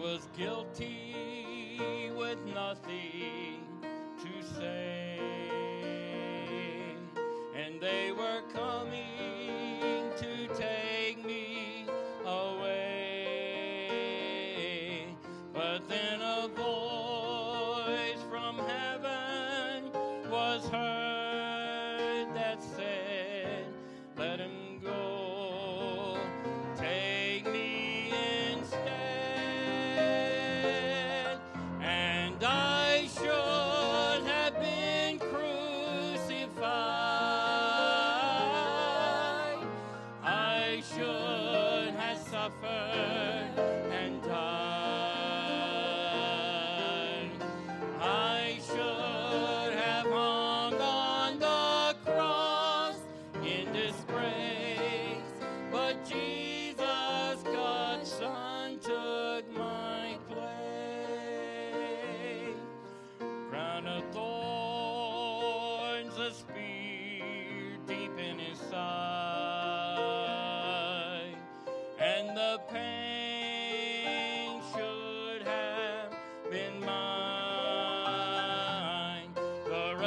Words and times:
was 0.00 0.28
guilty 0.36 2.10
with 2.16 2.38
nothing 2.54 3.55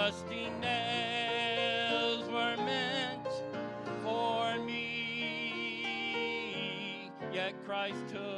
rusty 0.09 0.49
nails 0.59 2.27
were 2.29 2.57
meant 2.65 3.27
for 4.03 4.57
me, 4.65 5.91
yet 7.31 7.53
Christ 7.63 8.07
took 8.07 8.28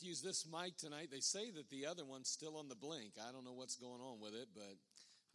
to 0.00 0.06
use 0.06 0.20
this 0.22 0.46
mic 0.46 0.76
tonight. 0.76 1.08
They 1.12 1.20
say 1.20 1.50
that 1.52 1.70
the 1.70 1.86
other 1.86 2.04
one's 2.04 2.28
still 2.28 2.56
on 2.56 2.68
the 2.68 2.74
blink. 2.74 3.14
I 3.20 3.32
don't 3.32 3.44
know 3.44 3.52
what's 3.52 3.76
going 3.76 4.00
on 4.00 4.20
with 4.20 4.34
it, 4.34 4.48
but 4.54 4.76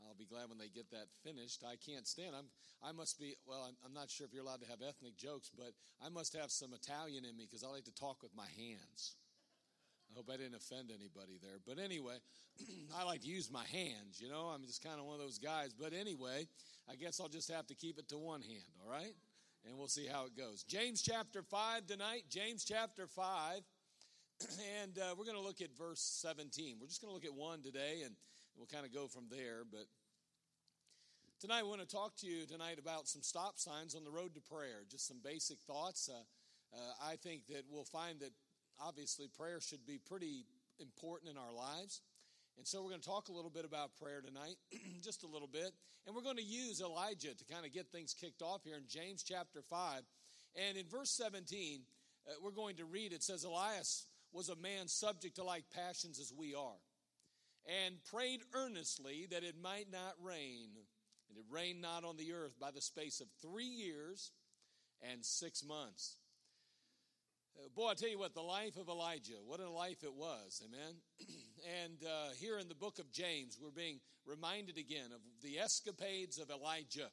I'll 0.03 0.17
be 0.17 0.25
glad 0.25 0.49
when 0.49 0.57
they 0.57 0.67
get 0.67 0.91
that 0.91 1.07
finished. 1.23 1.63
I 1.63 1.75
can't 1.77 2.07
stand. 2.07 2.35
I'm. 2.35 2.45
I 2.83 2.91
must 2.91 3.19
be. 3.19 3.35
Well, 3.47 3.63
I'm, 3.67 3.75
I'm 3.85 3.93
not 3.93 4.09
sure 4.09 4.27
if 4.27 4.33
you're 4.33 4.43
allowed 4.43 4.61
to 4.61 4.67
have 4.67 4.81
ethnic 4.81 5.17
jokes, 5.17 5.49
but 5.55 5.71
I 6.03 6.09
must 6.09 6.35
have 6.35 6.51
some 6.51 6.73
Italian 6.73 7.25
in 7.25 7.35
me 7.37 7.45
because 7.49 7.63
I 7.63 7.69
like 7.69 7.85
to 7.85 7.95
talk 7.95 8.21
with 8.21 8.35
my 8.35 8.47
hands. 8.57 9.15
I 10.11 10.17
hope 10.17 10.29
I 10.31 10.37
didn't 10.37 10.55
offend 10.55 10.91
anybody 10.91 11.39
there. 11.41 11.57
But 11.65 11.79
anyway, 11.79 12.17
I 12.95 13.03
like 13.03 13.21
to 13.21 13.27
use 13.27 13.49
my 13.51 13.65
hands. 13.65 14.21
You 14.21 14.29
know, 14.29 14.51
I'm 14.53 14.65
just 14.65 14.83
kind 14.83 14.99
of 14.99 15.05
one 15.05 15.15
of 15.15 15.21
those 15.21 15.39
guys. 15.39 15.73
But 15.73 15.93
anyway, 15.93 16.47
I 16.89 16.95
guess 16.95 17.19
I'll 17.19 17.29
just 17.29 17.51
have 17.51 17.67
to 17.67 17.75
keep 17.75 17.97
it 17.97 18.09
to 18.09 18.17
one 18.17 18.41
hand. 18.41 18.73
All 18.83 18.91
right, 18.91 19.15
and 19.65 19.77
we'll 19.77 19.87
see 19.87 20.05
how 20.05 20.25
it 20.25 20.37
goes. 20.37 20.63
James 20.63 21.01
chapter 21.01 21.41
five 21.41 21.87
tonight. 21.87 22.23
James 22.29 22.63
chapter 22.65 23.07
five. 23.07 23.61
And 24.83 24.97
uh, 24.97 25.15
we're 25.17 25.25
going 25.25 25.37
to 25.37 25.43
look 25.43 25.61
at 25.61 25.75
verse 25.77 26.01
17. 26.21 26.77
We're 26.79 26.87
just 26.87 27.01
going 27.01 27.09
to 27.09 27.15
look 27.15 27.25
at 27.25 27.33
one 27.33 27.61
today, 27.61 28.01
and 28.03 28.15
we'll 28.57 28.67
kind 28.67 28.85
of 28.85 28.93
go 28.93 29.07
from 29.07 29.25
there. 29.29 29.63
But 29.69 29.85
tonight, 31.39 31.63
we 31.63 31.69
want 31.69 31.81
to 31.81 31.87
talk 31.87 32.15
to 32.17 32.27
you 32.27 32.45
tonight 32.45 32.77
about 32.79 33.07
some 33.07 33.21
stop 33.21 33.57
signs 33.57 33.95
on 33.95 34.03
the 34.03 34.11
road 34.11 34.35
to 34.35 34.41
prayer. 34.41 34.83
Just 34.89 35.07
some 35.07 35.19
basic 35.23 35.59
thoughts. 35.65 36.09
Uh, 36.09 36.19
uh, 36.75 37.11
I 37.11 37.15
think 37.15 37.47
that 37.47 37.63
we'll 37.69 37.85
find 37.85 38.19
that 38.19 38.31
obviously 38.79 39.27
prayer 39.27 39.61
should 39.61 39.85
be 39.85 39.99
pretty 40.05 40.45
important 40.79 41.31
in 41.31 41.37
our 41.37 41.53
lives. 41.53 42.01
And 42.57 42.67
so 42.67 42.81
we're 42.83 42.89
going 42.89 43.01
to 43.01 43.07
talk 43.07 43.29
a 43.29 43.33
little 43.33 43.49
bit 43.49 43.65
about 43.65 43.95
prayer 44.01 44.21
tonight, 44.21 44.55
just 45.03 45.23
a 45.23 45.27
little 45.27 45.47
bit. 45.47 45.71
And 46.05 46.15
we're 46.15 46.23
going 46.23 46.37
to 46.37 46.43
use 46.43 46.81
Elijah 46.81 47.33
to 47.35 47.45
kind 47.45 47.65
of 47.65 47.73
get 47.73 47.87
things 47.87 48.13
kicked 48.13 48.41
off 48.41 48.63
here 48.63 48.77
in 48.77 48.83
James 48.87 49.23
chapter 49.23 49.61
5. 49.61 50.01
And 50.55 50.77
in 50.77 50.85
verse 50.87 51.11
17, 51.11 51.81
uh, 52.27 52.31
we're 52.43 52.51
going 52.51 52.77
to 52.77 52.85
read 52.85 53.13
it 53.13 53.23
says, 53.23 53.43
Elias 53.43 54.07
was 54.35 54.49
a 54.49 54.55
man 54.55 54.87
subject 54.87 55.37
to 55.37 55.43
like 55.43 55.63
passions 55.73 56.19
as 56.19 56.33
we 56.37 56.53
are, 56.53 56.81
and 57.85 57.95
prayed 58.11 58.41
earnestly 58.53 59.27
that 59.31 59.43
it 59.43 59.55
might 59.61 59.91
not 59.91 60.13
rain. 60.21 60.69
And 61.27 61.39
it 61.39 61.45
rained 61.49 61.81
not 61.81 62.03
on 62.03 62.17
the 62.17 62.33
earth 62.33 62.59
by 62.59 62.69
the 62.69 62.81
space 62.81 63.19
of 63.19 63.27
three 63.41 63.65
years 63.65 64.31
and 65.11 65.25
six 65.25 65.63
months. 65.65 66.17
Uh, 67.57 67.67
Boy, 67.75 67.89
I 67.89 67.93
tell 67.93 68.09
you 68.09 68.19
what, 68.19 68.33
the 68.33 68.41
life 68.41 68.77
of 68.77 68.89
Elijah, 68.89 69.39
what 69.45 69.59
a 69.59 69.69
life 69.69 70.03
it 70.03 70.13
was, 70.13 70.61
amen. 70.63 70.95
and 71.83 71.97
uh, 72.03 72.33
here 72.37 72.59
in 72.59 72.67
the 72.67 72.75
book 72.75 72.99
of 72.99 73.11
James, 73.11 73.57
we're 73.61 73.71
being 73.71 73.99
reminded 74.25 74.77
again 74.77 75.11
of 75.13 75.21
the 75.41 75.59
escapades 75.59 76.37
of 76.37 76.49
Elijah. 76.49 77.09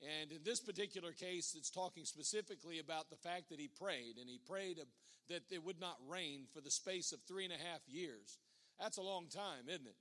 And 0.00 0.30
in 0.30 0.38
this 0.44 0.60
particular 0.60 1.12
case, 1.12 1.56
it's 1.58 1.70
talking 1.70 2.04
specifically 2.04 2.78
about 2.78 3.10
the 3.10 3.16
fact 3.16 3.48
that 3.50 3.58
he 3.58 3.68
prayed, 3.68 4.16
and 4.20 4.28
he 4.28 4.38
prayed 4.38 4.78
that 5.28 5.42
it 5.50 5.64
would 5.64 5.80
not 5.80 5.96
rain 6.08 6.46
for 6.54 6.60
the 6.60 6.70
space 6.70 7.12
of 7.12 7.20
three 7.22 7.44
and 7.44 7.52
a 7.52 7.56
half 7.56 7.80
years. 7.88 8.38
That's 8.78 8.98
a 8.98 9.02
long 9.02 9.26
time, 9.26 9.68
isn't 9.68 9.86
it? 9.86 9.96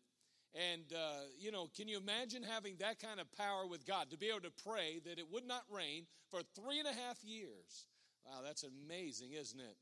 And, 0.53 0.94
uh, 0.94 1.25
you 1.38 1.52
know, 1.52 1.68
can 1.75 1.88
you 1.88 1.97
imagine 1.97 2.44
having 2.44 2.75
that 2.80 2.99
kind 2.99 3.20
of 3.20 3.32
power 3.34 3.67
with 3.67 3.85
God 3.85 4.11
to 4.11 4.17
be 4.17 4.29
able 4.29 4.41
to 4.41 4.64
pray 4.64 4.99
that 5.05 5.20
it 5.20 5.32
would 5.32 5.46
not 5.47 5.64
rain 5.70 6.05
for 6.29 6.41
three 6.55 6.79
and 6.79 6.88
a 6.88 6.94
half 6.94 7.23
years? 7.23 7.88
Wow, 8.26 8.41
that's 8.44 8.64
amazing, 8.64 9.34
isn't 9.34 9.59
it? 9.59 9.78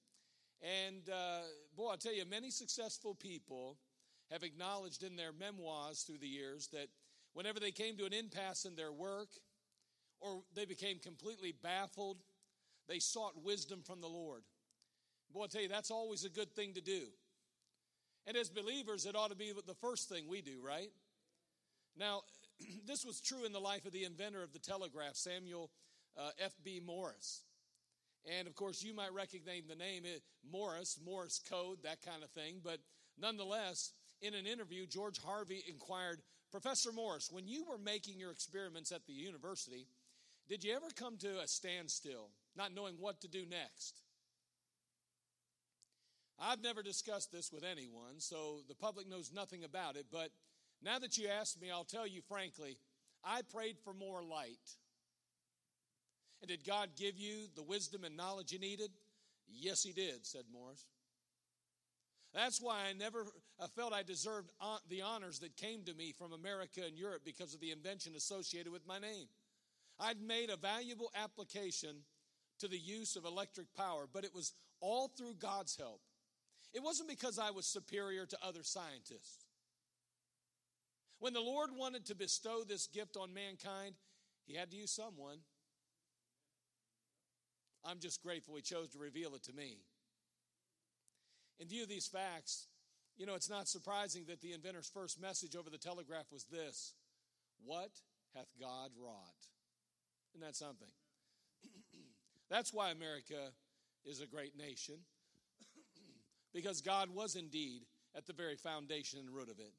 And, 0.61 1.09
uh, 1.09 1.41
boy, 1.75 1.89
I'll 1.89 1.97
tell 1.97 2.13
you, 2.13 2.25
many 2.25 2.49
successful 2.49 3.15
people 3.15 3.77
have 4.31 4.43
acknowledged 4.43 5.03
in 5.03 5.15
their 5.15 5.31
memoirs 5.31 6.01
through 6.01 6.17
the 6.17 6.27
years 6.27 6.67
that 6.69 6.87
whenever 7.33 7.59
they 7.59 7.71
came 7.71 7.97
to 7.97 8.05
an 8.05 8.13
impasse 8.13 8.65
in 8.65 8.75
their 8.75 8.91
work 8.91 9.29
or 10.25 10.41
they 10.55 10.65
became 10.65 10.97
completely 10.97 11.53
baffled, 11.63 12.17
they 12.87 12.99
sought 12.99 13.43
wisdom 13.43 13.81
from 13.85 14.01
the 14.01 14.07
Lord. 14.07 14.41
Boy, 15.31 15.43
I'll 15.43 15.47
tell 15.47 15.61
you, 15.61 15.67
that's 15.67 15.91
always 15.91 16.25
a 16.25 16.29
good 16.29 16.55
thing 16.55 16.73
to 16.73 16.81
do. 16.81 17.03
And 18.27 18.35
as 18.35 18.49
believers, 18.49 19.05
it 19.05 19.15
ought 19.15 19.29
to 19.29 19.35
be 19.35 19.53
the 19.67 19.75
first 19.75 20.09
thing 20.09 20.27
we 20.27 20.41
do, 20.41 20.59
right? 20.65 20.89
Now, 21.97 22.21
this 22.87 23.05
was 23.05 23.21
true 23.21 23.45
in 23.45 23.53
the 23.53 23.59
life 23.59 23.85
of 23.85 23.91
the 23.91 24.03
inventor 24.03 24.41
of 24.41 24.51
the 24.51 24.59
telegraph, 24.59 25.15
Samuel 25.15 25.69
uh, 26.17 26.31
F.B. 26.39 26.81
Morris. 26.83 27.43
And 28.37 28.47
of 28.47 28.55
course, 28.55 28.81
you 28.81 28.95
might 28.95 29.13
recognize 29.13 29.63
the 29.69 29.75
name 29.75 30.03
eh, 30.05 30.17
Morris, 30.51 30.99
Morse 31.05 31.39
code, 31.47 31.77
that 31.83 32.01
kind 32.01 32.23
of 32.23 32.31
thing. 32.31 32.61
But 32.63 32.79
nonetheless, 33.19 33.91
in 34.21 34.33
an 34.33 34.47
interview, 34.47 34.87
George 34.87 35.19
Harvey 35.23 35.63
inquired 35.67 36.21
Professor 36.51 36.91
Morris, 36.91 37.29
when 37.31 37.47
you 37.47 37.65
were 37.65 37.77
making 37.77 38.17
your 38.17 38.31
experiments 38.31 38.91
at 38.91 39.05
the 39.05 39.13
university, 39.13 39.87
did 40.47 40.63
you 40.63 40.75
ever 40.75 40.87
come 40.95 41.17
to 41.17 41.39
a 41.39 41.47
standstill, 41.47 42.29
not 42.55 42.73
knowing 42.73 42.95
what 42.99 43.21
to 43.21 43.27
do 43.27 43.45
next? 43.49 44.01
I've 46.39 46.61
never 46.61 46.83
discussed 46.83 47.31
this 47.31 47.51
with 47.51 47.63
anyone, 47.63 48.19
so 48.19 48.59
the 48.67 48.75
public 48.75 49.09
knows 49.09 49.31
nothing 49.33 49.63
about 49.63 49.95
it, 49.95 50.05
but 50.11 50.29
now 50.83 50.99
that 50.99 51.17
you 51.17 51.27
ask 51.29 51.59
me, 51.59 51.71
I'll 51.71 51.85
tell 51.85 52.05
you 52.05 52.21
frankly, 52.27 52.77
I 53.23 53.41
prayed 53.41 53.77
for 53.83 53.93
more 53.93 54.21
light. 54.21 54.59
And 56.41 56.49
did 56.49 56.65
God 56.65 56.89
give 56.97 57.17
you 57.17 57.47
the 57.55 57.63
wisdom 57.63 58.03
and 58.03 58.17
knowledge 58.17 58.51
you 58.51 58.59
needed? 58.59 58.91
Yes, 59.47 59.81
He 59.83 59.93
did, 59.93 60.25
said 60.25 60.43
Morris. 60.51 60.85
That's 62.33 62.61
why 62.61 62.81
I 62.89 62.93
never 62.93 63.25
felt 63.75 63.93
I 63.93 64.03
deserved 64.03 64.51
the 64.89 65.01
honors 65.01 65.39
that 65.39 65.55
came 65.55 65.83
to 65.85 65.93
me 65.93 66.13
from 66.17 66.33
America 66.33 66.81
and 66.85 66.97
Europe 66.97 67.21
because 67.23 67.53
of 67.53 67.61
the 67.61 67.71
invention 67.71 68.13
associated 68.15 68.73
with 68.73 68.85
my 68.85 68.99
name. 68.99 69.27
I'd 69.99 70.21
made 70.21 70.49
a 70.49 70.57
valuable 70.57 71.11
application 71.15 72.03
to 72.59 72.67
the 72.67 72.77
use 72.77 73.15
of 73.15 73.25
electric 73.25 73.73
power, 73.75 74.07
but 74.11 74.23
it 74.23 74.33
was 74.33 74.53
all 74.81 75.07
through 75.07 75.35
God's 75.39 75.75
help. 75.75 76.01
It 76.73 76.83
wasn't 76.83 77.09
because 77.09 77.39
I 77.39 77.51
was 77.51 77.65
superior 77.65 78.25
to 78.25 78.37
other 78.43 78.63
scientists. 78.63 79.45
When 81.19 81.33
the 81.33 81.41
Lord 81.41 81.69
wanted 81.73 82.05
to 82.07 82.15
bestow 82.15 82.63
this 82.63 82.87
gift 82.87 83.15
on 83.15 83.33
mankind, 83.33 83.95
He 84.45 84.55
had 84.55 84.71
to 84.71 84.77
use 84.77 84.91
someone. 84.91 85.39
I'm 87.85 87.99
just 87.99 88.21
grateful 88.21 88.55
He 88.55 88.61
chose 88.61 88.89
to 88.89 88.99
reveal 88.99 89.35
it 89.35 89.43
to 89.43 89.53
me. 89.53 89.77
In 91.59 91.67
view 91.67 91.83
of 91.83 91.89
these 91.89 92.07
facts, 92.07 92.67
you 93.17 93.25
know, 93.25 93.35
it's 93.35 93.49
not 93.49 93.69
surprising 93.69 94.25
that 94.27 94.41
the 94.41 94.51
inventor's 94.51 94.89
first 94.93 95.21
message 95.21 95.55
over 95.55 95.69
the 95.69 95.77
telegraph 95.77 96.25
was 96.31 96.43
this 96.45 96.93
What 97.63 97.91
hath 98.35 98.49
God 98.59 98.91
wrought? 99.01 99.54
Isn't 100.35 100.45
that 100.45 100.55
something? 100.55 100.89
That's 102.49 102.73
why 102.73 102.91
America 102.91 103.53
is 104.03 104.19
a 104.19 104.27
great 104.27 104.57
nation, 104.57 104.95
because 106.53 106.81
God 106.81 107.09
was 107.09 107.35
indeed 107.35 107.83
at 108.13 108.27
the 108.27 108.33
very 108.33 108.57
foundation 108.57 109.19
and 109.19 109.29
root 109.29 109.49
of 109.49 109.59
it. 109.59 109.71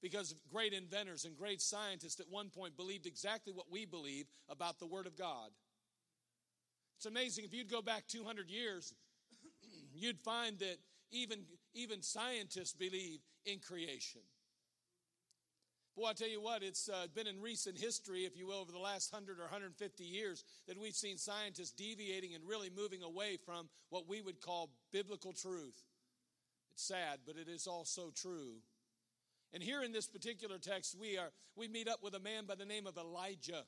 Because 0.00 0.34
great 0.50 0.72
inventors 0.72 1.26
and 1.26 1.36
great 1.36 1.60
scientists 1.60 2.18
at 2.18 2.30
one 2.30 2.48
point 2.48 2.78
believed 2.78 3.04
exactly 3.04 3.52
what 3.52 3.70
we 3.70 3.84
believe 3.84 4.24
about 4.48 4.78
the 4.78 4.86
Word 4.86 5.06
of 5.06 5.18
God. 5.18 5.50
It's 6.96 7.04
amazing, 7.04 7.44
if 7.44 7.52
you'd 7.52 7.70
go 7.70 7.82
back 7.82 8.06
200 8.08 8.48
years, 8.48 8.94
you'd 9.94 10.18
find 10.20 10.58
that 10.60 10.78
even, 11.10 11.40
even 11.74 12.00
scientists 12.00 12.72
believe 12.72 13.20
in 13.44 13.58
creation. 13.58 14.22
Boy, 16.00 16.08
I 16.08 16.12
tell 16.14 16.28
you 16.28 16.40
what, 16.40 16.62
it's 16.62 16.88
uh, 16.88 17.08
been 17.14 17.26
in 17.26 17.42
recent 17.42 17.76
history, 17.76 18.24
if 18.24 18.34
you 18.34 18.46
will, 18.46 18.54
over 18.54 18.72
the 18.72 18.78
last 18.78 19.12
100 19.12 19.38
or 19.38 19.42
150 19.42 20.02
years, 20.02 20.44
that 20.66 20.80
we've 20.80 20.94
seen 20.94 21.18
scientists 21.18 21.72
deviating 21.72 22.34
and 22.34 22.42
really 22.48 22.70
moving 22.74 23.02
away 23.02 23.36
from 23.44 23.68
what 23.90 24.08
we 24.08 24.22
would 24.22 24.40
call 24.40 24.70
biblical 24.94 25.34
truth. 25.34 25.84
It's 26.72 26.88
sad, 26.88 27.18
but 27.26 27.36
it 27.36 27.48
is 27.50 27.66
also 27.66 28.12
true. 28.16 28.62
And 29.52 29.62
here 29.62 29.82
in 29.82 29.92
this 29.92 30.06
particular 30.06 30.56
text, 30.56 30.96
we 30.98 31.18
are 31.18 31.32
we 31.54 31.68
meet 31.68 31.86
up 31.86 32.02
with 32.02 32.14
a 32.14 32.18
man 32.18 32.46
by 32.46 32.54
the 32.54 32.64
name 32.64 32.86
of 32.86 32.96
Elijah, 32.96 33.64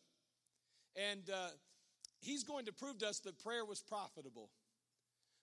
and 0.96 1.28
uh, 1.28 1.48
he's 2.22 2.44
going 2.44 2.64
to 2.64 2.72
prove 2.72 2.96
to 3.00 3.08
us 3.08 3.18
that 3.20 3.38
prayer 3.40 3.66
was 3.66 3.82
profitable, 3.82 4.48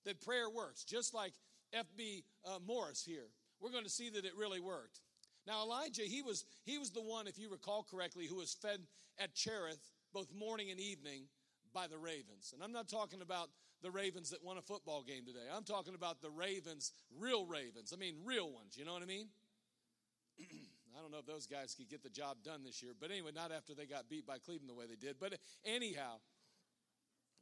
that 0.06 0.22
prayer 0.22 0.50
works, 0.50 0.86
just 0.86 1.14
like 1.14 1.34
F.B. 1.72 2.24
Uh, 2.44 2.58
Morris 2.66 3.04
here. 3.06 3.28
We're 3.62 3.72
going 3.72 3.84
to 3.84 3.92
see 3.92 4.10
that 4.10 4.26
it 4.26 4.32
really 4.36 4.60
worked. 4.60 5.02
Now 5.50 5.64
Elijah, 5.64 6.04
he 6.04 6.22
was 6.22 6.46
he 6.64 6.78
was 6.78 6.92
the 6.92 7.02
one, 7.02 7.26
if 7.26 7.40
you 7.40 7.50
recall 7.50 7.84
correctly, 7.90 8.28
who 8.28 8.36
was 8.36 8.54
fed 8.54 8.82
at 9.18 9.34
Cherith 9.34 9.82
both 10.14 10.32
morning 10.32 10.70
and 10.70 10.80
evening 10.80 11.24
by 11.74 11.88
the 11.88 11.98
ravens. 11.98 12.52
And 12.54 12.62
I'm 12.64 12.72
not 12.72 12.88
talking 12.88 13.24
about 13.24 13.50
the 13.82 13.90
ravens 13.90 14.30
that 14.30 14.44
won 14.44 14.58
a 14.58 14.62
football 14.62 15.02
game 15.02 15.26
today. 15.26 15.50
I'm 15.52 15.64
talking 15.64 15.96
about 15.96 16.22
the 16.22 16.30
ravens, 16.30 16.92
real 17.18 17.48
ravens. 17.48 17.92
I 17.92 17.98
mean, 17.98 18.18
real 18.24 18.52
ones. 18.52 18.78
You 18.78 18.86
know 18.86 18.94
what 18.94 19.02
I 19.02 19.08
mean? 19.08 19.28
I 20.40 21.02
don't 21.02 21.12
know 21.12 21.18
if 21.18 21.26
those 21.26 21.48
guys 21.48 21.74
could 21.74 21.90
get 21.90 22.04
the 22.04 22.10
job 22.10 22.38
done 22.44 22.64
this 22.64 22.84
year, 22.84 22.92
but 23.00 23.10
anyway, 23.10 23.32
not 23.34 23.52
after 23.52 23.74
they 23.74 23.86
got 23.88 24.08
beat 24.08 24.28
by 24.28 24.38
Cleveland 24.38 24.70
the 24.70 24.76
way 24.76 24.86
they 24.88 24.96
did. 24.96 25.16
But 25.20 25.34
anyhow, 25.66 26.18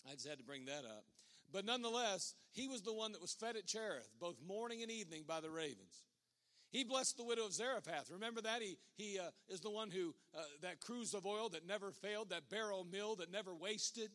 I 0.09 0.13
just 0.13 0.27
had 0.27 0.37
to 0.37 0.45
bring 0.45 0.65
that 0.65 0.85
up. 0.85 1.03
But 1.51 1.65
nonetheless, 1.65 2.35
he 2.51 2.67
was 2.67 2.83
the 2.83 2.93
one 2.93 3.11
that 3.13 3.21
was 3.21 3.33
fed 3.33 3.57
at 3.57 3.65
Cherith, 3.65 4.09
both 4.19 4.37
morning 4.45 4.81
and 4.81 4.91
evening, 4.91 5.23
by 5.27 5.41
the 5.41 5.49
ravens. 5.49 6.03
He 6.71 6.83
blessed 6.83 7.17
the 7.17 7.23
widow 7.23 7.45
of 7.45 7.53
Zarephath. 7.53 8.11
Remember 8.11 8.41
that? 8.41 8.61
He, 8.61 8.77
he 8.97 9.19
uh, 9.19 9.29
is 9.47 9.61
the 9.61 9.69
one 9.69 9.89
who, 9.89 10.13
uh, 10.37 10.41
that 10.61 10.81
cruse 10.81 11.13
of 11.13 11.25
oil 11.25 11.49
that 11.49 11.65
never 11.65 11.91
failed, 11.91 12.29
that 12.29 12.49
barrel 12.49 12.85
mill 12.89 13.15
that 13.15 13.31
never 13.31 13.55
wasted. 13.55 14.09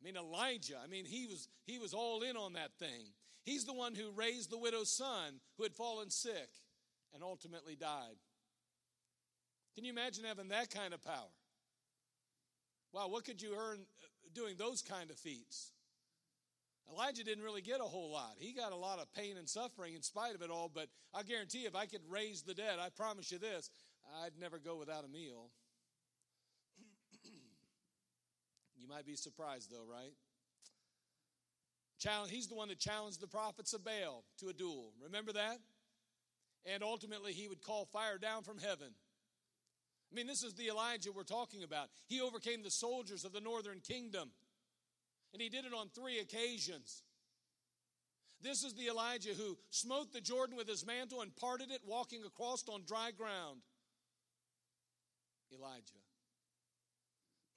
I 0.00 0.04
mean, 0.04 0.16
Elijah, 0.16 0.78
I 0.82 0.86
mean, 0.86 1.04
he 1.04 1.26
was, 1.26 1.48
he 1.66 1.78
was 1.78 1.92
all 1.92 2.22
in 2.22 2.36
on 2.36 2.54
that 2.54 2.72
thing. 2.78 3.12
He's 3.44 3.64
the 3.64 3.74
one 3.74 3.94
who 3.94 4.10
raised 4.10 4.50
the 4.50 4.58
widow's 4.58 4.90
son 4.90 5.40
who 5.56 5.62
had 5.64 5.74
fallen 5.74 6.10
sick 6.10 6.48
and 7.12 7.22
ultimately 7.22 7.76
died. 7.76 8.16
Can 9.74 9.84
you 9.84 9.92
imagine 9.92 10.24
having 10.24 10.48
that 10.48 10.70
kind 10.70 10.94
of 10.94 11.02
power? 11.04 11.28
Wow, 12.92 13.08
what 13.08 13.24
could 13.24 13.40
you 13.40 13.54
earn 13.56 13.80
uh, 13.80 14.06
doing 14.34 14.56
those 14.56 14.82
kind 14.82 15.10
of 15.10 15.16
feats? 15.16 15.72
Elijah 16.88 17.24
didn't 17.24 17.44
really 17.44 17.62
get 17.62 17.80
a 17.80 17.84
whole 17.84 18.10
lot. 18.10 18.34
He 18.38 18.52
got 18.52 18.72
a 18.72 18.76
lot 18.76 18.98
of 18.98 19.12
pain 19.12 19.36
and 19.36 19.48
suffering 19.48 19.94
in 19.94 20.02
spite 20.02 20.34
of 20.34 20.42
it 20.42 20.50
all, 20.50 20.70
but 20.72 20.88
I 21.14 21.22
guarantee 21.22 21.60
if 21.60 21.74
I 21.74 21.86
could 21.86 22.02
raise 22.08 22.42
the 22.42 22.54
dead, 22.54 22.78
I 22.80 22.88
promise 22.88 23.30
you 23.30 23.38
this, 23.38 23.70
I'd 24.24 24.38
never 24.40 24.58
go 24.58 24.76
without 24.76 25.04
a 25.04 25.08
meal. 25.08 25.50
you 28.76 28.88
might 28.88 29.06
be 29.06 29.16
surprised 29.16 29.70
though, 29.70 29.86
right? 29.88 30.14
Challenge, 32.00 32.32
he's 32.32 32.46
the 32.46 32.54
one 32.54 32.68
that 32.68 32.78
challenged 32.78 33.20
the 33.20 33.26
prophets 33.26 33.74
of 33.74 33.84
Baal 33.84 34.24
to 34.38 34.48
a 34.48 34.52
duel. 34.54 34.92
Remember 35.04 35.32
that? 35.32 35.58
And 36.64 36.82
ultimately, 36.82 37.32
he 37.32 37.46
would 37.46 37.62
call 37.62 37.84
fire 37.84 38.18
down 38.18 38.42
from 38.42 38.58
heaven. 38.58 38.88
I 40.10 40.14
mean, 40.14 40.26
this 40.26 40.42
is 40.42 40.54
the 40.54 40.68
Elijah 40.68 41.12
we're 41.12 41.22
talking 41.22 41.62
about. 41.62 41.88
He 42.06 42.20
overcame 42.20 42.62
the 42.62 42.70
soldiers 42.70 43.24
of 43.24 43.32
the 43.32 43.40
northern 43.40 43.80
kingdom, 43.80 44.30
and 45.32 45.40
he 45.40 45.48
did 45.48 45.64
it 45.64 45.72
on 45.72 45.88
three 45.88 46.18
occasions. 46.18 47.02
This 48.42 48.64
is 48.64 48.74
the 48.74 48.88
Elijah 48.88 49.34
who 49.36 49.58
smote 49.68 50.12
the 50.12 50.20
Jordan 50.20 50.56
with 50.56 50.68
his 50.68 50.86
mantle 50.86 51.20
and 51.20 51.34
parted 51.36 51.70
it, 51.70 51.82
walking 51.86 52.22
across 52.24 52.64
on 52.68 52.84
dry 52.86 53.10
ground. 53.10 53.60
Elijah. 55.52 56.00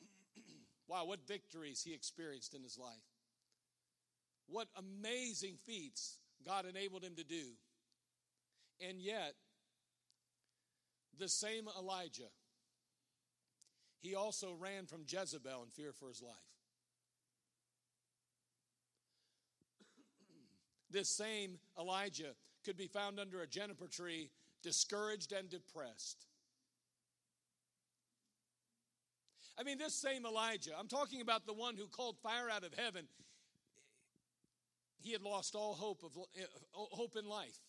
wow, 0.88 1.06
what 1.06 1.26
victories 1.28 1.82
he 1.84 1.94
experienced 1.94 2.54
in 2.54 2.64
his 2.64 2.78
life. 2.78 2.92
What 4.48 4.68
amazing 4.76 5.56
feats 5.66 6.18
God 6.46 6.66
enabled 6.66 7.04
him 7.04 7.16
to 7.16 7.24
do. 7.24 7.54
And 8.88 9.00
yet, 9.00 9.36
the 11.18 11.30
same 11.30 11.68
Elijah, 11.80 12.30
he 14.00 14.16
also 14.16 14.54
ran 14.60 14.86
from 14.86 15.06
Jezebel 15.08 15.64
in 15.64 15.70
fear 15.70 15.94
for 15.94 16.10
his 16.10 16.22
life. 16.22 16.53
This 20.94 21.10
same 21.10 21.58
Elijah 21.78 22.36
could 22.64 22.78
be 22.78 22.88
found 22.88 23.20
under 23.20 23.42
a 23.42 23.48
juniper 23.48 23.88
tree, 23.88 24.30
discouraged 24.62 25.34
and 25.34 25.50
depressed. 25.50 26.28
I 29.60 29.64
mean, 29.64 29.78
this 29.78 29.94
same 29.94 30.26
Elijah, 30.26 30.72
I'm 30.80 30.88
talking 30.88 31.22
about 31.22 31.46
the 31.46 31.54
one 31.54 31.76
who 31.76 31.88
called 31.88 32.18
fire 32.24 32.50
out 32.50 32.64
of 32.64 32.74
heaven. 32.74 33.06
He 35.02 35.12
had 35.12 35.22
lost 35.22 35.54
all 35.54 35.74
hope 35.74 36.04
of 36.04 36.12
eh, 36.40 36.46
hope 36.74 37.18
in 37.18 37.28
life. 37.28 37.60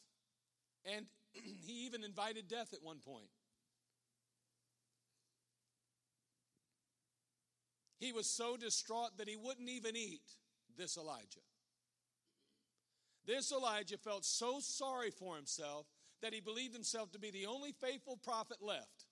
And 0.85 1.07
he 1.33 1.87
even 1.87 2.05
invited 2.05 2.47
death 2.47 2.73
at 2.73 2.83
one 2.83 2.99
point. 3.05 3.29
He 7.99 8.13
was 8.13 8.27
so 8.27 8.57
distraught 8.57 9.17
that 9.19 9.29
he 9.29 9.37
wouldn't 9.37 9.69
even 9.69 9.97
eat 9.97 10.23
this 10.77 10.97
Elijah. 10.97 11.41
This 13.27 13.53
Elijah 13.53 13.99
felt 13.99 14.25
so 14.25 14.59
sorry 14.61 15.11
for 15.11 15.37
himself 15.37 15.87
that 16.23 16.35
he 16.35 16.41
believed 16.41 16.75
himself 16.75 17.13
to 17.13 17.19
be 17.19 17.31
the 17.31 17.47
only 17.47 17.73
faithful 17.73 18.19
prophet 18.23 18.59
left. 18.61 19.07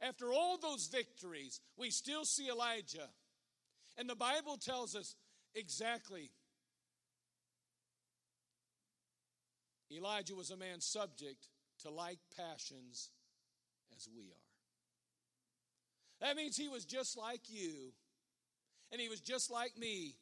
After 0.00 0.32
all 0.32 0.58
those 0.58 0.88
victories, 0.88 1.60
we 1.76 1.90
still 1.90 2.24
see 2.24 2.48
Elijah. 2.48 3.08
And 3.96 4.08
the 4.08 4.14
Bible 4.14 4.56
tells 4.56 4.94
us 4.94 5.14
exactly 5.54 6.30
Elijah 9.92 10.34
was 10.34 10.50
a 10.50 10.56
man 10.56 10.80
subject 10.80 11.46
to 11.82 11.90
like 11.90 12.18
passions 12.36 13.10
as 13.96 14.08
we 14.14 14.22
are. 14.22 14.44
That 16.20 16.36
means 16.36 16.56
he 16.56 16.68
was 16.68 16.84
just 16.84 17.16
like 17.16 17.42
you, 17.48 17.92
and 18.90 19.00
he 19.00 19.08
was 19.08 19.20
just 19.20 19.50
like 19.50 19.76
me. 19.78 20.16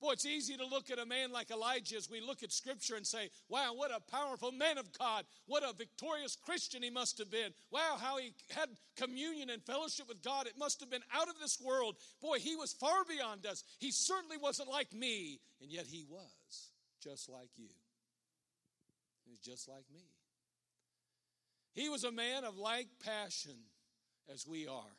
Boy, 0.00 0.12
it's 0.12 0.26
easy 0.26 0.56
to 0.56 0.66
look 0.66 0.90
at 0.90 0.98
a 0.98 1.06
man 1.06 1.32
like 1.32 1.50
Elijah 1.50 1.96
as 1.96 2.10
we 2.10 2.20
look 2.20 2.42
at 2.42 2.52
Scripture 2.52 2.96
and 2.96 3.06
say, 3.06 3.30
wow, 3.48 3.72
what 3.74 3.90
a 3.90 4.00
powerful 4.10 4.52
man 4.52 4.76
of 4.76 4.86
God. 4.98 5.24
What 5.46 5.62
a 5.62 5.72
victorious 5.72 6.36
Christian 6.36 6.82
he 6.82 6.90
must 6.90 7.16
have 7.18 7.30
been. 7.30 7.54
Wow, 7.70 7.96
how 7.98 8.18
he 8.18 8.34
had 8.50 8.68
communion 8.96 9.48
and 9.48 9.62
fellowship 9.62 10.06
with 10.08 10.22
God. 10.22 10.46
It 10.46 10.58
must 10.58 10.80
have 10.80 10.90
been 10.90 11.04
out 11.14 11.28
of 11.28 11.40
this 11.40 11.58
world. 11.64 11.96
Boy, 12.20 12.38
he 12.38 12.56
was 12.56 12.74
far 12.74 13.04
beyond 13.08 13.46
us. 13.46 13.64
He 13.78 13.90
certainly 13.90 14.36
wasn't 14.36 14.68
like 14.68 14.92
me, 14.92 15.40
and 15.62 15.70
yet 15.70 15.86
he 15.86 16.04
was 16.08 16.70
just 17.02 17.30
like 17.30 17.50
you. 17.56 17.70
He 19.24 19.30
was 19.30 19.40
just 19.40 19.66
like 19.66 19.84
me. 19.92 20.04
He 21.72 21.88
was 21.88 22.04
a 22.04 22.12
man 22.12 22.44
of 22.44 22.58
like 22.58 22.88
passion 23.02 23.56
as 24.32 24.46
we 24.46 24.66
are. 24.66 24.96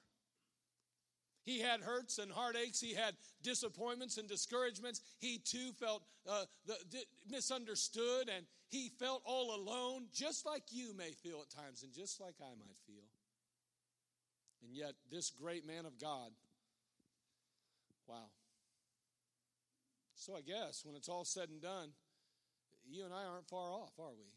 He 1.48 1.62
had 1.62 1.80
hurts 1.80 2.18
and 2.18 2.30
heartaches. 2.30 2.82
He 2.82 2.94
had 2.94 3.16
disappointments 3.42 4.18
and 4.18 4.28
discouragements. 4.28 5.00
He 5.20 5.38
too 5.38 5.72
felt 5.80 6.04
uh, 6.30 6.44
the, 6.66 6.76
the, 6.92 7.00
misunderstood 7.32 8.30
and 8.36 8.46
he 8.68 8.90
felt 9.00 9.22
all 9.24 9.56
alone, 9.56 10.08
just 10.14 10.46
like 10.46 10.64
you 10.72 10.94
may 10.94 11.12
feel 11.12 11.42
at 11.42 11.50
times 11.50 11.84
and 11.84 11.94
just 11.94 12.20
like 12.20 12.34
I 12.42 12.50
might 12.50 12.78
feel. 12.86 13.06
And 14.62 14.76
yet, 14.76 14.96
this 15.10 15.30
great 15.30 15.66
man 15.66 15.86
of 15.86 15.98
God, 15.98 16.32
wow. 18.10 18.28
So 20.16 20.36
I 20.36 20.42
guess 20.42 20.84
when 20.84 20.98
it's 20.98 21.08
all 21.08 21.24
said 21.24 21.48
and 21.48 21.62
done, 21.62 21.92
you 22.86 23.06
and 23.06 23.14
I 23.14 23.24
aren't 23.24 23.48
far 23.48 23.72
off, 23.72 23.94
are 23.98 24.12
we? 24.12 24.28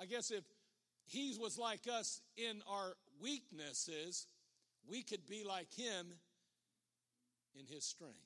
I 0.00 0.06
guess 0.06 0.30
if 0.30 0.44
he 1.04 1.36
was 1.38 1.58
like 1.58 1.82
us 1.86 2.22
in 2.38 2.62
our 2.66 2.94
weaknesses, 3.20 4.26
we 4.88 5.02
could 5.02 5.26
be 5.26 5.44
like 5.44 5.72
him 5.74 6.06
in 7.58 7.66
his 7.66 7.84
strength. 7.84 8.16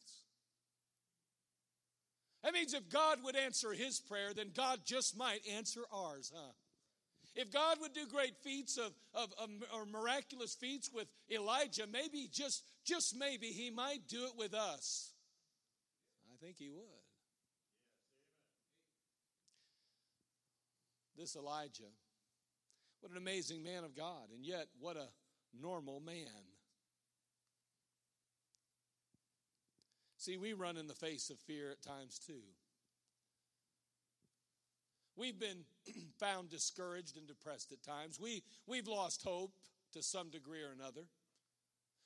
That 2.42 2.52
means 2.52 2.74
if 2.74 2.88
God 2.88 3.18
would 3.24 3.36
answer 3.36 3.72
his 3.72 3.98
prayer, 3.98 4.32
then 4.34 4.50
God 4.54 4.80
just 4.84 5.16
might 5.16 5.40
answer 5.52 5.80
ours, 5.92 6.32
huh? 6.34 6.52
If 7.34 7.52
God 7.52 7.78
would 7.80 7.92
do 7.92 8.06
great 8.06 8.36
feats 8.42 8.78
of, 8.78 8.92
of, 9.12 9.32
of 9.38 9.50
or 9.74 9.84
miraculous 9.84 10.54
feats 10.54 10.90
with 10.92 11.06
Elijah, 11.30 11.86
maybe 11.86 12.28
just 12.32 12.64
just 12.84 13.14
maybe 13.14 13.48
he 13.48 13.68
might 13.70 14.08
do 14.08 14.24
it 14.24 14.32
with 14.38 14.54
us. 14.54 15.12
I 16.32 16.36
think 16.42 16.56
he 16.58 16.70
would. 16.70 16.84
This 21.18 21.36
Elijah, 21.36 21.90
what 23.00 23.10
an 23.10 23.18
amazing 23.18 23.62
man 23.62 23.84
of 23.84 23.94
God, 23.94 24.30
and 24.34 24.44
yet 24.44 24.68
what 24.78 24.96
a 24.96 25.08
normal 25.60 26.00
man. 26.00 26.44
See, 30.16 30.36
we 30.36 30.54
run 30.54 30.76
in 30.76 30.88
the 30.88 30.94
face 30.94 31.30
of 31.30 31.38
fear 31.38 31.70
at 31.70 31.82
times 31.82 32.18
too. 32.18 32.42
We've 35.16 35.38
been 35.38 35.64
found 36.18 36.50
discouraged 36.50 37.16
and 37.16 37.26
depressed 37.26 37.72
at 37.72 37.82
times. 37.82 38.20
We, 38.20 38.42
we've 38.66 38.88
lost 38.88 39.22
hope 39.22 39.52
to 39.92 40.02
some 40.02 40.30
degree 40.30 40.62
or 40.62 40.72
another. 40.72 41.02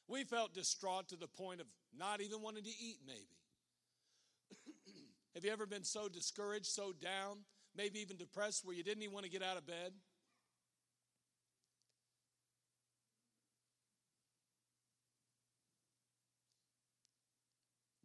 We 0.07 0.25
felt 0.25 0.54
distraught 0.54 1.09
to 1.09 1.16
the 1.16 1.28
point 1.28 1.61
of 1.61 1.66
not 1.97 2.21
even 2.21 2.42
wanting 2.42 2.64
to 2.64 2.69
eat, 2.69 2.99
maybe. 3.07 3.38
Have 5.35 5.45
you 5.45 5.52
ever 5.52 5.66
been 5.66 5.85
so 5.85 6.09
discouraged, 6.09 6.66
so 6.66 6.92
down, 6.92 7.38
maybe 7.76 8.00
even 8.00 8.16
depressed 8.16 8.64
where 8.64 8.76
you 8.76 8.83
didn't 8.83 9.02
even 9.02 9.14
want 9.14 9.25
to 9.25 9.30
get 9.30 9.42
out 9.42 9.57
of 9.57 9.66
bed? 9.66 9.92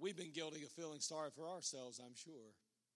We've 0.05 0.15
been 0.15 0.33
guilty 0.33 0.61
of 0.61 0.69
feeling 0.69 0.99
sorry 0.99 1.31
for 1.35 1.49
ourselves, 1.49 1.99
I'm 1.99 2.13
sure. 2.13 2.53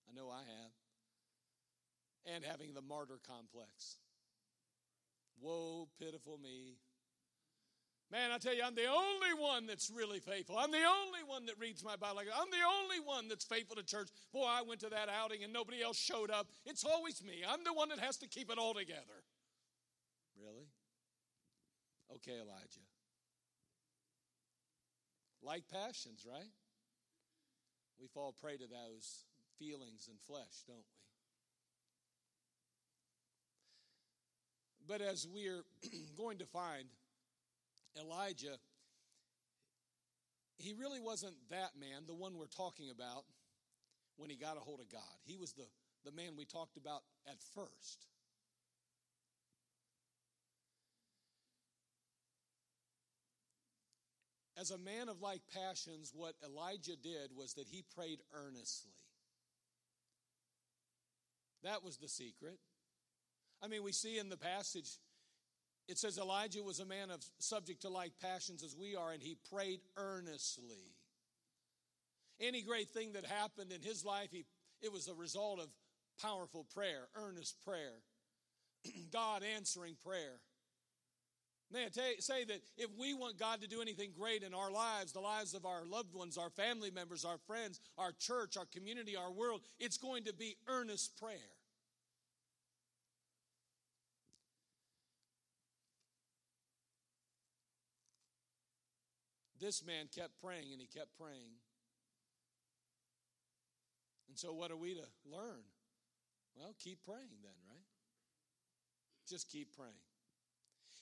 I 0.08 0.14
know 0.14 0.30
I 0.30 0.46
have. 0.46 2.36
And 2.36 2.46
having 2.46 2.76
the 2.76 2.84
martyr 2.84 3.18
complex. 3.26 3.98
Woe, 5.42 5.88
pitiful 6.00 6.38
me. 6.38 6.78
Man, 8.12 8.30
I 8.32 8.38
tell 8.38 8.54
you, 8.54 8.62
I'm 8.64 8.76
the 8.76 8.86
only 8.86 9.34
one 9.36 9.66
that's 9.66 9.90
really 9.90 10.20
faithful. 10.20 10.56
I'm 10.56 10.70
the 10.70 10.86
only 10.86 11.26
one 11.26 11.48
that 11.48 11.56
reads 11.60 11.84
my 11.84 11.96
Bible. 11.96 12.20
I'm 12.20 12.52
the 12.52 12.68
only 12.84 13.00
one 13.04 13.28
that's 13.28 13.44
faithful 13.44 13.78
to 13.78 13.84
church. 13.84 14.10
Boy, 14.32 14.46
I 14.46 14.62
went 14.62 14.82
to 14.82 14.90
that 14.90 15.10
outing 15.10 15.44
and 15.44 15.52
nobody 15.52 15.82
else 15.82 15.98
showed 15.98 16.30
up. 16.30 16.46
It's 16.64 16.84
always 16.84 17.24
me. 17.24 17.42
I'm 17.42 17.64
the 17.64 17.74
one 17.74 17.90
that 17.90 17.98
has 17.98 18.18
to 18.18 18.28
keep 18.28 18.52
it 18.52 18.60
all 18.60 18.76
together. 18.76 19.26
Really? 20.40 20.68
Okay, 22.18 22.38
Elijah. 22.38 22.86
Like 25.42 25.64
passions, 25.74 26.24
right? 26.32 26.52
We 28.00 28.08
fall 28.08 28.34
prey 28.42 28.58
to 28.58 28.68
those 28.68 29.26
feelings 29.58 30.08
and 30.10 30.18
flesh, 30.22 30.64
don't 30.68 30.78
we? 30.78 30.84
But 34.88 35.02
as 35.02 35.28
we're 35.32 35.64
going 36.18 36.40
to 36.40 36.46
find, 36.46 36.86
Elijah, 38.00 38.58
he 40.58 40.74
really 40.74 41.00
wasn't 41.00 41.36
that 41.52 41.72
man, 41.80 42.04
the 42.08 42.16
one 42.16 42.38
we're 42.38 42.48
talking 42.48 42.90
about, 42.90 43.24
when 44.18 44.30
he 44.30 44.36
got 44.36 44.58
a 44.58 44.60
hold 44.60 44.80
of 44.80 44.90
God. 44.90 45.02
He 45.26 45.38
was 45.38 45.54
the, 45.54 45.66
the 46.06 46.12
man 46.12 46.32
we 46.38 46.46
talked 46.46 46.78
about 46.78 47.02
at 47.28 47.38
first. 47.54 48.08
As 54.60 54.72
a 54.72 54.78
man 54.78 55.08
of 55.08 55.22
like 55.22 55.42
passions, 55.54 56.12
what 56.14 56.34
Elijah 56.44 56.98
did 57.02 57.32
was 57.36 57.54
that 57.54 57.68
he 57.68 57.84
prayed 57.96 58.20
earnestly. 58.34 58.92
That 61.64 61.84
was 61.84 61.98
the 61.98 62.10
secret. 62.10 62.58
I 63.64 63.68
mean, 63.68 63.84
we 63.84 63.92
see 63.92 64.18
in 64.18 64.30
the 64.30 64.38
passage, 64.38 64.90
it 65.88 65.98
says 65.98 66.18
Elijah 66.18 66.64
was 66.64 66.80
a 66.80 66.86
man 66.86 67.10
of 67.10 67.24
subject 67.40 67.84
to 67.84 67.90
like 67.90 68.12
passions 68.22 68.64
as 68.64 68.76
we 68.76 68.96
are, 68.96 69.12
and 69.12 69.22
he 69.22 69.38
prayed 69.52 69.80
earnestly. 69.98 70.94
Any 72.42 72.62
great 72.62 72.90
thing 72.90 73.14
that 73.14 73.26
happened 73.26 73.72
in 73.72 73.82
his 73.82 74.04
life, 74.06 74.30
he, 74.32 74.46
it 74.82 74.92
was 74.92 75.08
a 75.08 75.14
result 75.14 75.60
of 75.60 75.68
powerful 76.22 76.66
prayer, 76.74 77.08
earnest 77.16 77.64
prayer, 77.64 78.02
God 79.12 79.42
answering 79.56 79.96
prayer. 80.06 80.40
May 81.72 81.86
I 81.86 81.90
tell, 81.90 82.04
say 82.20 82.46
that 82.46 82.62
if 82.78 82.90
we 82.98 83.14
want 83.14 83.38
God 83.38 83.62
to 83.62 83.68
do 83.68 83.82
anything 83.82 84.12
great 84.18 84.42
in 84.42 84.56
our 84.56 84.72
lives, 84.72 85.12
the 85.12 85.20
lives 85.20 85.54
of 85.54 85.66
our 85.66 85.86
loved 85.86 86.16
ones, 86.16 86.38
our 86.38 86.50
family 86.50 86.90
members, 86.90 87.26
our 87.26 87.38
friends, 87.46 87.80
our 87.98 88.12
church, 88.12 88.58
our 88.58 88.66
community, 88.66 89.16
our 89.16 89.32
world, 89.32 89.62
it's 89.80 89.98
going 89.98 90.24
to 90.24 90.34
be 90.34 90.58
earnest 90.68 91.20
prayer. 91.20 91.38
This 99.60 99.86
man 99.86 100.08
kept 100.16 100.42
praying 100.42 100.72
and 100.72 100.82
he 100.82 100.88
kept 100.88 101.16
praying. 101.20 101.60
And 104.30 104.38
so, 104.38 104.54
what 104.54 104.72
are 104.72 104.78
we 104.78 104.96
to 104.96 105.04
learn? 105.30 105.64
Well, 106.56 106.74
keep 106.80 107.04
praying 107.06 107.44
then, 107.44 107.52
right? 107.70 107.86
Just 109.28 109.50
keep 109.52 109.76
praying. 109.76 110.09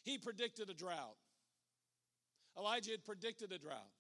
He 0.08 0.18
predicted 0.18 0.70
a 0.70 0.74
drought. 0.74 1.18
Elijah 2.58 2.92
had 2.92 3.04
predicted 3.04 3.52
a 3.52 3.58
drought. 3.58 3.92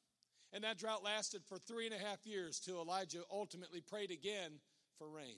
And 0.54 0.64
that 0.64 0.78
drought 0.78 1.04
lasted 1.04 1.42
for 1.44 1.58
three 1.58 1.86
and 1.86 1.94
a 1.94 1.98
half 1.98 2.26
years 2.26 2.62
till 2.62 2.82
Elijah 2.82 3.24
ultimately 3.30 3.82
prayed 3.82 4.10
again 4.10 4.62
for 4.98 5.10
rain. 5.10 5.36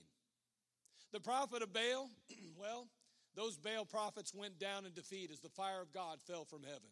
The 1.11 1.21
prophet 1.21 1.63
of 1.63 1.73
Baal, 1.73 2.11
well, 2.55 2.87
those 3.35 3.57
Baal 3.57 3.83
prophets 3.83 4.31
went 4.31 4.59
down 4.59 4.85
in 4.85 4.93
defeat 4.93 5.31
as 5.31 5.39
the 5.39 5.49
fire 5.49 5.81
of 5.81 5.91
God 5.91 6.19
fell 6.27 6.45
from 6.45 6.61
heaven. 6.61 6.91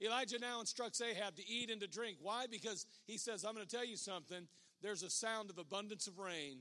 Elijah 0.00 0.38
now 0.38 0.60
instructs 0.60 1.00
Ahab 1.00 1.34
to 1.34 1.48
eat 1.48 1.68
and 1.68 1.80
to 1.80 1.88
drink. 1.88 2.18
Why? 2.22 2.46
Because 2.48 2.86
he 3.08 3.18
says, 3.18 3.44
I'm 3.44 3.54
going 3.54 3.66
to 3.66 3.76
tell 3.76 3.84
you 3.84 3.96
something. 3.96 4.46
There's 4.82 5.02
a 5.02 5.10
sound 5.10 5.50
of 5.50 5.58
abundance 5.58 6.06
of 6.06 6.20
rain 6.20 6.58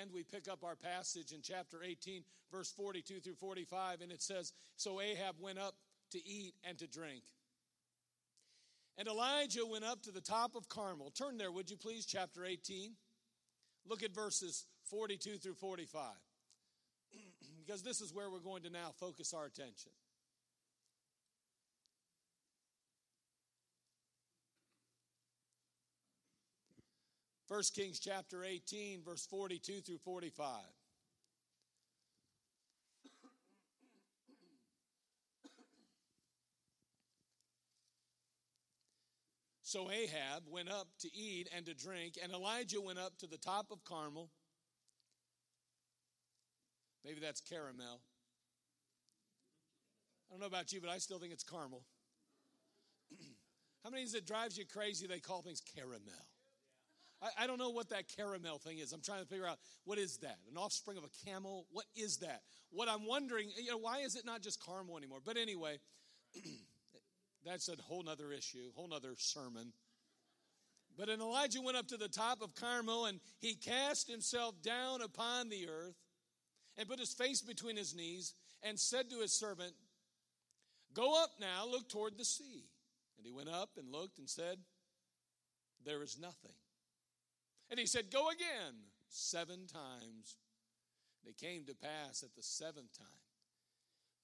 And 0.00 0.12
we 0.12 0.22
pick 0.22 0.48
up 0.48 0.62
our 0.62 0.76
passage 0.76 1.32
in 1.32 1.40
chapter 1.42 1.78
18, 1.82 2.22
verse 2.52 2.70
42 2.70 3.20
through 3.20 3.34
45, 3.34 4.02
and 4.02 4.12
it 4.12 4.22
says 4.22 4.52
So 4.76 5.00
Ahab 5.00 5.36
went 5.40 5.58
up 5.58 5.74
to 6.12 6.18
eat 6.18 6.54
and 6.64 6.78
to 6.78 6.86
drink. 6.86 7.22
And 8.98 9.08
Elijah 9.08 9.64
went 9.64 9.84
up 9.84 10.02
to 10.02 10.10
the 10.10 10.20
top 10.20 10.54
of 10.54 10.68
Carmel. 10.68 11.10
Turn 11.10 11.38
there, 11.38 11.50
would 11.50 11.70
you 11.70 11.76
please, 11.76 12.04
chapter 12.04 12.44
18. 12.44 12.92
Look 13.88 14.02
at 14.02 14.14
verses 14.14 14.66
42 14.90 15.38
through 15.38 15.54
45, 15.54 16.02
because 17.64 17.82
this 17.82 18.00
is 18.00 18.12
where 18.12 18.30
we're 18.30 18.40
going 18.40 18.64
to 18.64 18.70
now 18.70 18.92
focus 18.98 19.32
our 19.32 19.46
attention. 19.46 19.92
1 27.50 27.62
Kings 27.74 27.98
chapter 27.98 28.44
18, 28.44 29.02
verse 29.04 29.26
42 29.26 29.80
through 29.80 29.98
45. 29.98 30.62
So 39.62 39.90
Ahab 39.90 40.44
went 40.48 40.70
up 40.70 40.86
to 41.00 41.08
eat 41.12 41.48
and 41.56 41.66
to 41.66 41.74
drink, 41.74 42.18
and 42.22 42.32
Elijah 42.32 42.80
went 42.80 43.00
up 43.00 43.18
to 43.18 43.26
the 43.26 43.36
top 43.36 43.72
of 43.72 43.82
Carmel. 43.82 44.30
Maybe 47.04 47.18
that's 47.18 47.40
caramel. 47.40 48.00
I 50.28 50.32
don't 50.32 50.40
know 50.40 50.46
about 50.46 50.72
you, 50.72 50.80
but 50.80 50.90
I 50.90 50.98
still 50.98 51.18
think 51.18 51.32
it's 51.32 51.42
caramel. 51.42 51.82
How 53.82 53.90
many 53.90 54.04
is 54.04 54.14
it 54.14 54.24
drives 54.24 54.56
you 54.56 54.66
crazy 54.72 55.08
they 55.08 55.18
call 55.18 55.42
things 55.42 55.60
caramel? 55.60 56.29
I, 57.22 57.44
I, 57.44 57.46
don't 57.46 57.58
know 57.58 57.70
what 57.70 57.90
that 57.90 58.04
caramel 58.16 58.58
thing 58.58 58.78
is. 58.78 58.92
I'm 58.92 59.02
trying 59.02 59.22
to 59.22 59.28
figure 59.28 59.46
out 59.46 59.58
what 59.84 59.98
is 59.98 60.18
that? 60.18 60.38
An 60.50 60.56
offspring 60.56 60.96
of 60.96 61.04
a 61.04 61.30
camel? 61.30 61.66
What 61.70 61.86
is 61.94 62.18
that? 62.18 62.42
What 62.70 62.88
I'm 62.88 63.06
wondering, 63.06 63.50
you 63.56 63.70
know, 63.70 63.78
why 63.78 64.00
is 64.00 64.16
it 64.16 64.24
not 64.24 64.42
just 64.42 64.64
caramel 64.64 64.96
anymore? 64.96 65.20
But 65.24 65.36
anyway, 65.36 65.78
that's 67.44 67.68
a 67.68 67.76
whole 67.82 68.02
nother 68.02 68.32
issue, 68.32 68.70
whole 68.74 68.88
nother 68.88 69.14
sermon. 69.16 69.72
But 70.96 71.08
then 71.08 71.20
Elijah 71.20 71.62
went 71.62 71.76
up 71.76 71.88
to 71.88 71.96
the 71.96 72.08
top 72.08 72.42
of 72.42 72.54
Carmel 72.54 73.06
and 73.06 73.20
he 73.38 73.54
cast 73.54 74.10
himself 74.10 74.60
down 74.62 75.00
upon 75.02 75.48
the 75.48 75.68
earth 75.68 75.96
and 76.76 76.88
put 76.88 76.98
his 76.98 77.14
face 77.14 77.40
between 77.40 77.76
his 77.76 77.94
knees 77.94 78.34
and 78.62 78.78
said 78.78 79.10
to 79.10 79.20
his 79.20 79.32
servant, 79.32 79.72
Go 80.92 81.22
up 81.22 81.30
now, 81.40 81.66
look 81.66 81.88
toward 81.88 82.18
the 82.18 82.24
sea. 82.24 82.64
And 83.16 83.26
he 83.26 83.32
went 83.32 83.48
up 83.48 83.70
and 83.76 83.92
looked 83.92 84.18
and 84.18 84.28
said, 84.28 84.58
There 85.84 86.02
is 86.02 86.18
nothing. 86.20 86.52
And 87.70 87.78
he 87.78 87.86
said, 87.86 88.10
Go 88.10 88.28
again 88.28 88.74
seven 89.08 89.66
times. 89.66 90.36
And 91.22 91.30
it 91.30 91.38
came 91.38 91.64
to 91.66 91.74
pass 91.74 92.22
at 92.22 92.34
the 92.34 92.42
seventh 92.42 92.96
time 92.98 93.06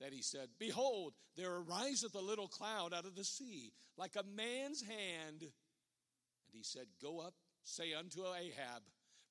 that 0.01 0.13
he 0.13 0.23
said, 0.23 0.49
Behold, 0.59 1.15
there 1.37 1.55
ariseth 1.55 2.15
a 2.15 2.21
little 2.21 2.49
cloud 2.49 2.93
out 2.93 3.07
of 3.07 3.15
the 3.15 3.25
sea, 3.25 3.73
like 3.97 4.17
a 4.17 4.25
man's 4.37 4.83
hand. 4.83 5.41
And 5.41 6.53
he 6.53 6.63
said, 6.63 6.87
Go 7.01 7.21
up, 7.21 7.35
say 7.65 7.95
unto 7.95 8.21
Ahab, 8.23 8.83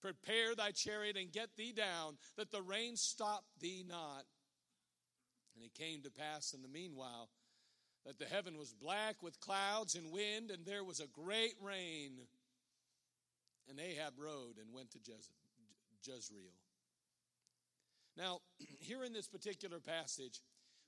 Prepare 0.02 0.56
thy 0.56 0.72
chariot 0.72 1.18
and 1.18 1.32
get 1.32 1.56
thee 1.56 1.74
down, 1.74 2.18
that 2.38 2.52
the 2.52 2.62
rain 2.62 2.96
stop 2.96 3.44
thee 3.60 3.84
not. 3.88 4.26
And 5.56 5.64
it 5.64 5.74
came 5.74 6.02
to 6.04 6.12
pass 6.12 6.54
in 6.54 6.62
the 6.62 6.68
meanwhile 6.68 7.30
that 8.06 8.20
the 8.20 8.26
heaven 8.26 8.58
was 8.58 8.72
black 8.74 9.24
with 9.24 9.40
clouds 9.40 9.96
and 9.96 10.12
wind, 10.12 10.52
and 10.52 10.66
there 10.66 10.84
was 10.84 11.00
a 11.00 11.08
great 11.08 11.56
rain. 11.62 12.12
And 13.70 13.80
Ahab 13.80 14.14
rode 14.18 14.58
and 14.62 14.74
went 14.74 14.92
to 14.92 15.00
Jezreel. 16.04 16.54
Now, 18.18 18.40
here 18.80 19.04
in 19.04 19.14
this 19.14 19.28
particular 19.28 19.80
passage, 19.80 20.42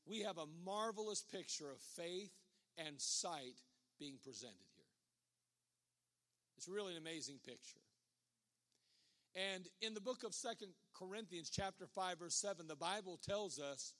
we 0.05 0.21
have 0.21 0.37
a 0.37 0.45
marvelous 0.65 1.21
picture 1.21 1.69
of 1.69 1.79
faith 1.79 2.31
and 2.77 2.99
sight 3.01 3.57
being 3.99 4.17
presented 4.23 4.67
here. 4.75 4.85
It's 6.57 6.67
really 6.67 6.93
an 6.93 7.01
amazing 7.01 7.39
picture. 7.45 7.79
And 9.35 9.67
in 9.81 9.93
the 9.93 10.01
book 10.01 10.23
of 10.23 10.33
Second 10.33 10.69
Corinthians, 10.95 11.49
chapter 11.49 11.85
5, 11.85 12.19
verse 12.19 12.35
7, 12.35 12.67
the 12.67 12.75
Bible 12.75 13.19
tells 13.23 13.59
us, 13.59 13.93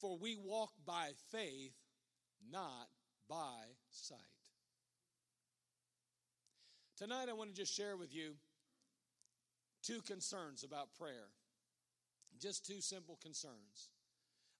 For 0.00 0.18
we 0.18 0.36
walk 0.36 0.72
by 0.84 1.10
faith, 1.30 1.72
not 2.50 2.88
by 3.28 3.76
sight. 3.90 4.18
Tonight, 6.96 7.26
I 7.28 7.32
want 7.32 7.50
to 7.50 7.56
just 7.56 7.74
share 7.74 7.96
with 7.96 8.14
you 8.14 8.34
two 9.82 10.00
concerns 10.02 10.62
about 10.62 10.94
prayer. 10.96 11.26
Just 12.40 12.64
two 12.64 12.80
simple 12.80 13.18
concerns. 13.20 13.90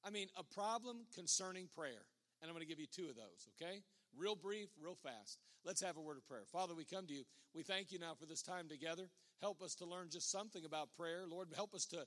I 0.04 0.10
mean, 0.10 0.26
a 0.36 0.42
problem 0.42 1.06
concerning 1.14 1.68
prayer. 1.76 2.06
And 2.42 2.50
I'm 2.50 2.54
going 2.54 2.66
to 2.66 2.68
give 2.68 2.80
you 2.80 2.86
two 2.86 3.08
of 3.08 3.14
those, 3.14 3.48
okay? 3.54 3.82
Real 4.16 4.34
brief, 4.34 4.68
real 4.82 4.96
fast. 4.96 5.38
Let's 5.64 5.80
have 5.80 5.96
a 5.96 6.00
word 6.00 6.18
of 6.18 6.26
prayer. 6.26 6.42
Father, 6.50 6.74
we 6.74 6.84
come 6.84 7.06
to 7.06 7.14
you. 7.14 7.22
We 7.54 7.62
thank 7.62 7.92
you 7.92 7.98
now 8.00 8.14
for 8.18 8.26
this 8.26 8.42
time 8.42 8.68
together. 8.68 9.08
Help 9.40 9.62
us 9.62 9.74
to 9.76 9.86
learn 9.86 10.08
just 10.10 10.30
something 10.30 10.64
about 10.64 10.88
prayer. 10.96 11.22
Lord, 11.28 11.48
help 11.54 11.72
us 11.72 11.86
to, 11.86 12.04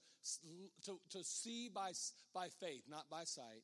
to, 0.85 0.99
to 1.11 1.23
see 1.23 1.69
by, 1.73 1.91
by 2.33 2.47
faith, 2.59 2.83
not 2.89 3.09
by 3.09 3.23
sight. 3.23 3.63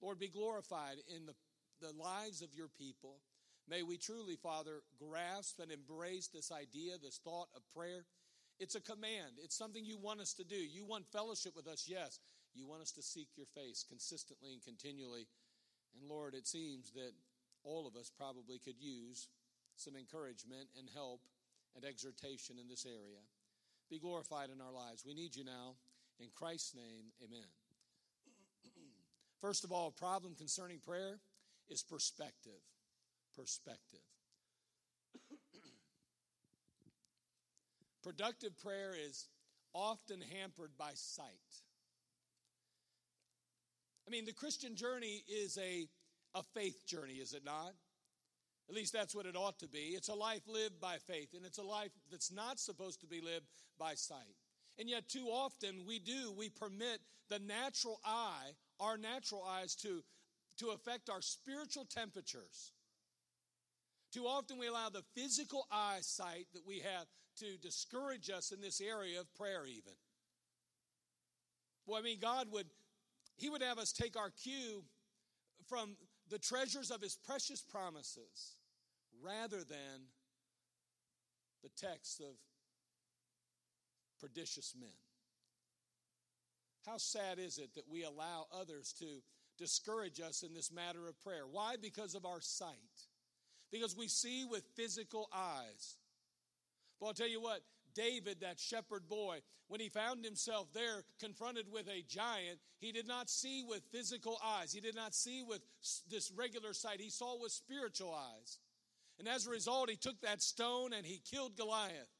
Lord, 0.00 0.18
be 0.18 0.28
glorified 0.28 0.96
in 1.14 1.26
the, 1.26 1.34
the 1.80 1.92
lives 1.92 2.40
of 2.40 2.54
your 2.54 2.68
people. 2.68 3.16
May 3.68 3.82
we 3.82 3.96
truly, 3.96 4.36
Father, 4.36 4.82
grasp 4.98 5.58
and 5.60 5.72
embrace 5.72 6.28
this 6.28 6.52
idea, 6.52 6.98
this 7.02 7.18
thought 7.24 7.48
of 7.56 7.62
prayer. 7.74 8.04
It's 8.60 8.74
a 8.74 8.80
command. 8.80 9.40
It's 9.42 9.56
something 9.56 9.84
you 9.84 9.98
want 9.98 10.20
us 10.20 10.34
to 10.34 10.44
do. 10.44 10.56
You 10.56 10.84
want 10.84 11.06
fellowship 11.10 11.56
with 11.56 11.66
us, 11.66 11.86
yes. 11.88 12.20
You 12.54 12.66
want 12.66 12.82
us 12.82 12.92
to 12.92 13.02
seek 13.02 13.28
your 13.36 13.46
face 13.46 13.84
consistently 13.88 14.52
and 14.52 14.62
continually. 14.62 15.26
And 15.98 16.08
Lord, 16.08 16.34
it 16.34 16.46
seems 16.46 16.92
that 16.92 17.12
all 17.64 17.86
of 17.86 17.96
us 17.96 18.12
probably 18.16 18.58
could 18.58 18.78
use 18.78 19.28
some 19.76 19.96
encouragement 19.96 20.68
and 20.78 20.88
help 20.94 21.20
and 21.74 21.84
exhortation 21.84 22.56
in 22.60 22.68
this 22.68 22.86
area. 22.86 23.24
Be 23.90 23.98
glorified 23.98 24.50
in 24.50 24.60
our 24.60 24.72
lives. 24.72 25.04
We 25.06 25.14
need 25.14 25.34
you 25.34 25.44
now. 25.44 25.74
In 26.20 26.28
Christ's 26.34 26.76
name, 26.76 27.10
amen. 27.22 27.48
First 29.40 29.64
of 29.64 29.72
all, 29.72 29.88
a 29.88 30.00
problem 30.00 30.34
concerning 30.36 30.78
prayer 30.78 31.18
is 31.68 31.82
perspective. 31.82 32.60
Perspective. 33.36 34.00
Productive 38.02 38.56
prayer 38.62 38.92
is 38.94 39.28
often 39.72 40.20
hampered 40.20 40.70
by 40.78 40.90
sight. 40.94 41.26
I 44.06 44.10
mean, 44.10 44.26
the 44.26 44.32
Christian 44.32 44.76
journey 44.76 45.24
is 45.26 45.58
a, 45.58 45.86
a 46.34 46.42
faith 46.54 46.86
journey, 46.86 47.14
is 47.14 47.32
it 47.32 47.44
not? 47.44 47.72
At 48.68 48.74
least 48.74 48.92
that's 48.92 49.14
what 49.14 49.26
it 49.26 49.36
ought 49.36 49.58
to 49.60 49.68
be. 49.68 49.94
It's 49.96 50.08
a 50.08 50.14
life 50.14 50.42
lived 50.46 50.80
by 50.80 50.98
faith, 50.98 51.30
and 51.34 51.44
it's 51.46 51.58
a 51.58 51.62
life 51.62 51.90
that's 52.10 52.30
not 52.30 52.58
supposed 52.58 53.00
to 53.00 53.06
be 53.06 53.20
lived 53.20 53.46
by 53.78 53.94
sight. 53.94 54.36
And 54.78 54.88
yet, 54.88 55.08
too 55.08 55.26
often, 55.26 55.84
we 55.86 55.98
do, 55.98 56.32
we 56.36 56.50
permit 56.50 57.00
the 57.30 57.38
natural 57.38 58.00
eye, 58.04 58.50
our 58.80 58.98
natural 58.98 59.42
eyes, 59.42 59.74
to, 59.76 60.02
to 60.58 60.70
affect 60.70 61.08
our 61.08 61.22
spiritual 61.22 61.86
temperatures. 61.86 62.73
Too 64.14 64.26
often, 64.28 64.58
we 64.58 64.68
allow 64.68 64.90
the 64.90 65.02
physical 65.16 65.66
eyesight 65.72 66.46
that 66.54 66.64
we 66.64 66.78
have 66.78 67.06
to 67.38 67.56
discourage 67.60 68.30
us 68.30 68.52
in 68.52 68.60
this 68.60 68.80
area 68.80 69.18
of 69.18 69.34
prayer, 69.34 69.66
even. 69.66 69.92
Well, 71.84 71.98
I 71.98 72.02
mean, 72.02 72.20
God 72.20 72.46
would 72.52 72.66
he 73.36 73.50
would 73.50 73.62
have 73.62 73.78
us 73.78 73.92
take 73.92 74.16
our 74.16 74.30
cue 74.30 74.84
from 75.68 75.96
the 76.30 76.38
treasures 76.38 76.92
of 76.92 77.02
His 77.02 77.16
precious 77.16 77.60
promises 77.60 78.56
rather 79.20 79.64
than 79.64 80.06
the 81.64 81.70
texts 81.70 82.20
of 82.20 82.36
pernicious 84.20 84.74
men. 84.78 84.88
How 86.86 86.98
sad 86.98 87.40
is 87.40 87.58
it 87.58 87.74
that 87.74 87.88
we 87.90 88.04
allow 88.04 88.46
others 88.52 88.94
to 89.00 89.22
discourage 89.58 90.20
us 90.20 90.44
in 90.44 90.54
this 90.54 90.70
matter 90.70 91.08
of 91.08 91.20
prayer? 91.20 91.44
Why? 91.50 91.74
Because 91.80 92.14
of 92.14 92.24
our 92.24 92.40
sight. 92.40 93.08
Because 93.74 93.96
we 93.96 94.06
see 94.06 94.44
with 94.44 94.62
physical 94.76 95.28
eyes. 95.34 95.96
But 97.00 97.06
I'll 97.06 97.12
tell 97.12 97.26
you 97.26 97.40
what, 97.40 97.58
David, 97.92 98.40
that 98.40 98.60
shepherd 98.60 99.08
boy, 99.08 99.40
when 99.66 99.80
he 99.80 99.88
found 99.88 100.24
himself 100.24 100.68
there 100.72 101.02
confronted 101.18 101.66
with 101.72 101.88
a 101.88 102.04
giant, 102.08 102.60
he 102.78 102.92
did 102.92 103.08
not 103.08 103.28
see 103.28 103.64
with 103.68 103.82
physical 103.90 104.38
eyes. 104.44 104.72
He 104.72 104.80
did 104.80 104.94
not 104.94 105.12
see 105.12 105.42
with 105.42 105.60
this 106.08 106.30
regular 106.36 106.72
sight. 106.72 107.00
He 107.00 107.10
saw 107.10 107.36
with 107.42 107.50
spiritual 107.50 108.14
eyes. 108.14 108.60
And 109.18 109.26
as 109.26 109.48
a 109.48 109.50
result, 109.50 109.90
he 109.90 109.96
took 109.96 110.20
that 110.20 110.40
stone 110.40 110.92
and 110.92 111.04
he 111.04 111.20
killed 111.28 111.56
Goliath. 111.56 112.14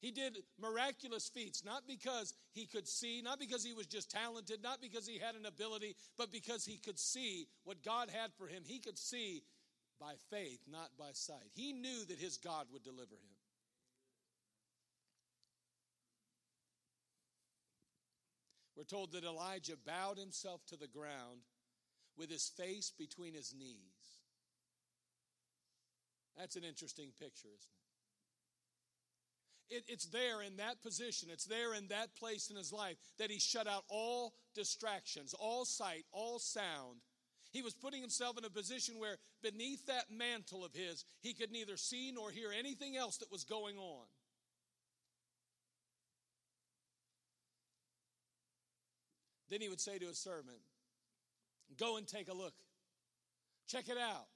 He 0.00 0.10
did 0.10 0.38
miraculous 0.60 1.28
feats, 1.28 1.64
not 1.64 1.86
because 1.86 2.34
he 2.50 2.66
could 2.66 2.88
see, 2.88 3.22
not 3.22 3.38
because 3.38 3.64
he 3.64 3.72
was 3.72 3.86
just 3.86 4.10
talented, 4.10 4.64
not 4.64 4.82
because 4.82 5.06
he 5.06 5.18
had 5.18 5.36
an 5.36 5.46
ability, 5.46 5.94
but 6.18 6.32
because 6.32 6.64
he 6.64 6.76
could 6.76 6.98
see 6.98 7.46
what 7.62 7.84
God 7.84 8.10
had 8.10 8.32
for 8.36 8.48
him. 8.48 8.64
He 8.66 8.80
could 8.80 8.98
see 8.98 9.44
by 10.04 10.14
faith, 10.30 10.60
not 10.70 10.90
by 10.98 11.10
sight. 11.12 11.50
He 11.54 11.72
knew 11.72 12.04
that 12.04 12.18
his 12.18 12.36
God 12.36 12.66
would 12.72 12.82
deliver 12.82 13.14
him. 13.14 13.36
We're 18.76 18.84
told 18.84 19.12
that 19.12 19.24
Elijah 19.24 19.76
bowed 19.86 20.18
himself 20.18 20.60
to 20.66 20.76
the 20.76 20.88
ground 20.88 21.40
with 22.18 22.30
his 22.30 22.50
face 22.56 22.92
between 22.98 23.32
his 23.32 23.54
knees. 23.56 24.20
That's 26.36 26.56
an 26.56 26.64
interesting 26.64 27.10
picture, 27.18 27.48
isn't 27.48 27.70
it? 29.70 29.76
it? 29.76 29.84
It's 29.86 30.06
there 30.06 30.42
in 30.42 30.56
that 30.56 30.82
position, 30.82 31.30
it's 31.32 31.46
there 31.46 31.74
in 31.74 31.88
that 31.88 32.14
place 32.16 32.50
in 32.50 32.56
his 32.56 32.72
life 32.72 32.96
that 33.18 33.30
he 33.30 33.38
shut 33.38 33.66
out 33.66 33.84
all 33.88 34.34
distractions, 34.54 35.34
all 35.38 35.64
sight, 35.64 36.04
all 36.12 36.38
sound. 36.38 37.00
He 37.54 37.62
was 37.62 37.72
putting 37.72 38.00
himself 38.00 38.36
in 38.36 38.44
a 38.44 38.50
position 38.50 38.98
where 38.98 39.16
beneath 39.40 39.86
that 39.86 40.10
mantle 40.10 40.64
of 40.64 40.74
his, 40.74 41.04
he 41.20 41.34
could 41.34 41.52
neither 41.52 41.76
see 41.76 42.10
nor 42.12 42.32
hear 42.32 42.50
anything 42.50 42.96
else 42.96 43.18
that 43.18 43.30
was 43.30 43.44
going 43.44 43.76
on. 43.78 44.06
Then 49.48 49.60
he 49.60 49.68
would 49.68 49.80
say 49.80 49.98
to 49.98 50.06
his 50.06 50.18
servant, 50.18 50.58
Go 51.78 51.96
and 51.96 52.08
take 52.08 52.28
a 52.28 52.34
look. 52.34 52.54
Check 53.68 53.88
it 53.88 53.98
out. 53.98 54.26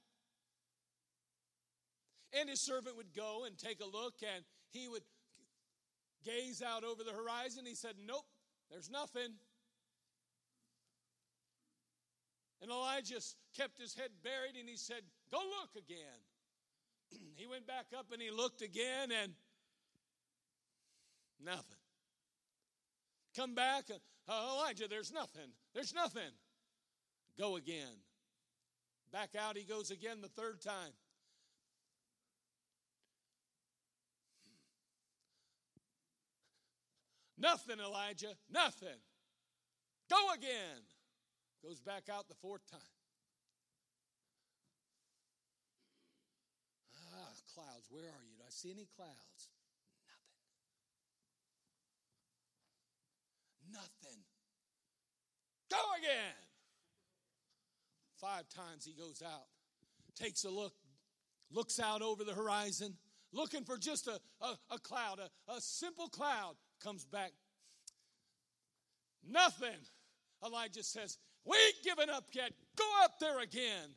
And 2.39 2.49
his 2.49 2.61
servant 2.61 2.95
would 2.95 3.13
go 3.13 3.43
and 3.45 3.57
take 3.57 3.81
a 3.81 3.85
look, 3.85 4.13
and 4.23 4.45
he 4.71 4.87
would 4.87 5.03
gaze 6.23 6.61
out 6.61 6.85
over 6.85 7.03
the 7.03 7.11
horizon. 7.11 7.65
He 7.65 7.75
said, 7.75 7.95
Nope, 8.07 8.25
there's 8.71 8.89
nothing. 8.89 9.33
And 12.61 12.71
Elijah 12.71 13.19
kept 13.57 13.79
his 13.79 13.95
head 13.95 14.09
buried 14.23 14.55
and 14.59 14.67
he 14.67 14.75
said, 14.75 15.01
Go 15.31 15.37
look 15.37 15.81
again. 15.81 16.19
he 17.37 17.47
went 17.47 17.65
back 17.65 17.87
up 17.97 18.07
and 18.11 18.21
he 18.21 18.31
looked 18.31 18.61
again 18.61 19.11
and 19.11 19.33
nothing. 21.43 21.63
Come 23.35 23.55
back, 23.55 23.85
uh, 24.27 24.55
Elijah, 24.55 24.87
there's 24.89 25.13
nothing. 25.13 25.51
There's 25.73 25.93
nothing. 25.93 26.31
Go 27.37 27.55
again. 27.55 28.03
Back 29.11 29.29
out 29.39 29.55
he 29.55 29.63
goes 29.63 29.91
again 29.91 30.21
the 30.21 30.27
third 30.27 30.61
time. 30.61 30.91
Nothing, 37.37 37.79
Elijah, 37.79 38.33
nothing. 38.51 38.99
Go 40.09 40.33
again. 40.33 40.81
Goes 41.63 41.79
back 41.81 42.03
out 42.11 42.27
the 42.27 42.35
fourth 42.35 42.65
time. 42.71 42.79
Ah, 47.13 47.33
clouds, 47.53 47.87
where 47.89 48.03
are 48.03 48.23
you? 48.25 48.37
Do 48.37 48.43
I 48.47 48.51
see 48.51 48.71
any 48.71 48.87
clouds? 48.95 49.49
Nothing. 53.71 53.79
Nothing. 53.81 54.23
Go 55.69 55.77
again. 55.97 56.35
Five 58.19 58.49
times 58.49 58.85
he 58.85 58.93
goes 58.93 59.21
out, 59.25 59.47
takes 60.15 60.43
a 60.43 60.49
look, 60.49 60.73
looks 61.51 61.79
out 61.79 62.01
over 62.01 62.23
the 62.23 62.33
horizon, 62.33 62.97
looking 63.31 63.63
for 63.63 63.77
just 63.77 64.07
a, 64.07 64.19
a, 64.41 64.57
a 64.71 64.79
cloud, 64.79 65.19
a, 65.19 65.51
a 65.51 65.61
simple 65.61 66.09
cloud, 66.09 66.55
comes 66.83 67.05
back. 67.05 67.31
Nothing. 69.25 69.77
Elijah 70.45 70.83
says, 70.83 71.17
We 71.45 71.57
ain't 71.57 71.83
given 71.83 72.09
up 72.09 72.25
yet. 72.33 72.51
Go 72.77 72.85
out 73.03 73.19
there 73.19 73.39
again. 73.39 73.95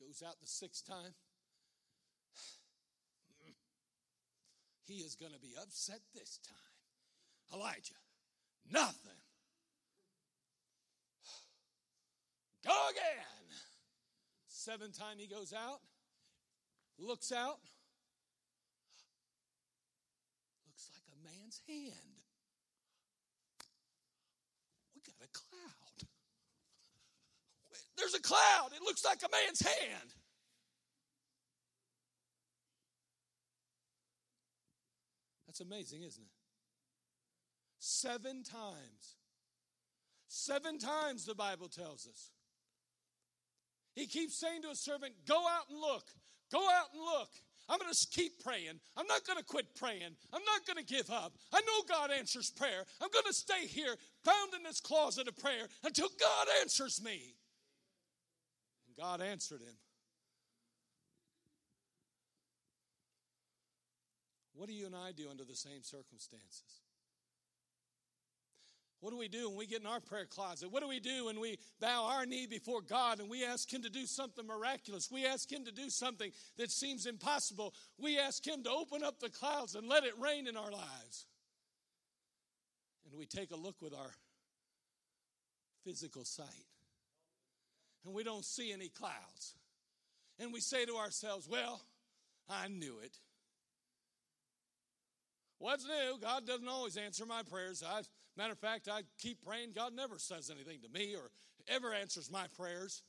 Goes 0.00 0.22
out 0.26 0.40
the 0.40 0.46
sixth 0.46 0.86
time. 0.86 1.14
He 4.88 5.00
is 5.00 5.16
going 5.16 5.32
to 5.32 5.38
be 5.38 5.54
upset 5.60 6.00
this 6.14 6.38
time. 6.48 7.60
Elijah, 7.60 7.94
nothing. 8.72 9.20
Go 12.64 12.88
again. 12.90 13.24
Seventh 14.46 14.98
time 14.98 15.18
he 15.18 15.26
goes 15.26 15.52
out, 15.52 15.80
looks 16.98 17.32
out, 17.32 17.58
looks 20.66 20.88
like 20.92 21.04
a 21.12 21.16
man's 21.22 21.60
hand. 21.68 22.22
We 24.94 25.02
got 25.02 25.22
a 25.22 25.28
cloud. 25.32 26.08
There's 28.08 28.20
a 28.20 28.22
cloud. 28.22 28.70
It 28.74 28.82
looks 28.82 29.04
like 29.04 29.18
a 29.18 29.28
man's 29.30 29.60
hand. 29.60 30.14
That's 35.46 35.60
amazing, 35.60 36.02
isn't 36.04 36.22
it? 36.22 36.30
Seven 37.78 38.42
times. 38.44 39.16
Seven 40.28 40.78
times 40.78 41.26
the 41.26 41.34
Bible 41.34 41.68
tells 41.68 42.06
us. 42.06 42.30
He 43.94 44.06
keeps 44.06 44.38
saying 44.38 44.62
to 44.62 44.70
a 44.70 44.74
servant, 44.74 45.12
Go 45.26 45.36
out 45.46 45.68
and 45.68 45.78
look. 45.78 46.04
Go 46.50 46.60
out 46.60 46.86
and 46.94 47.02
look. 47.02 47.28
I'm 47.68 47.78
going 47.78 47.92
to 47.92 48.06
keep 48.10 48.42
praying. 48.42 48.80
I'm 48.96 49.06
not 49.06 49.26
going 49.26 49.38
to 49.38 49.44
quit 49.44 49.66
praying. 49.74 50.16
I'm 50.32 50.44
not 50.44 50.66
going 50.66 50.82
to 50.82 50.94
give 50.94 51.10
up. 51.10 51.34
I 51.52 51.60
know 51.60 51.82
God 51.86 52.10
answers 52.10 52.50
prayer. 52.50 52.84
I'm 53.02 53.10
going 53.12 53.26
to 53.26 53.34
stay 53.34 53.66
here, 53.66 53.94
bound 54.24 54.54
in 54.56 54.62
this 54.62 54.80
closet 54.80 55.28
of 55.28 55.36
prayer 55.36 55.66
until 55.84 56.08
God 56.18 56.46
answers 56.62 57.02
me. 57.04 57.34
God 58.98 59.20
answered 59.20 59.60
him. 59.60 59.76
What 64.54 64.68
do 64.68 64.74
you 64.74 64.86
and 64.86 64.96
I 64.96 65.12
do 65.12 65.30
under 65.30 65.44
the 65.44 65.54
same 65.54 65.82
circumstances? 65.82 66.82
What 69.00 69.10
do 69.10 69.16
we 69.16 69.28
do 69.28 69.48
when 69.48 69.56
we 69.56 69.68
get 69.68 69.80
in 69.80 69.86
our 69.86 70.00
prayer 70.00 70.26
closet? 70.26 70.72
What 70.72 70.82
do 70.82 70.88
we 70.88 70.98
do 70.98 71.26
when 71.26 71.38
we 71.38 71.58
bow 71.80 72.06
our 72.10 72.26
knee 72.26 72.48
before 72.48 72.80
God 72.80 73.20
and 73.20 73.30
we 73.30 73.44
ask 73.44 73.72
Him 73.72 73.82
to 73.82 73.90
do 73.90 74.04
something 74.04 74.44
miraculous? 74.44 75.08
We 75.12 75.24
ask 75.24 75.50
Him 75.50 75.64
to 75.66 75.72
do 75.72 75.88
something 75.88 76.32
that 76.56 76.72
seems 76.72 77.06
impossible. 77.06 77.74
We 77.96 78.18
ask 78.18 78.44
Him 78.44 78.64
to 78.64 78.70
open 78.70 79.04
up 79.04 79.20
the 79.20 79.30
clouds 79.30 79.76
and 79.76 79.88
let 79.88 80.02
it 80.02 80.18
rain 80.18 80.48
in 80.48 80.56
our 80.56 80.72
lives. 80.72 81.26
And 83.08 83.16
we 83.16 83.26
take 83.26 83.52
a 83.52 83.56
look 83.56 83.76
with 83.80 83.94
our 83.94 84.10
physical 85.84 86.24
sight 86.24 86.67
and 88.08 88.16
we 88.16 88.24
don't 88.24 88.44
see 88.44 88.72
any 88.72 88.88
clouds. 88.88 89.54
And 90.38 90.50
we 90.50 90.60
say 90.60 90.86
to 90.86 90.96
ourselves, 90.96 91.46
Well, 91.46 91.82
I 92.48 92.68
knew 92.68 92.96
it. 93.04 93.12
What's 95.58 95.84
new? 95.84 96.18
God 96.20 96.46
doesn't 96.46 96.68
always 96.68 96.96
answer 96.96 97.26
my 97.26 97.42
prayers. 97.42 97.84
I, 97.86 98.00
matter 98.36 98.52
of 98.52 98.58
fact, 98.58 98.88
I 98.90 99.02
keep 99.18 99.44
praying. 99.44 99.72
God 99.74 99.92
never 99.94 100.18
says 100.18 100.50
anything 100.50 100.80
to 100.82 100.88
me 100.88 101.16
or 101.16 101.30
ever 101.68 101.92
answers 101.92 102.30
my 102.30 102.46
prayers. 102.56 103.02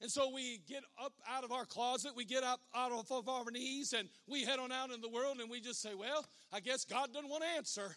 And 0.00 0.10
so 0.10 0.32
we 0.32 0.60
get 0.68 0.84
up 1.02 1.12
out 1.28 1.44
of 1.44 1.52
our 1.52 1.66
closet, 1.66 2.12
we 2.16 2.24
get 2.24 2.44
up 2.44 2.60
out 2.74 2.92
of 2.92 3.28
our 3.28 3.50
knees, 3.50 3.92
and 3.92 4.08
we 4.26 4.44
head 4.44 4.60
on 4.60 4.72
out 4.72 4.90
in 4.90 5.00
the 5.02 5.08
world, 5.08 5.38
and 5.40 5.50
we 5.50 5.60
just 5.60 5.82
say, 5.82 5.94
Well, 5.94 6.24
I 6.50 6.60
guess 6.60 6.86
God 6.86 7.12
doesn't 7.12 7.28
want 7.28 7.42
to 7.42 7.58
answer. 7.58 7.94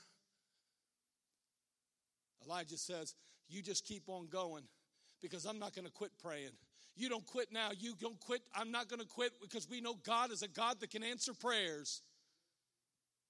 Elijah 2.46 2.78
says, 2.78 3.14
You 3.52 3.62
just 3.62 3.86
keep 3.86 4.04
on 4.08 4.28
going 4.28 4.64
because 5.22 5.46
I'm 5.46 5.60
not 5.60 5.76
going 5.76 5.86
to 5.86 5.92
quit 5.92 6.12
praying. 6.24 6.52
You 6.96 7.10
don't 7.10 7.26
quit 7.26 7.52
now. 7.52 7.70
You 7.78 7.96
don't 8.00 8.20
quit. 8.20 8.42
I'm 8.56 8.72
not 8.72 8.88
going 8.88 9.02
to 9.02 9.08
quit 9.08 9.34
because 9.42 9.70
we 9.70 9.82
know 9.82 9.96
God 10.06 10.32
is 10.32 10.42
a 10.42 10.48
God 10.48 10.80
that 10.80 10.90
can 10.90 11.04
answer 11.04 11.34
prayers. 11.34 12.02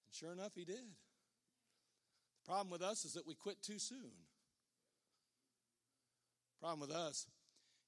And 0.08 0.16
sure 0.16 0.32
enough, 0.32 0.52
He 0.56 0.64
did. 0.64 0.76
The 0.76 2.46
problem 2.46 2.70
with 2.70 2.84
us 2.84 3.04
is 3.04 3.14
that 3.14 3.26
we 3.26 3.34
quit 3.34 3.62
too 3.64 3.80
soon. 3.80 4.12
Problem 6.60 6.82
with 6.82 6.92
us 6.92 7.26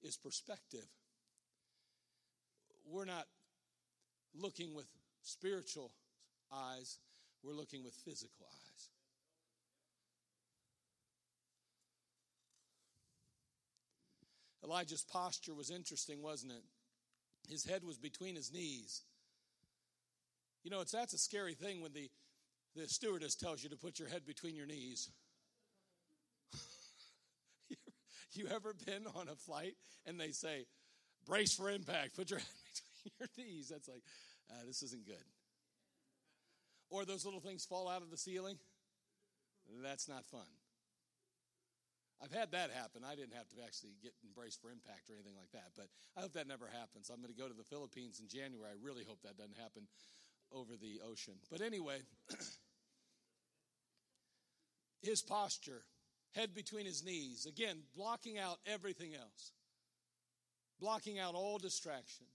is 0.01 0.17
perspective. 0.17 0.87
We're 2.83 3.05
not 3.05 3.25
looking 4.33 4.73
with 4.73 4.87
spiritual 5.21 5.91
eyes, 6.51 6.97
we're 7.43 7.53
looking 7.53 7.83
with 7.83 7.93
physical 7.93 8.47
eyes. 8.49 8.89
Elijah's 14.63 15.04
posture 15.04 15.54
was 15.54 15.69
interesting, 15.69 16.21
wasn't 16.21 16.54
it? 16.54 16.63
His 17.49 17.65
head 17.65 17.84
was 17.84 17.97
between 17.97 18.36
his 18.36 18.54
knees. 18.54 19.02
You 20.63 20.71
know, 20.71 20.80
it's 20.82 20.93
that's 20.93 21.13
a 21.13 21.17
scary 21.17 21.54
thing 21.54 21.82
when 21.82 21.91
the, 21.91 22.10
the 22.76 22.88
stewardess 22.88 23.36
tells 23.36 23.62
you 23.62 23.69
to 23.69 23.76
put 23.76 23.99
your 23.99 24.08
head 24.08 24.26
between 24.26 24.56
your 24.56 24.65
knees. 24.65 25.10
you 28.32 28.47
ever 28.47 28.73
been 28.86 29.06
on 29.15 29.28
a 29.28 29.36
flight 29.36 29.76
and 30.06 30.17
they 30.19 30.32
say, 30.32 30.65
brace 31.26 31.54
for 31.54 31.69
impact, 31.69 32.15
put 32.15 32.30
your 32.30 32.39
head 32.39 32.47
between 32.73 33.13
your 33.19 33.30
knees? 33.45 33.67
That's 33.69 33.89
like, 33.89 34.04
uh, 34.49 34.65
this 34.65 34.82
isn't 34.84 35.06
good. 35.06 35.26
Or 36.89 37.04
those 37.04 37.26
little 37.26 37.41
things 37.41 37.65
fall 37.65 37.89
out 37.89 38.02
of 38.02 38.10
the 38.10 38.17
ceiling. 38.17 38.58
That's 39.82 40.08
not 40.08 40.26
fun. 40.26 40.47
I've 42.23 42.31
had 42.31 42.51
that 42.51 42.71
happen. 42.71 43.03
I 43.03 43.15
didn't 43.15 43.33
have 43.36 43.49
to 43.49 43.57
actually 43.65 43.99
get 44.01 44.13
embraced 44.23 44.62
for 44.62 44.71
impact 44.71 45.09
or 45.09 45.13
anything 45.13 45.36
like 45.36 45.51
that, 45.51 45.75
but 45.75 45.88
I 46.15 46.21
hope 46.21 46.33
that 46.33 46.47
never 46.47 46.67
happens. 46.71 47.12
I'm 47.12 47.19
going 47.19 47.33
to 47.33 47.39
go 47.39 47.49
to 47.49 47.53
the 47.53 47.67
Philippines 47.67 48.21
in 48.21 48.29
January. 48.29 48.71
I 48.71 48.79
really 48.79 49.03
hope 49.03 49.19
that 49.23 49.36
doesn't 49.36 49.57
happen 49.57 49.83
over 50.53 50.77
the 50.79 51.01
ocean. 51.05 51.33
But 51.51 51.59
anyway, 51.59 51.97
his 55.01 55.21
posture, 55.21 55.83
head 56.31 56.55
between 56.55 56.86
his 56.86 57.03
knees, 57.03 57.45
again, 57.45 57.83
blocking 57.93 58.39
out 58.39 58.59
everything 58.65 59.13
else, 59.15 59.51
blocking 60.79 61.19
out 61.19 61.36
all 61.36 61.57
distraction. 61.57 62.27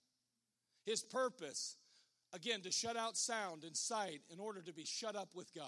His 0.84 1.00
purpose, 1.02 1.76
again, 2.34 2.60
to 2.60 2.70
shut 2.70 2.96
out 2.96 3.16
sound 3.16 3.64
and 3.64 3.74
sight 3.74 4.20
in 4.30 4.38
order 4.38 4.60
to 4.60 4.72
be 4.74 4.84
shut 4.84 5.16
up 5.16 5.30
with 5.34 5.54
God. 5.54 5.64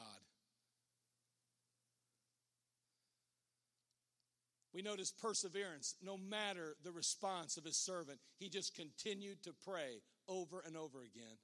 We 4.73 4.83
notice 4.83 5.11
perseverance. 5.11 5.97
No 6.03 6.17
matter 6.17 6.77
the 6.85 6.93
response 6.93 7.57
of 7.57 7.65
his 7.65 7.77
servant, 7.77 8.21
he 8.39 8.49
just 8.49 8.75
continued 8.75 9.43
to 9.45 9.53
pray 9.65 10.03
over 10.29 10.63
and 10.65 10.77
over 10.77 11.01
again. 11.03 11.39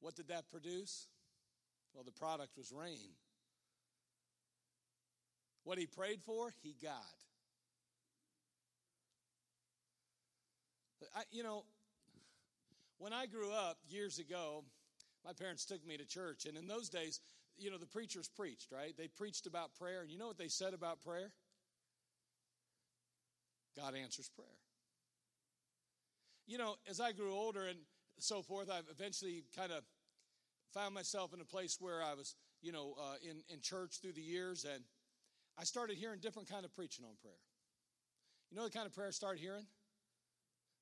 What 0.00 0.16
did 0.16 0.28
that 0.28 0.50
produce? 0.50 1.06
Well, 1.94 2.04
the 2.04 2.12
product 2.12 2.56
was 2.56 2.72
rain. 2.72 3.14
What 5.62 5.78
he 5.78 5.86
prayed 5.86 6.20
for, 6.26 6.52
he 6.62 6.74
got. 6.82 6.92
I, 11.14 11.22
you 11.30 11.42
know, 11.42 11.64
when 12.98 13.12
I 13.12 13.26
grew 13.26 13.52
up 13.52 13.78
years 13.88 14.18
ago, 14.18 14.64
my 15.24 15.32
parents 15.32 15.64
took 15.64 15.86
me 15.86 15.96
to 15.96 16.04
church, 16.04 16.46
and 16.46 16.56
in 16.56 16.66
those 16.66 16.88
days, 16.88 17.20
you 17.56 17.70
know, 17.70 17.78
the 17.78 17.86
preachers 17.86 18.28
preached, 18.28 18.72
right? 18.72 18.94
They 18.96 19.08
preached 19.08 19.46
about 19.46 19.74
prayer, 19.78 20.02
and 20.02 20.10
you 20.10 20.18
know 20.18 20.26
what 20.26 20.38
they 20.38 20.48
said 20.48 20.74
about 20.74 21.02
prayer? 21.02 21.30
God 23.76 23.94
answers 23.94 24.28
prayer. 24.28 24.48
You 26.46 26.58
know, 26.58 26.76
as 26.88 27.00
I 27.00 27.12
grew 27.12 27.32
older 27.32 27.66
and 27.66 27.78
so 28.18 28.42
forth, 28.42 28.70
I've 28.70 28.88
eventually 28.90 29.44
kind 29.56 29.72
of 29.72 29.82
found 30.72 30.94
myself 30.94 31.32
in 31.32 31.40
a 31.40 31.44
place 31.44 31.78
where 31.80 32.02
I 32.02 32.14
was, 32.14 32.34
you 32.60 32.72
know, 32.72 32.94
uh, 33.00 33.14
in, 33.22 33.42
in 33.52 33.60
church 33.60 34.00
through 34.02 34.12
the 34.12 34.22
years, 34.22 34.64
and 34.64 34.84
I 35.58 35.64
started 35.64 35.96
hearing 35.96 36.20
different 36.20 36.50
kind 36.50 36.64
of 36.64 36.74
preaching 36.74 37.04
on 37.04 37.12
prayer. 37.22 37.40
You 38.50 38.58
know 38.58 38.64
the 38.64 38.70
kind 38.70 38.86
of 38.86 38.92
prayer 38.92 39.08
I 39.08 39.10
started 39.10 39.40
hearing? 39.40 39.66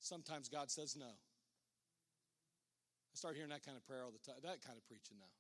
Sometimes 0.01 0.49
God 0.49 0.71
says 0.71 0.97
no. 0.99 1.07
I 1.07 3.15
start 3.15 3.37
hearing 3.37 3.51
that 3.51 3.65
kind 3.65 3.77
of 3.77 3.87
prayer 3.87 4.03
all 4.03 4.11
the 4.11 4.19
time, 4.19 4.37
that 4.43 4.65
kind 4.65 4.77
of 4.77 4.87
preaching 4.87 5.17
now. 5.19 5.31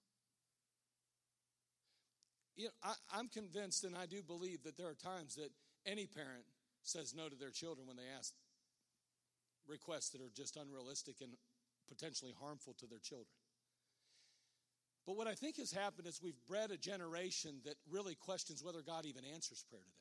You 2.54 2.66
know, 2.66 2.70
I, 2.84 3.18
I'm 3.18 3.28
convinced 3.28 3.84
and 3.84 3.96
I 3.96 4.06
do 4.06 4.22
believe 4.22 4.62
that 4.64 4.76
there 4.76 4.88
are 4.88 4.94
times 4.94 5.36
that 5.36 5.50
any 5.86 6.06
parent 6.06 6.44
says 6.82 7.14
no 7.14 7.28
to 7.28 7.36
their 7.36 7.50
children 7.50 7.86
when 7.86 7.96
they 7.96 8.10
ask 8.18 8.32
requests 9.68 10.10
that 10.10 10.20
are 10.20 10.32
just 10.34 10.56
unrealistic 10.56 11.16
and 11.20 11.32
potentially 11.88 12.34
harmful 12.40 12.74
to 12.78 12.86
their 12.86 12.98
children. 12.98 13.36
But 15.06 15.16
what 15.16 15.26
I 15.26 15.34
think 15.34 15.56
has 15.56 15.72
happened 15.72 16.06
is 16.06 16.20
we've 16.22 16.38
bred 16.48 16.70
a 16.70 16.76
generation 16.76 17.60
that 17.64 17.74
really 17.90 18.14
questions 18.14 18.62
whether 18.62 18.82
God 18.82 19.04
even 19.06 19.24
answers 19.24 19.64
prayer 19.68 19.82
today. 19.82 19.98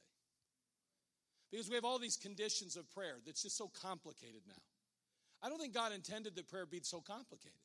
Because 1.51 1.69
we 1.69 1.75
have 1.75 1.85
all 1.85 1.99
these 1.99 2.17
conditions 2.17 2.77
of 2.77 2.89
prayer 2.91 3.17
that's 3.25 3.43
just 3.43 3.57
so 3.57 3.69
complicated 3.81 4.41
now. 4.47 4.61
I 5.41 5.49
don't 5.49 5.59
think 5.59 5.73
God 5.73 5.91
intended 5.91 6.35
that 6.35 6.47
prayer 6.47 6.65
be 6.65 6.79
so 6.83 7.01
complicated. 7.01 7.57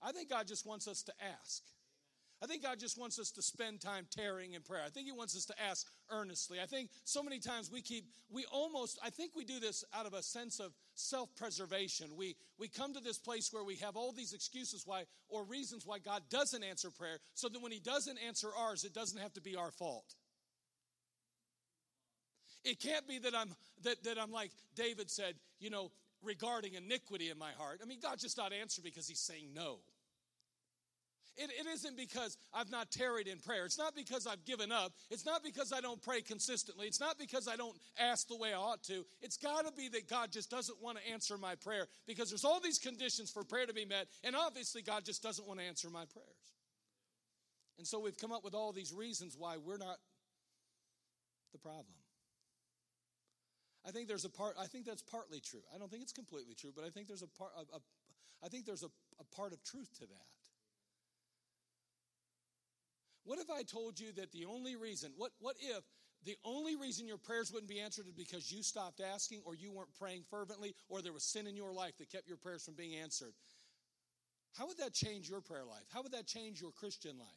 I 0.00 0.12
think 0.12 0.30
God 0.30 0.46
just 0.46 0.66
wants 0.66 0.88
us 0.88 1.02
to 1.02 1.12
ask. 1.20 1.62
I 2.42 2.46
think 2.46 2.62
God 2.64 2.80
just 2.80 2.98
wants 2.98 3.20
us 3.20 3.30
to 3.32 3.42
spend 3.42 3.80
time 3.80 4.06
tearing 4.10 4.54
in 4.54 4.62
prayer. 4.62 4.82
I 4.84 4.90
think 4.90 5.06
He 5.06 5.12
wants 5.12 5.36
us 5.36 5.44
to 5.46 5.54
ask 5.62 5.86
earnestly. 6.10 6.58
I 6.60 6.66
think 6.66 6.90
so 7.04 7.22
many 7.22 7.38
times 7.38 7.70
we 7.70 7.80
keep, 7.80 8.06
we 8.30 8.44
almost, 8.52 8.98
I 9.04 9.10
think 9.10 9.36
we 9.36 9.44
do 9.44 9.60
this 9.60 9.84
out 9.94 10.06
of 10.06 10.12
a 10.12 10.22
sense 10.22 10.58
of 10.58 10.72
self 10.94 11.34
preservation. 11.36 12.08
We, 12.16 12.34
we 12.58 12.66
come 12.66 12.94
to 12.94 13.00
this 13.00 13.18
place 13.18 13.52
where 13.52 13.62
we 13.62 13.76
have 13.76 13.96
all 13.96 14.10
these 14.10 14.32
excuses 14.32 14.82
why, 14.84 15.04
or 15.28 15.44
reasons 15.44 15.86
why 15.86 16.00
God 16.00 16.22
doesn't 16.30 16.64
answer 16.64 16.90
prayer, 16.90 17.18
so 17.34 17.48
that 17.48 17.62
when 17.62 17.70
He 17.70 17.78
doesn't 17.80 18.18
answer 18.26 18.48
ours, 18.58 18.82
it 18.82 18.92
doesn't 18.92 19.20
have 19.20 19.32
to 19.34 19.40
be 19.40 19.54
our 19.54 19.70
fault. 19.70 20.16
It 22.64 22.80
can't 22.80 23.06
be 23.06 23.18
that 23.20 23.34
I'm 23.36 23.50
that, 23.84 24.02
that 24.04 24.18
I'm 24.20 24.32
like 24.32 24.50
David 24.74 25.10
said, 25.10 25.34
you 25.60 25.70
know, 25.70 25.92
regarding 26.22 26.74
iniquity 26.74 27.30
in 27.30 27.38
my 27.38 27.50
heart. 27.52 27.80
I 27.82 27.86
mean, 27.86 27.98
God's 28.00 28.22
just 28.22 28.36
not 28.36 28.52
answering 28.52 28.84
because 28.84 29.08
he's 29.08 29.20
saying 29.20 29.48
no. 29.54 29.78
It, 31.36 31.50
it 31.58 31.66
isn't 31.66 31.96
because 31.96 32.36
I've 32.52 32.70
not 32.70 32.90
tarried 32.90 33.26
in 33.26 33.38
prayer. 33.38 33.64
It's 33.64 33.78
not 33.78 33.94
because 33.96 34.26
I've 34.26 34.44
given 34.44 34.70
up. 34.70 34.92
It's 35.10 35.24
not 35.24 35.42
because 35.42 35.72
I 35.72 35.80
don't 35.80 36.00
pray 36.02 36.20
consistently. 36.20 36.86
It's 36.86 37.00
not 37.00 37.18
because 37.18 37.48
I 37.48 37.56
don't 37.56 37.76
ask 37.98 38.28
the 38.28 38.36
way 38.36 38.52
I 38.52 38.58
ought 38.58 38.82
to. 38.84 39.04
It's 39.22 39.38
got 39.38 39.66
to 39.66 39.72
be 39.72 39.88
that 39.88 40.08
God 40.08 40.30
just 40.30 40.50
doesn't 40.50 40.82
want 40.82 40.98
to 40.98 41.12
answer 41.12 41.38
my 41.38 41.54
prayer 41.54 41.86
because 42.06 42.28
there's 42.28 42.44
all 42.44 42.60
these 42.60 42.78
conditions 42.78 43.30
for 43.30 43.44
prayer 43.44 43.66
to 43.66 43.72
be 43.72 43.86
met, 43.86 44.08
and 44.22 44.36
obviously 44.36 44.82
God 44.82 45.04
just 45.04 45.22
doesn't 45.22 45.48
want 45.48 45.60
to 45.60 45.66
answer 45.66 45.88
my 45.88 46.04
prayers. 46.04 46.28
And 47.78 47.86
so 47.86 47.98
we've 47.98 48.18
come 48.18 48.32
up 48.32 48.44
with 48.44 48.54
all 48.54 48.72
these 48.72 48.92
reasons 48.92 49.34
why 49.38 49.56
we're 49.56 49.78
not 49.78 49.96
the 51.52 51.58
problem. 51.58 51.86
I 53.86 53.90
think 53.90 54.06
there's 54.06 54.24
a 54.24 54.30
part. 54.30 54.56
I 54.60 54.66
think 54.66 54.84
that's 54.84 55.02
partly 55.02 55.40
true. 55.40 55.62
I 55.74 55.78
don't 55.78 55.90
think 55.90 56.02
it's 56.02 56.12
completely 56.12 56.54
true, 56.54 56.70
but 56.74 56.84
I 56.84 56.90
think 56.90 57.08
there's 57.08 57.22
a 57.22 57.26
part. 57.38 57.52
A, 57.56 57.76
a, 57.76 57.80
I 58.44 58.48
think 58.48 58.66
there's 58.66 58.82
a, 58.82 58.90
a 59.18 59.36
part 59.36 59.52
of 59.52 59.62
truth 59.64 59.90
to 59.98 60.06
that. 60.06 60.31
What 63.24 63.38
if 63.38 63.50
I 63.50 63.62
told 63.62 64.00
you 64.00 64.12
that 64.16 64.32
the 64.32 64.46
only 64.46 64.76
reason? 64.76 65.12
What 65.16 65.32
What 65.40 65.56
if 65.60 65.84
the 66.24 66.36
only 66.44 66.76
reason 66.76 67.08
your 67.08 67.18
prayers 67.18 67.52
wouldn't 67.52 67.70
be 67.70 67.80
answered 67.80 68.06
is 68.06 68.12
because 68.12 68.52
you 68.52 68.62
stopped 68.62 69.00
asking, 69.00 69.42
or 69.44 69.54
you 69.54 69.72
weren't 69.72 69.92
praying 69.98 70.22
fervently, 70.30 70.74
or 70.88 71.02
there 71.02 71.12
was 71.12 71.24
sin 71.24 71.46
in 71.46 71.56
your 71.56 71.72
life 71.72 71.96
that 71.98 72.10
kept 72.10 72.28
your 72.28 72.36
prayers 72.36 72.64
from 72.64 72.74
being 72.74 72.94
answered? 72.94 73.32
How 74.56 74.66
would 74.66 74.78
that 74.78 74.92
change 74.92 75.28
your 75.28 75.40
prayer 75.40 75.64
life? 75.64 75.84
How 75.92 76.02
would 76.02 76.12
that 76.12 76.26
change 76.26 76.60
your 76.60 76.70
Christian 76.72 77.18
life? 77.18 77.28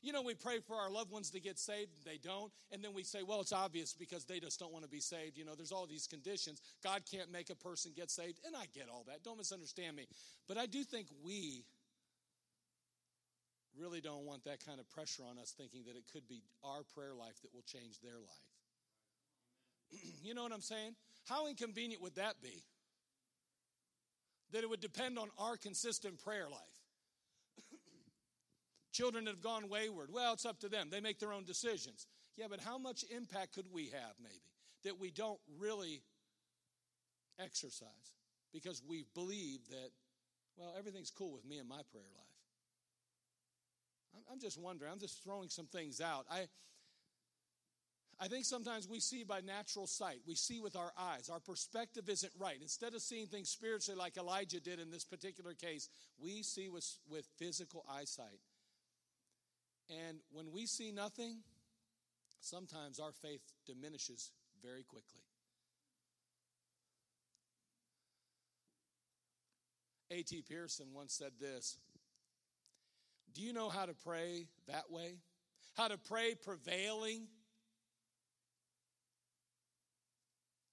You 0.00 0.12
know, 0.12 0.20
we 0.20 0.34
pray 0.34 0.60
for 0.60 0.76
our 0.76 0.90
loved 0.90 1.10
ones 1.10 1.30
to 1.30 1.40
get 1.40 1.58
saved, 1.58 2.04
they 2.04 2.18
don't. 2.18 2.52
And 2.70 2.84
then 2.84 2.92
we 2.92 3.02
say, 3.04 3.22
well, 3.22 3.40
it's 3.40 3.54
obvious 3.54 3.94
because 3.94 4.26
they 4.26 4.38
just 4.38 4.60
don't 4.60 4.70
want 4.70 4.84
to 4.84 4.90
be 4.90 5.00
saved. 5.00 5.38
You 5.38 5.46
know, 5.46 5.54
there's 5.54 5.72
all 5.72 5.86
these 5.86 6.06
conditions. 6.06 6.60
God 6.82 7.02
can't 7.10 7.32
make 7.32 7.48
a 7.48 7.54
person 7.54 7.92
get 7.96 8.10
saved. 8.10 8.38
And 8.46 8.54
I 8.54 8.66
get 8.74 8.90
all 8.92 9.04
that. 9.08 9.24
Don't 9.24 9.38
misunderstand 9.38 9.96
me. 9.96 10.06
But 10.46 10.58
I 10.58 10.66
do 10.66 10.84
think 10.84 11.08
we 11.24 11.64
really 13.78 14.00
don't 14.00 14.24
want 14.24 14.44
that 14.44 14.64
kind 14.64 14.80
of 14.80 14.88
pressure 14.90 15.22
on 15.28 15.38
us 15.38 15.54
thinking 15.56 15.84
that 15.86 15.96
it 15.96 16.04
could 16.12 16.28
be 16.28 16.42
our 16.62 16.82
prayer 16.94 17.14
life 17.14 17.40
that 17.42 17.54
will 17.54 17.64
change 17.66 18.00
their 18.00 18.18
life. 18.18 18.50
you 20.22 20.34
know 20.34 20.42
what 20.42 20.52
I'm 20.52 20.60
saying? 20.60 20.94
How 21.28 21.48
inconvenient 21.48 22.02
would 22.02 22.16
that 22.16 22.40
be? 22.42 22.62
That 24.52 24.62
it 24.62 24.70
would 24.70 24.80
depend 24.80 25.18
on 25.18 25.28
our 25.38 25.56
consistent 25.56 26.22
prayer 26.22 26.48
life. 26.50 26.60
Children 28.92 29.24
that 29.24 29.32
have 29.32 29.42
gone 29.42 29.68
wayward, 29.68 30.10
well, 30.12 30.34
it's 30.34 30.46
up 30.46 30.60
to 30.60 30.68
them. 30.68 30.88
They 30.90 31.00
make 31.00 31.18
their 31.18 31.32
own 31.32 31.44
decisions. 31.44 32.06
Yeah, 32.36 32.46
but 32.50 32.60
how 32.60 32.78
much 32.78 33.04
impact 33.14 33.54
could 33.54 33.66
we 33.72 33.86
have, 33.86 34.14
maybe, 34.22 34.34
that 34.84 34.98
we 34.98 35.10
don't 35.10 35.40
really 35.58 36.02
exercise 37.40 37.88
because 38.52 38.82
we 38.88 39.04
believe 39.14 39.60
that, 39.70 39.90
well, 40.56 40.74
everything's 40.78 41.10
cool 41.10 41.32
with 41.32 41.44
me 41.44 41.58
and 41.58 41.68
my 41.68 41.80
prayer 41.90 42.04
life? 42.14 42.23
I'm 44.30 44.40
just 44.40 44.58
wondering. 44.58 44.90
I'm 44.92 45.00
just 45.00 45.22
throwing 45.22 45.48
some 45.48 45.66
things 45.66 46.00
out. 46.00 46.26
I, 46.30 46.46
I 48.20 48.28
think 48.28 48.44
sometimes 48.44 48.88
we 48.88 49.00
see 49.00 49.24
by 49.24 49.40
natural 49.40 49.86
sight, 49.86 50.20
we 50.26 50.34
see 50.34 50.60
with 50.60 50.76
our 50.76 50.92
eyes. 50.98 51.28
Our 51.28 51.40
perspective 51.40 52.08
isn't 52.08 52.32
right. 52.38 52.56
Instead 52.60 52.94
of 52.94 53.02
seeing 53.02 53.26
things 53.26 53.48
spiritually 53.48 53.98
like 53.98 54.16
Elijah 54.16 54.60
did 54.60 54.78
in 54.80 54.90
this 54.90 55.04
particular 55.04 55.54
case, 55.54 55.88
we 56.18 56.42
see 56.42 56.68
with, 56.68 56.86
with 57.08 57.26
physical 57.38 57.84
eyesight. 57.90 58.40
And 60.08 60.18
when 60.32 60.52
we 60.52 60.66
see 60.66 60.92
nothing, 60.92 61.38
sometimes 62.40 63.00
our 63.00 63.12
faith 63.12 63.42
diminishes 63.66 64.30
very 64.62 64.84
quickly. 64.84 65.20
A.T. 70.10 70.44
Pierson 70.48 70.86
once 70.94 71.14
said 71.14 71.32
this 71.40 71.78
Do 73.34 73.42
you 73.42 73.52
know 73.52 73.68
how 73.68 73.86
to 73.86 73.94
pray 73.94 74.46
that 74.68 74.90
way? 74.90 75.16
How 75.76 75.88
to 75.88 75.98
pray 75.98 76.34
prevailing? 76.34 77.26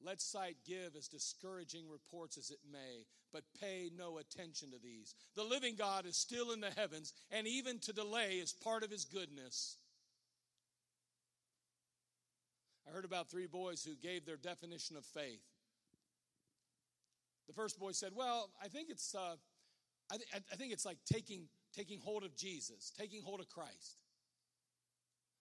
Let 0.04 0.22
sight 0.22 0.58
give 0.66 0.96
as 0.96 1.08
discouraging 1.08 1.86
reports 1.90 2.38
as 2.38 2.50
it 2.50 2.60
may, 2.72 3.06
but 3.32 3.44
pay 3.60 3.90
no 3.96 4.18
attention 4.18 4.72
to 4.72 4.78
these. 4.82 5.14
The 5.36 5.44
living 5.44 5.76
God 5.76 6.06
is 6.06 6.18
still 6.18 6.52
in 6.52 6.60
the 6.60 6.72
heavens, 6.72 7.14
and 7.30 7.48
even 7.48 7.80
to 7.80 7.94
delay 7.94 8.36
is 8.36 8.54
part 8.54 8.84
of 8.84 8.92
his 8.92 9.06
goodness. 9.06 9.78
I 12.88 12.92
heard 12.94 13.06
about 13.06 13.30
three 13.30 13.48
boys 13.48 13.84
who 13.84 13.96
gave 13.96 14.26
their 14.26 14.38
definition 14.38 14.98
of 14.98 15.06
faith. 15.06 15.42
The 17.48 17.54
first 17.54 17.80
boy 17.80 17.92
said, 17.92 18.12
Well, 18.16 18.50
I 18.64 18.68
think 18.68 18.90
it's, 18.90 19.14
uh, 19.14 19.36
I, 20.12 20.18
th- 20.18 20.28
I 20.52 20.56
think 20.56 20.74
it's 20.74 20.86
like 20.86 20.98
taking, 21.06 21.48
taking 21.76 22.00
hold 22.00 22.24
of 22.24 22.36
Jesus, 22.36 22.92
taking 22.98 23.22
hold 23.22 23.40
of 23.40 23.50
Christ. 23.50 23.98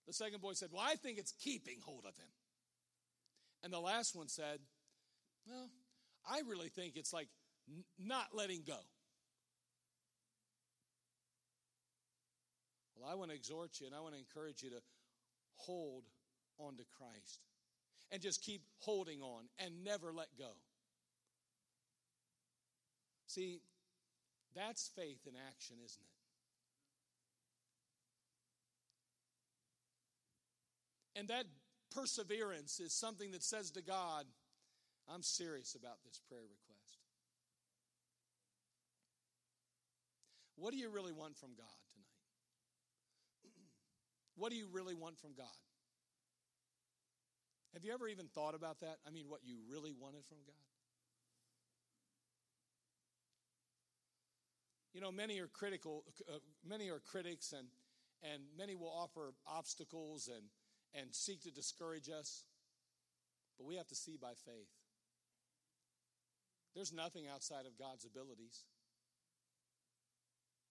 The 0.06 0.12
second 0.12 0.40
boy 0.40 0.52
said, 0.54 0.70
Well, 0.72 0.84
I 0.84 0.96
think 0.96 1.18
it's 1.18 1.32
keeping 1.32 1.78
hold 1.84 2.04
of 2.04 2.16
him. 2.16 2.30
And 3.62 3.72
the 3.72 3.80
last 3.80 4.16
one 4.16 4.28
said, 4.28 4.58
Well, 5.46 5.70
I 6.28 6.40
really 6.48 6.68
think 6.68 6.96
it's 6.96 7.12
like 7.12 7.28
n- 7.68 7.84
not 7.98 8.28
letting 8.34 8.62
go. 8.66 8.78
Well, 12.96 13.10
I 13.10 13.14
want 13.14 13.30
to 13.30 13.36
exhort 13.36 13.80
you 13.80 13.86
and 13.86 13.94
I 13.94 14.00
want 14.00 14.14
to 14.14 14.18
encourage 14.18 14.62
you 14.62 14.70
to 14.70 14.82
hold 15.56 16.04
on 16.58 16.76
to 16.76 16.84
Christ 16.98 17.40
and 18.10 18.20
just 18.20 18.42
keep 18.42 18.62
holding 18.78 19.22
on 19.22 19.44
and 19.58 19.84
never 19.84 20.12
let 20.12 20.28
go. 20.38 20.50
See, 23.26 23.60
that's 24.54 24.90
faith 24.96 25.20
in 25.26 25.34
action, 25.48 25.76
isn't 25.84 26.02
it? 26.02 26.19
And 31.16 31.28
that 31.28 31.44
perseverance 31.90 32.80
is 32.80 32.92
something 32.92 33.32
that 33.32 33.42
says 33.42 33.70
to 33.72 33.82
God, 33.82 34.26
I'm 35.12 35.22
serious 35.22 35.74
about 35.74 36.02
this 36.04 36.20
prayer 36.28 36.42
request. 36.42 36.98
What 40.56 40.72
do 40.72 40.78
you 40.78 40.90
really 40.90 41.12
want 41.12 41.36
from 41.36 41.50
God 41.56 41.78
tonight? 41.94 43.54
what 44.36 44.50
do 44.50 44.56
you 44.56 44.68
really 44.70 44.94
want 44.94 45.18
from 45.18 45.30
God? 45.36 45.46
Have 47.72 47.84
you 47.84 47.92
ever 47.92 48.08
even 48.08 48.26
thought 48.26 48.54
about 48.54 48.80
that? 48.80 48.98
I 49.06 49.10
mean, 49.10 49.24
what 49.28 49.40
you 49.44 49.56
really 49.70 49.92
wanted 49.98 50.24
from 50.26 50.38
God? 50.46 50.54
You 54.92 55.00
know, 55.00 55.12
many 55.12 55.38
are 55.38 55.46
critical, 55.46 56.04
uh, 56.28 56.38
many 56.66 56.90
are 56.90 56.98
critics, 56.98 57.52
and, 57.56 57.68
and 58.22 58.42
many 58.58 58.74
will 58.74 58.92
offer 58.92 59.32
obstacles 59.46 60.28
and 60.28 60.42
and 60.94 61.14
seek 61.14 61.42
to 61.42 61.50
discourage 61.50 62.08
us. 62.08 62.44
But 63.58 63.66
we 63.66 63.76
have 63.76 63.88
to 63.88 63.94
see 63.94 64.16
by 64.20 64.32
faith. 64.46 64.70
There's 66.74 66.92
nothing 66.92 67.24
outside 67.32 67.66
of 67.66 67.78
God's 67.78 68.04
abilities. 68.04 68.64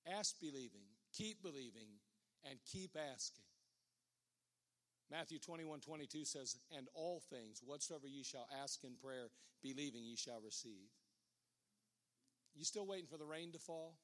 Ask 0.07 0.39
believing, 0.39 0.87
keep 1.13 1.41
believing, 1.41 1.99
and 2.49 2.57
keep 2.71 2.95
asking. 2.95 3.43
Matthew 5.11 5.39
21 5.39 5.81
22 5.81 6.23
says, 6.23 6.57
And 6.75 6.87
all 6.93 7.21
things, 7.29 7.61
whatsoever 7.65 8.07
ye 8.07 8.23
shall 8.23 8.47
ask 8.63 8.83
in 8.83 8.95
prayer, 9.03 9.29
believing 9.61 10.03
ye 10.03 10.15
shall 10.15 10.39
receive. 10.43 10.89
You 12.55 12.63
still 12.63 12.85
waiting 12.85 13.07
for 13.07 13.17
the 13.17 13.25
rain 13.25 13.51
to 13.53 13.59
fall? 13.59 13.95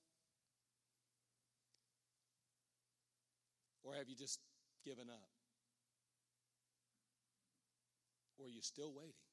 Or 3.83 3.93
have 3.93 4.09
you 4.09 4.15
just 4.15 4.39
given 4.83 5.09
up? 5.09 5.34
Or 8.39 8.47
are 8.47 8.49
you 8.49 8.61
still 8.61 8.93
waiting? 8.93 9.25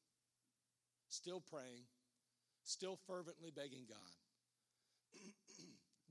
Still 1.08 1.40
praying? 1.40 1.84
Still 2.64 2.98
fervently 3.06 3.50
begging 3.50 3.84
God? 3.88 4.14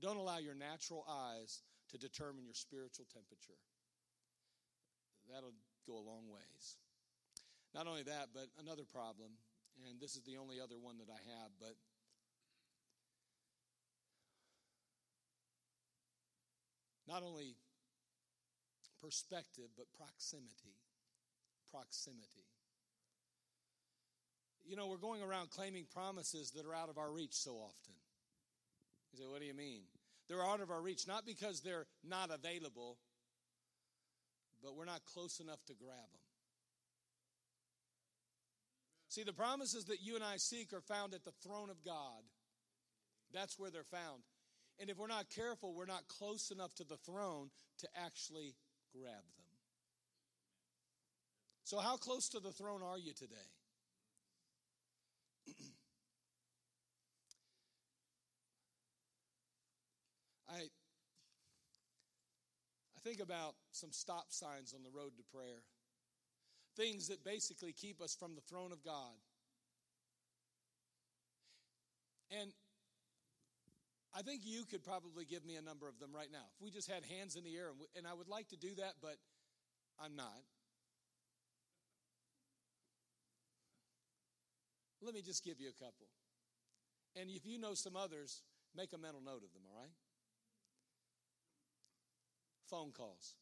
Don't 0.00 0.16
allow 0.16 0.38
your 0.38 0.54
natural 0.54 1.04
eyes 1.08 1.62
to 1.90 1.98
determine 1.98 2.44
your 2.44 2.54
spiritual 2.54 3.06
temperature. 3.12 3.58
That'll 5.32 5.54
go 5.86 5.94
a 5.94 6.04
long 6.04 6.28
ways. 6.28 6.76
Not 7.74 7.86
only 7.86 8.02
that, 8.02 8.28
but 8.34 8.48
another 8.60 8.84
problem, 8.84 9.32
and 9.88 10.00
this 10.00 10.16
is 10.16 10.22
the 10.22 10.36
only 10.36 10.60
other 10.60 10.76
one 10.78 10.98
that 10.98 11.08
I 11.08 11.20
have, 11.40 11.50
but 11.58 11.74
not 17.08 17.22
only 17.22 17.56
perspective, 19.00 19.72
but 19.76 19.86
proximity. 19.96 20.76
Proximity. 21.70 22.48
You 24.64 24.76
know, 24.76 24.86
we're 24.86 24.96
going 24.96 25.22
around 25.22 25.50
claiming 25.50 25.86
promises 25.92 26.52
that 26.52 26.66
are 26.66 26.74
out 26.74 26.88
of 26.88 26.98
our 26.98 27.10
reach 27.10 27.34
so 27.34 27.52
often. 27.52 27.94
You 29.12 29.18
say, 29.18 29.26
what 29.26 29.40
do 29.40 29.46
you 29.46 29.54
mean? 29.54 29.82
They're 30.28 30.44
out 30.44 30.60
of 30.60 30.70
our 30.70 30.80
reach, 30.80 31.06
not 31.06 31.26
because 31.26 31.60
they're 31.60 31.86
not 32.08 32.30
available, 32.30 32.96
but 34.62 34.76
we're 34.76 34.84
not 34.84 35.04
close 35.12 35.40
enough 35.40 35.62
to 35.66 35.74
grab 35.74 35.96
them. 35.96 36.20
See, 39.08 39.24
the 39.24 39.32
promises 39.32 39.84
that 39.86 40.00
you 40.00 40.14
and 40.14 40.24
I 40.24 40.36
seek 40.36 40.72
are 40.72 40.80
found 40.80 41.12
at 41.12 41.24
the 41.24 41.34
throne 41.42 41.68
of 41.68 41.84
God. 41.84 42.22
That's 43.34 43.58
where 43.58 43.70
they're 43.70 43.84
found. 43.84 44.22
And 44.80 44.88
if 44.88 44.96
we're 44.96 45.06
not 45.06 45.28
careful, 45.28 45.74
we're 45.74 45.84
not 45.84 46.08
close 46.08 46.50
enough 46.50 46.74
to 46.76 46.84
the 46.84 46.96
throne 46.96 47.50
to 47.80 47.88
actually 47.94 48.54
grab 48.94 49.12
them. 49.12 49.42
So, 51.64 51.78
how 51.78 51.96
close 51.96 52.28
to 52.30 52.40
the 52.40 52.52
throne 52.52 52.82
are 52.82 52.98
you 52.98 53.12
today? 53.12 53.50
I, 60.48 60.68
I 62.96 63.00
think 63.04 63.20
about 63.20 63.54
some 63.72 63.92
stop 63.92 64.26
signs 64.30 64.74
on 64.74 64.82
the 64.82 64.90
road 64.90 65.16
to 65.16 65.22
prayer, 65.34 65.62
things 66.76 67.08
that 67.08 67.24
basically 67.24 67.72
keep 67.72 68.00
us 68.00 68.14
from 68.14 68.34
the 68.34 68.42
throne 68.42 68.72
of 68.72 68.84
God. 68.84 69.14
And 72.30 72.52
I 74.14 74.22
think 74.22 74.42
you 74.44 74.64
could 74.64 74.84
probably 74.84 75.24
give 75.24 75.44
me 75.44 75.56
a 75.56 75.62
number 75.62 75.88
of 75.88 75.98
them 75.98 76.10
right 76.14 76.28
now. 76.30 76.44
If 76.56 76.62
we 76.62 76.70
just 76.70 76.90
had 76.90 77.02
hands 77.04 77.36
in 77.36 77.44
the 77.44 77.56
air, 77.56 77.68
and, 77.68 77.78
we, 77.80 77.86
and 77.96 78.06
I 78.06 78.14
would 78.14 78.28
like 78.28 78.48
to 78.48 78.56
do 78.56 78.74
that, 78.76 78.94
but 79.00 79.16
I'm 80.02 80.16
not. 80.16 80.40
Let 85.02 85.14
me 85.14 85.22
just 85.22 85.44
give 85.44 85.60
you 85.60 85.68
a 85.68 85.84
couple. 85.84 86.06
And 87.16 87.28
if 87.28 87.44
you 87.44 87.58
know 87.58 87.74
some 87.74 87.96
others, 87.96 88.42
make 88.76 88.92
a 88.92 88.98
mental 88.98 89.20
note 89.20 89.42
of 89.42 89.52
them, 89.52 89.62
all 89.66 89.80
right? 89.80 89.92
Phone 92.70 92.92
calls. 92.92 93.34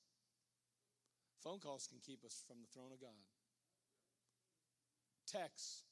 Phone 1.45 1.59
calls 1.59 1.87
can 1.87 1.99
keep 2.05 2.25
us 2.25 2.43
from 2.49 2.57
the 2.61 2.67
throne 2.73 2.93
of 2.93 3.01
God. 3.01 3.11
Texts, 5.31 5.85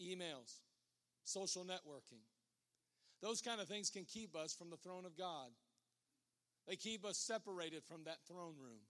emails, 0.00 0.60
social 1.22 1.64
networking. 1.64 2.24
Those 3.22 3.40
kind 3.40 3.60
of 3.60 3.68
things 3.68 3.90
can 3.90 4.04
keep 4.04 4.34
us 4.34 4.52
from 4.52 4.70
the 4.70 4.76
throne 4.76 5.04
of 5.04 5.16
God. 5.16 5.50
They 6.66 6.76
keep 6.76 7.04
us 7.04 7.18
separated 7.18 7.84
from 7.84 8.04
that 8.04 8.18
throne 8.26 8.54
room. 8.60 8.80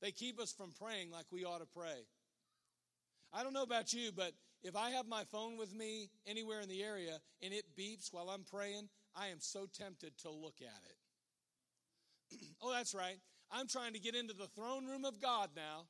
They 0.00 0.10
keep 0.10 0.40
us 0.40 0.52
from 0.52 0.70
praying 0.80 1.10
like 1.10 1.26
we 1.30 1.44
ought 1.44 1.58
to 1.58 1.66
pray. 1.66 2.06
I 3.32 3.42
don't 3.42 3.52
know 3.52 3.62
about 3.62 3.92
you, 3.92 4.10
but 4.14 4.32
if 4.62 4.76
I 4.76 4.90
have 4.90 5.06
my 5.06 5.24
phone 5.24 5.56
with 5.56 5.74
me 5.74 6.10
anywhere 6.26 6.60
in 6.60 6.68
the 6.68 6.82
area 6.82 7.18
and 7.42 7.52
it 7.52 7.64
beeps 7.78 8.12
while 8.12 8.30
I'm 8.30 8.44
praying, 8.44 8.88
I 9.14 9.28
am 9.28 9.40
so 9.40 9.66
tempted 9.72 10.18
to 10.18 10.30
look 10.30 10.56
at 10.60 10.82
it. 12.32 12.38
oh, 12.62 12.72
that's 12.72 12.94
right. 12.94 13.16
I'm 13.50 13.66
trying 13.66 13.94
to 13.94 14.00
get 14.00 14.14
into 14.14 14.34
the 14.34 14.48
throne 14.48 14.86
room 14.86 15.04
of 15.04 15.20
God 15.20 15.50
now. 15.56 15.86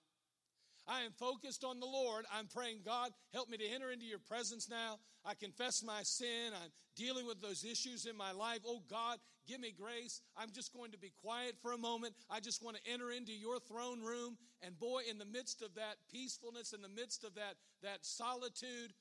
I 0.88 1.02
am 1.02 1.12
focused 1.12 1.64
on 1.64 1.80
the 1.80 1.86
Lord. 1.86 2.24
I'm 2.32 2.46
praying, 2.46 2.78
God, 2.84 3.10
help 3.34 3.50
me 3.50 3.58
to 3.58 3.66
enter 3.66 3.90
into 3.90 4.06
your 4.06 4.18
presence 4.18 4.70
now. 4.70 4.98
I 5.24 5.34
confess 5.34 5.82
my 5.84 6.02
sin. 6.02 6.52
I'm 6.54 6.70
dealing 6.96 7.26
with 7.26 7.42
those 7.42 7.62
issues 7.62 8.06
in 8.06 8.16
my 8.16 8.32
life. 8.32 8.60
Oh, 8.66 8.82
God, 8.88 9.18
give 9.46 9.60
me 9.60 9.74
grace. 9.78 10.22
I'm 10.34 10.50
just 10.50 10.72
going 10.72 10.92
to 10.92 10.98
be 10.98 11.12
quiet 11.22 11.56
for 11.60 11.72
a 11.72 11.78
moment. 11.78 12.14
I 12.30 12.40
just 12.40 12.64
want 12.64 12.78
to 12.78 12.90
enter 12.90 13.10
into 13.10 13.32
your 13.32 13.60
throne 13.60 14.02
room. 14.02 14.38
And 14.62 14.78
boy, 14.78 15.02
in 15.08 15.18
the 15.18 15.26
midst 15.26 15.60
of 15.60 15.74
that 15.74 15.96
peacefulness, 16.10 16.72
in 16.72 16.80
the 16.80 16.88
midst 16.88 17.22
of 17.22 17.34
that, 17.34 17.56
that 17.82 17.98
solitude, 18.00 18.94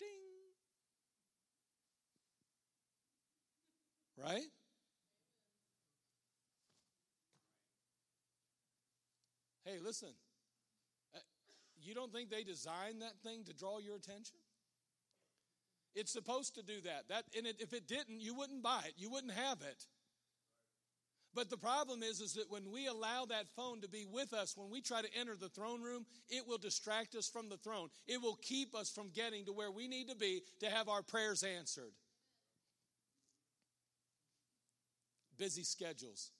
ding. 0.00 0.08
Right? 4.20 4.50
Hey, 9.64 9.78
listen. 9.84 10.08
You 11.80 11.94
don't 11.94 12.12
think 12.12 12.30
they 12.30 12.44
designed 12.44 13.02
that 13.02 13.18
thing 13.22 13.44
to 13.44 13.54
draw 13.54 13.78
your 13.78 13.96
attention? 13.96 14.38
It's 15.94 16.12
supposed 16.12 16.54
to 16.56 16.62
do 16.62 16.80
that. 16.82 17.08
That 17.08 17.24
and 17.36 17.46
it, 17.46 17.56
if 17.60 17.72
it 17.72 17.88
didn't, 17.88 18.20
you 18.20 18.34
wouldn't 18.34 18.62
buy 18.62 18.82
it. 18.86 18.94
You 18.96 19.10
wouldn't 19.10 19.32
have 19.32 19.62
it. 19.62 19.86
But 21.34 21.50
the 21.50 21.56
problem 21.56 22.02
is, 22.02 22.20
is 22.20 22.34
that 22.34 22.50
when 22.50 22.70
we 22.72 22.86
allow 22.86 23.26
that 23.26 23.48
phone 23.54 23.80
to 23.82 23.88
be 23.88 24.06
with 24.10 24.32
us, 24.32 24.56
when 24.56 24.70
we 24.70 24.80
try 24.80 25.02
to 25.02 25.08
enter 25.18 25.36
the 25.36 25.48
throne 25.48 25.82
room, 25.82 26.06
it 26.28 26.46
will 26.48 26.58
distract 26.58 27.14
us 27.14 27.28
from 27.28 27.48
the 27.48 27.58
throne. 27.58 27.88
It 28.06 28.22
will 28.22 28.38
keep 28.42 28.74
us 28.74 28.90
from 28.90 29.10
getting 29.10 29.44
to 29.44 29.52
where 29.52 29.70
we 29.70 29.88
need 29.88 30.08
to 30.08 30.16
be 30.16 30.42
to 30.60 30.66
have 30.70 30.88
our 30.88 31.02
prayers 31.02 31.44
answered. 31.44 31.92
Busy 35.36 35.62
schedules. 35.62 36.30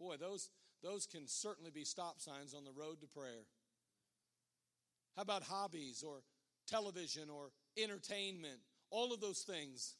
Boy, 0.00 0.16
those, 0.18 0.48
those 0.82 1.06
can 1.06 1.26
certainly 1.26 1.70
be 1.70 1.84
stop 1.84 2.20
signs 2.20 2.54
on 2.54 2.64
the 2.64 2.72
road 2.72 3.00
to 3.00 3.06
prayer. 3.06 3.44
How 5.18 5.22
about 5.22 5.42
hobbies 5.42 6.04
or 6.06 6.22
television 6.68 7.28
or 7.28 7.50
entertainment? 7.76 8.60
All 8.88 9.12
of 9.12 9.20
those 9.20 9.40
things. 9.40 9.96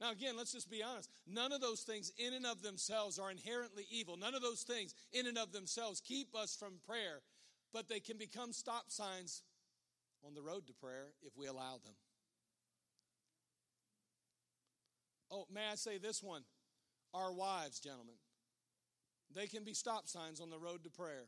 Now, 0.00 0.10
again, 0.10 0.38
let's 0.38 0.52
just 0.52 0.70
be 0.70 0.82
honest. 0.82 1.10
None 1.26 1.52
of 1.52 1.60
those 1.60 1.82
things 1.82 2.12
in 2.16 2.32
and 2.32 2.46
of 2.46 2.62
themselves 2.62 3.18
are 3.18 3.30
inherently 3.30 3.84
evil. 3.90 4.16
None 4.16 4.34
of 4.34 4.40
those 4.40 4.62
things 4.62 4.94
in 5.12 5.26
and 5.26 5.36
of 5.36 5.52
themselves 5.52 6.00
keep 6.00 6.34
us 6.34 6.56
from 6.56 6.80
prayer, 6.86 7.20
but 7.74 7.90
they 7.90 8.00
can 8.00 8.16
become 8.16 8.54
stop 8.54 8.84
signs 8.90 9.42
on 10.26 10.32
the 10.32 10.40
road 10.40 10.66
to 10.68 10.72
prayer 10.72 11.08
if 11.22 11.36
we 11.36 11.46
allow 11.46 11.72
them. 11.84 11.94
Oh, 15.30 15.44
may 15.52 15.68
I 15.70 15.74
say 15.74 15.98
this 15.98 16.22
one? 16.22 16.44
Our 17.12 17.34
wives, 17.34 17.80
gentlemen, 17.80 18.16
they 19.34 19.46
can 19.46 19.62
be 19.62 19.74
stop 19.74 20.08
signs 20.08 20.40
on 20.40 20.48
the 20.48 20.58
road 20.58 20.84
to 20.84 20.90
prayer. 20.90 21.26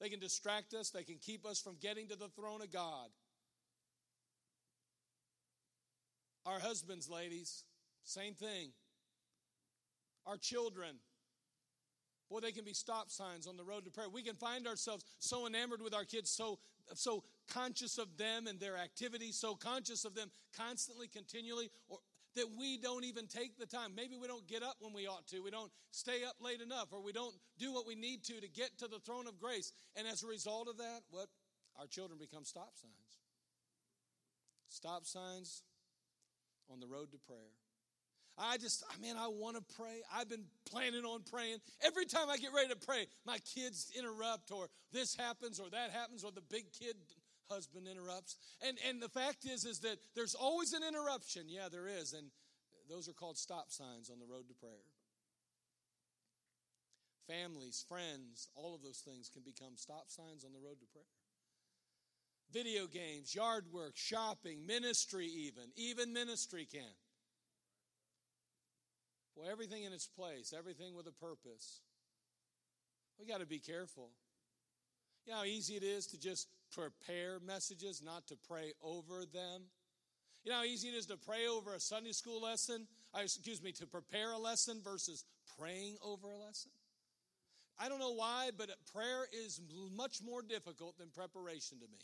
They 0.00 0.08
can 0.08 0.20
distract 0.20 0.72
us, 0.72 0.90
they 0.90 1.04
can 1.04 1.18
keep 1.20 1.44
us 1.44 1.60
from 1.60 1.76
getting 1.80 2.08
to 2.08 2.16
the 2.16 2.28
throne 2.28 2.62
of 2.62 2.72
God. 2.72 3.08
Our 6.46 6.58
husbands, 6.58 7.08
ladies, 7.08 7.64
same 8.02 8.34
thing. 8.34 8.70
Our 10.26 10.38
children, 10.38 10.96
boy, 12.30 12.40
they 12.40 12.52
can 12.52 12.64
be 12.64 12.72
stop 12.72 13.10
signs 13.10 13.46
on 13.46 13.58
the 13.58 13.64
road 13.64 13.84
to 13.84 13.90
prayer. 13.90 14.08
We 14.08 14.22
can 14.22 14.36
find 14.36 14.66
ourselves 14.66 15.04
so 15.18 15.46
enamored 15.46 15.82
with 15.82 15.92
our 15.92 16.04
kids, 16.04 16.30
so, 16.30 16.58
so 16.94 17.24
conscious 17.48 17.98
of 17.98 18.16
them 18.16 18.46
and 18.46 18.58
their 18.58 18.78
activities, 18.78 19.36
so 19.36 19.54
conscious 19.54 20.06
of 20.06 20.14
them 20.14 20.30
constantly, 20.56 21.08
continually, 21.08 21.70
or 21.88 21.98
that 22.36 22.46
we 22.58 22.78
don't 22.78 23.04
even 23.04 23.26
take 23.26 23.58
the 23.58 23.66
time. 23.66 23.94
Maybe 23.94 24.16
we 24.16 24.28
don't 24.28 24.46
get 24.46 24.62
up 24.62 24.76
when 24.80 24.92
we 24.92 25.06
ought 25.06 25.26
to. 25.28 25.40
We 25.40 25.50
don't 25.50 25.70
stay 25.90 26.24
up 26.24 26.36
late 26.40 26.60
enough, 26.60 26.88
or 26.92 27.02
we 27.02 27.12
don't 27.12 27.34
do 27.58 27.72
what 27.72 27.86
we 27.86 27.94
need 27.94 28.24
to 28.24 28.40
to 28.40 28.48
get 28.48 28.78
to 28.78 28.88
the 28.88 28.98
throne 29.00 29.26
of 29.26 29.38
grace. 29.38 29.72
And 29.96 30.06
as 30.06 30.22
a 30.22 30.26
result 30.26 30.68
of 30.68 30.78
that, 30.78 31.00
what? 31.10 31.26
Our 31.78 31.86
children 31.86 32.18
become 32.18 32.44
stop 32.44 32.72
signs. 32.74 33.18
Stop 34.68 35.04
signs 35.04 35.62
on 36.70 36.80
the 36.80 36.86
road 36.86 37.12
to 37.12 37.18
prayer. 37.18 37.50
I 38.38 38.56
just, 38.56 38.84
I 38.88 39.00
mean, 39.00 39.16
I 39.18 39.28
want 39.28 39.56
to 39.56 39.74
pray. 39.76 40.00
I've 40.14 40.28
been 40.28 40.44
planning 40.70 41.04
on 41.04 41.22
praying. 41.30 41.58
Every 41.82 42.06
time 42.06 42.30
I 42.30 42.38
get 42.38 42.52
ready 42.54 42.68
to 42.68 42.76
pray, 42.76 43.06
my 43.26 43.38
kids 43.54 43.92
interrupt, 43.96 44.50
or 44.50 44.68
this 44.92 45.14
happens, 45.14 45.60
or 45.60 45.68
that 45.70 45.90
happens, 45.90 46.24
or 46.24 46.32
the 46.32 46.42
big 46.48 46.64
kid 46.72 46.96
husband 47.50 47.86
interrupts. 47.88 48.36
And 48.66 48.78
and 48.88 49.02
the 49.02 49.08
fact 49.08 49.44
is, 49.44 49.64
is 49.64 49.80
that 49.80 49.98
there's 50.14 50.34
always 50.34 50.72
an 50.72 50.82
interruption. 50.86 51.44
Yeah, 51.48 51.68
there 51.70 51.88
is, 51.88 52.12
and 52.12 52.30
those 52.88 53.08
are 53.08 53.12
called 53.12 53.38
stop 53.38 53.70
signs 53.70 54.10
on 54.10 54.18
the 54.18 54.26
road 54.26 54.48
to 54.48 54.54
prayer. 54.54 54.86
Families, 57.26 57.84
friends, 57.88 58.48
all 58.54 58.74
of 58.74 58.82
those 58.82 59.02
things 59.06 59.28
can 59.28 59.42
become 59.42 59.76
stop 59.76 60.08
signs 60.08 60.44
on 60.44 60.52
the 60.52 60.58
road 60.58 60.80
to 60.80 60.86
prayer 60.92 61.04
video 62.52 62.86
games, 62.86 63.34
yard 63.34 63.64
work, 63.72 63.92
shopping, 63.94 64.66
ministry, 64.66 65.26
even. 65.26 65.64
Even 65.76 66.12
ministry 66.12 66.66
can. 66.70 66.82
Well, 69.36 69.48
everything 69.50 69.84
in 69.84 69.92
its 69.92 70.06
place, 70.06 70.52
everything 70.56 70.94
with 70.94 71.06
a 71.06 71.12
purpose. 71.12 71.80
We 73.18 73.26
got 73.26 73.40
to 73.40 73.46
be 73.46 73.58
careful. 73.58 74.10
You 75.24 75.32
know 75.32 75.38
how 75.38 75.44
easy 75.44 75.76
it 75.76 75.82
is 75.82 76.06
to 76.08 76.20
just 76.20 76.48
prepare 76.74 77.38
messages, 77.46 78.02
not 78.04 78.26
to 78.28 78.36
pray 78.48 78.72
over 78.82 79.24
them? 79.32 79.62
You 80.44 80.52
know 80.52 80.58
how 80.58 80.64
easy 80.64 80.88
it 80.88 80.94
is 80.94 81.06
to 81.06 81.16
pray 81.16 81.46
over 81.48 81.74
a 81.74 81.80
Sunday 81.80 82.12
school 82.12 82.42
lesson, 82.42 82.86
uh, 83.14 83.20
excuse 83.22 83.62
me, 83.62 83.72
to 83.72 83.86
prepare 83.86 84.32
a 84.32 84.38
lesson 84.38 84.80
versus 84.82 85.24
praying 85.58 85.96
over 86.02 86.30
a 86.30 86.36
lesson? 86.36 86.70
I 87.78 87.88
don't 87.88 87.98
know 87.98 88.14
why, 88.14 88.50
but 88.56 88.70
prayer 88.92 89.26
is 89.32 89.60
much 89.96 90.20
more 90.24 90.42
difficult 90.42 90.98
than 90.98 91.08
preparation 91.08 91.78
to 91.80 91.86
me. 91.86 91.98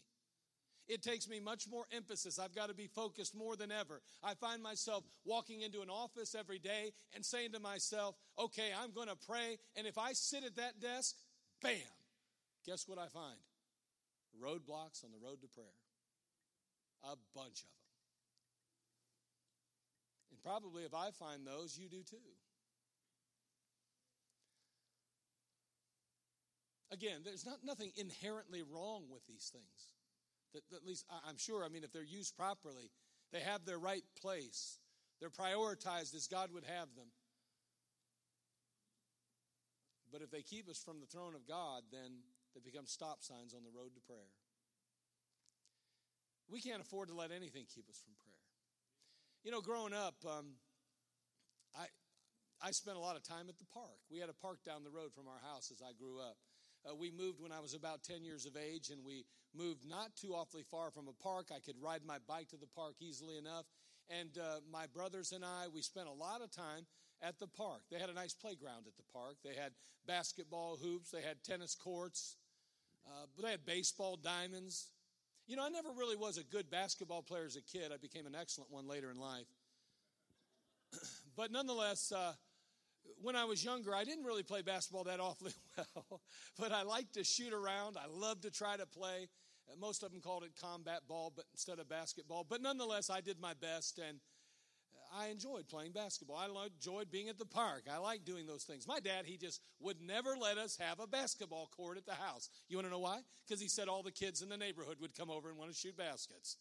It 0.88 1.02
takes 1.02 1.28
me 1.28 1.40
much 1.40 1.66
more 1.68 1.84
emphasis. 1.90 2.38
I've 2.38 2.54
got 2.54 2.68
to 2.68 2.74
be 2.74 2.86
focused 2.86 3.34
more 3.34 3.56
than 3.56 3.72
ever. 3.72 4.00
I 4.22 4.34
find 4.34 4.62
myself 4.62 5.04
walking 5.24 5.62
into 5.62 5.82
an 5.82 5.90
office 5.90 6.34
every 6.34 6.58
day 6.58 6.92
and 7.14 7.24
saying 7.24 7.52
to 7.52 7.60
myself, 7.60 8.14
okay, 8.38 8.70
I'm 8.80 8.92
going 8.92 9.08
to 9.08 9.16
pray. 9.28 9.58
And 9.76 9.86
if 9.86 9.98
I 9.98 10.12
sit 10.12 10.44
at 10.44 10.56
that 10.56 10.80
desk, 10.80 11.16
bam, 11.60 11.72
guess 12.64 12.86
what 12.86 12.98
I 12.98 13.08
find? 13.08 13.36
Roadblocks 14.42 15.04
on 15.04 15.10
the 15.10 15.24
road 15.24 15.40
to 15.42 15.48
prayer. 15.48 15.66
A 17.04 17.16
bunch 17.34 17.62
of 17.62 17.70
them. 17.70 17.86
And 20.32 20.42
probably 20.42 20.84
if 20.84 20.94
I 20.94 21.10
find 21.10 21.46
those, 21.46 21.78
you 21.78 21.88
do 21.88 22.02
too. 22.02 22.16
Again, 26.92 27.20
there's 27.24 27.44
not 27.44 27.58
nothing 27.64 27.92
inherently 27.96 28.62
wrong 28.62 29.04
with 29.10 29.26
these 29.26 29.50
things. 29.52 29.92
That, 30.54 30.62
at 30.74 30.86
least 30.86 31.04
I'm 31.28 31.36
sure, 31.36 31.64
I 31.64 31.68
mean, 31.68 31.84
if 31.84 31.92
they're 31.92 32.02
used 32.02 32.36
properly, 32.36 32.90
they 33.32 33.40
have 33.40 33.64
their 33.64 33.78
right 33.78 34.04
place. 34.20 34.78
They're 35.20 35.30
prioritized 35.30 36.14
as 36.14 36.26
God 36.26 36.50
would 36.52 36.64
have 36.64 36.88
them. 36.94 37.08
But 40.12 40.22
if 40.22 40.30
they 40.30 40.42
keep 40.42 40.68
us 40.68 40.82
from 40.82 41.00
the 41.00 41.06
throne 41.06 41.34
of 41.34 41.46
God, 41.46 41.82
then 41.90 42.22
they 42.56 42.64
become 42.64 42.86
stop 42.88 43.20
signs 43.20 43.52
on 43.52 43.60
the 43.60 43.70
road 43.76 43.92
to 43.92 44.00
prayer. 44.00 44.32
We 46.48 46.64
can't 46.64 46.80
afford 46.80 47.08
to 47.08 47.14
let 47.14 47.28
anything 47.30 47.68
keep 47.68 47.84
us 47.92 48.00
from 48.00 48.16
prayer. 48.24 48.40
You 49.44 49.52
know, 49.52 49.60
growing 49.60 49.92
up, 49.92 50.16
um, 50.24 50.56
I 51.76 51.86
I 52.64 52.70
spent 52.70 52.96
a 52.96 53.00
lot 53.00 53.16
of 53.16 53.22
time 53.22 53.52
at 53.52 53.58
the 53.58 53.68
park. 53.68 54.00
We 54.10 54.18
had 54.18 54.30
a 54.30 54.40
park 54.40 54.64
down 54.64 54.84
the 54.84 54.90
road 54.90 55.12
from 55.12 55.28
our 55.28 55.40
house 55.44 55.70
as 55.70 55.82
I 55.84 55.92
grew 55.92 56.18
up. 56.18 56.36
Uh, 56.88 56.94
we 56.94 57.10
moved 57.10 57.40
when 57.40 57.52
I 57.52 57.60
was 57.60 57.74
about 57.74 58.02
10 58.02 58.24
years 58.24 58.46
of 58.46 58.56
age, 58.56 58.88
and 58.88 59.04
we 59.04 59.26
moved 59.54 59.84
not 59.86 60.16
too 60.16 60.32
awfully 60.32 60.62
far 60.62 60.90
from 60.90 61.08
a 61.08 61.22
park. 61.22 61.48
I 61.54 61.60
could 61.60 61.76
ride 61.82 62.00
my 62.06 62.16
bike 62.26 62.48
to 62.48 62.56
the 62.56 62.66
park 62.74 62.94
easily 63.00 63.36
enough. 63.36 63.66
And 64.08 64.38
uh, 64.38 64.60
my 64.70 64.86
brothers 64.86 65.32
and 65.32 65.44
I, 65.44 65.66
we 65.72 65.82
spent 65.82 66.08
a 66.08 66.12
lot 66.12 66.40
of 66.40 66.50
time 66.50 66.86
at 67.20 67.38
the 67.38 67.48
park. 67.48 67.82
They 67.90 67.98
had 67.98 68.08
a 68.08 68.14
nice 68.14 68.34
playground 68.34 68.86
at 68.86 68.96
the 68.96 69.02
park. 69.12 69.36
They 69.44 69.54
had 69.54 69.72
basketball 70.06 70.78
hoops, 70.80 71.10
they 71.10 71.22
had 71.22 71.42
tennis 71.42 71.74
courts, 71.74 72.36
uh, 73.06 73.26
they 73.42 73.50
had 73.50 73.64
baseball 73.64 74.16
diamonds. 74.16 74.90
You 75.46 75.56
know, 75.56 75.64
I 75.64 75.68
never 75.68 75.90
really 75.96 76.16
was 76.16 76.38
a 76.38 76.44
good 76.44 76.70
basketball 76.70 77.22
player 77.22 77.44
as 77.44 77.56
a 77.56 77.62
kid. 77.62 77.92
I 77.92 77.98
became 77.98 78.26
an 78.26 78.34
excellent 78.34 78.70
one 78.70 78.88
later 78.88 79.10
in 79.10 79.18
life. 79.18 79.46
but 81.36 81.52
nonetheless, 81.52 82.12
uh, 82.12 82.32
when 83.22 83.36
I 83.36 83.44
was 83.44 83.64
younger, 83.64 83.94
I 83.94 84.04
didn't 84.04 84.24
really 84.24 84.42
play 84.42 84.62
basketball 84.62 85.04
that 85.04 85.20
awfully 85.20 85.52
well, 85.94 86.20
but 86.58 86.72
I 86.72 86.82
liked 86.82 87.14
to 87.14 87.24
shoot 87.24 87.52
around. 87.52 87.96
I 87.96 88.06
loved 88.08 88.42
to 88.42 88.50
try 88.50 88.76
to 88.76 88.86
play. 88.86 89.28
Uh, 89.70 89.76
most 89.78 90.02
of 90.02 90.10
them 90.10 90.20
called 90.20 90.44
it 90.44 90.52
combat 90.60 91.00
ball, 91.08 91.32
but 91.34 91.44
instead 91.52 91.78
of 91.78 91.88
basketball. 91.88 92.44
But 92.48 92.62
nonetheless, 92.62 93.10
I 93.10 93.20
did 93.20 93.40
my 93.40 93.54
best, 93.54 93.98
and 93.98 94.18
I 95.14 95.28
enjoyed 95.28 95.68
playing 95.68 95.92
basketball. 95.92 96.36
I 96.36 96.48
enjoyed 96.66 97.10
being 97.10 97.28
at 97.28 97.38
the 97.38 97.44
park. 97.44 97.84
I 97.92 97.98
like 97.98 98.24
doing 98.24 98.46
those 98.46 98.64
things. 98.64 98.86
My 98.86 99.00
dad, 99.00 99.26
he 99.26 99.36
just 99.36 99.60
would 99.80 100.00
never 100.00 100.36
let 100.40 100.58
us 100.58 100.76
have 100.78 101.00
a 101.00 101.06
basketball 101.06 101.68
court 101.76 101.96
at 101.96 102.06
the 102.06 102.14
house. 102.14 102.48
You 102.68 102.76
want 102.76 102.86
to 102.86 102.90
know 102.90 103.00
why? 103.00 103.20
Because 103.46 103.60
he 103.60 103.68
said 103.68 103.88
all 103.88 104.02
the 104.02 104.12
kids 104.12 104.42
in 104.42 104.48
the 104.48 104.56
neighborhood 104.56 104.96
would 105.00 105.16
come 105.16 105.30
over 105.30 105.48
and 105.48 105.58
want 105.58 105.70
to 105.70 105.76
shoot 105.76 105.96
baskets. 105.96 106.56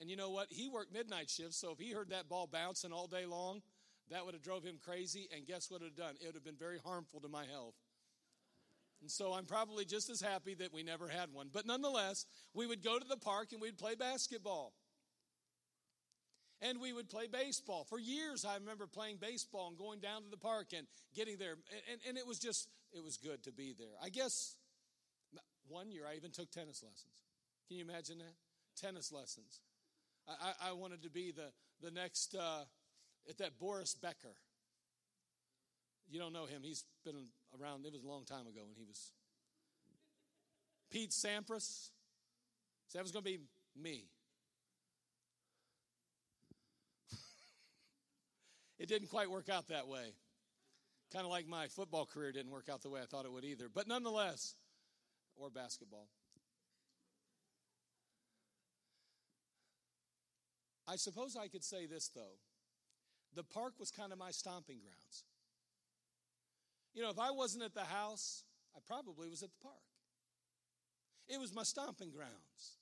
And 0.00 0.10
you 0.10 0.16
know 0.16 0.30
what? 0.30 0.48
He 0.50 0.68
worked 0.68 0.92
midnight 0.92 1.30
shifts, 1.30 1.56
so 1.56 1.70
if 1.70 1.78
he 1.78 1.92
heard 1.92 2.10
that 2.10 2.28
ball 2.28 2.48
bouncing 2.50 2.92
all 2.92 3.06
day 3.06 3.24
long, 3.24 3.62
that 4.10 4.24
would 4.24 4.34
have 4.34 4.42
drove 4.42 4.64
him 4.64 4.78
crazy, 4.84 5.28
and 5.34 5.46
guess 5.46 5.70
what 5.70 5.80
it 5.80 5.84
would 5.84 5.92
have 5.98 6.08
done? 6.08 6.16
It 6.20 6.26
would 6.26 6.34
have 6.34 6.44
been 6.44 6.56
very 6.58 6.78
harmful 6.84 7.20
to 7.20 7.28
my 7.28 7.44
health. 7.46 7.74
And 9.00 9.10
so 9.10 9.32
I'm 9.32 9.46
probably 9.46 9.84
just 9.84 10.10
as 10.10 10.20
happy 10.20 10.54
that 10.54 10.72
we 10.72 10.82
never 10.82 11.08
had 11.08 11.32
one. 11.32 11.50
But 11.52 11.66
nonetheless, 11.66 12.24
we 12.54 12.66
would 12.66 12.84
go 12.84 12.98
to 12.98 13.06
the 13.06 13.16
park 13.16 13.48
and 13.52 13.60
we'd 13.60 13.76
play 13.76 13.96
basketball. 13.96 14.74
And 16.62 16.80
we 16.80 16.92
would 16.92 17.10
play 17.10 17.26
baseball. 17.26 17.84
For 17.90 17.98
years, 17.98 18.44
I 18.44 18.54
remember 18.54 18.86
playing 18.86 19.16
baseball 19.20 19.68
and 19.68 19.76
going 19.76 19.98
down 19.98 20.22
to 20.22 20.30
the 20.30 20.36
park 20.36 20.68
and 20.76 20.86
getting 21.14 21.36
there. 21.36 21.56
And, 21.90 22.00
and 22.08 22.16
it 22.16 22.26
was 22.26 22.38
just, 22.38 22.68
it 22.92 23.02
was 23.02 23.16
good 23.16 23.42
to 23.44 23.52
be 23.52 23.74
there. 23.76 23.94
I 24.02 24.08
guess 24.08 24.54
one 25.68 25.90
year 25.90 26.04
I 26.10 26.16
even 26.16 26.30
took 26.30 26.50
tennis 26.50 26.82
lessons. 26.82 27.16
Can 27.66 27.78
you 27.78 27.84
imagine 27.84 28.18
that? 28.18 28.34
Tennis 28.80 29.12
lessons. 29.12 29.60
I, 30.28 30.70
I 30.70 30.72
wanted 30.72 31.02
to 31.02 31.10
be 31.10 31.32
the, 31.32 31.50
the 31.82 31.90
next. 31.90 32.34
Uh, 32.34 32.64
at 33.28 33.38
that 33.38 33.58
Boris 33.58 33.94
Becker. 33.94 34.34
You 36.10 36.18
don't 36.18 36.32
know 36.32 36.46
him. 36.46 36.62
He's 36.62 36.84
been 37.04 37.28
around. 37.58 37.86
It 37.86 37.92
was 37.92 38.02
a 38.02 38.08
long 38.08 38.24
time 38.24 38.46
ago 38.46 38.60
when 38.66 38.76
he 38.76 38.84
was. 38.84 39.12
Pete 40.90 41.10
Sampras. 41.10 41.90
So 42.88 42.98
that 42.98 43.02
was 43.02 43.12
going 43.12 43.24
to 43.24 43.30
be 43.30 43.40
me. 43.80 44.04
It 48.82 48.88
didn't 48.88 49.08
quite 49.08 49.30
work 49.30 49.48
out 49.48 49.68
that 49.68 49.86
way. 49.86 50.12
Kind 51.12 51.24
of 51.24 51.30
like 51.30 51.46
my 51.46 51.68
football 51.68 52.04
career 52.04 52.32
didn't 52.32 52.50
work 52.50 52.68
out 52.68 52.82
the 52.82 52.90
way 52.90 53.00
I 53.00 53.04
thought 53.06 53.24
it 53.24 53.30
would 53.30 53.44
either. 53.44 53.68
But 53.72 53.86
nonetheless, 53.86 54.56
or 55.36 55.50
basketball. 55.50 56.08
I 60.88 60.96
suppose 60.96 61.36
I 61.36 61.46
could 61.46 61.62
say 61.62 61.86
this, 61.86 62.08
though. 62.08 62.40
The 63.36 63.44
park 63.44 63.74
was 63.78 63.92
kind 63.92 64.12
of 64.12 64.18
my 64.18 64.32
stomping 64.32 64.78
grounds. 64.80 65.24
You 66.92 67.02
know, 67.02 67.10
if 67.10 67.20
I 67.20 67.30
wasn't 67.30 67.62
at 67.62 67.74
the 67.74 67.84
house, 67.84 68.42
I 68.74 68.80
probably 68.84 69.30
was 69.30 69.44
at 69.44 69.50
the 69.50 69.62
park. 69.62 69.76
It 71.28 71.38
was 71.38 71.54
my 71.54 71.62
stomping 71.62 72.10
grounds. 72.10 72.81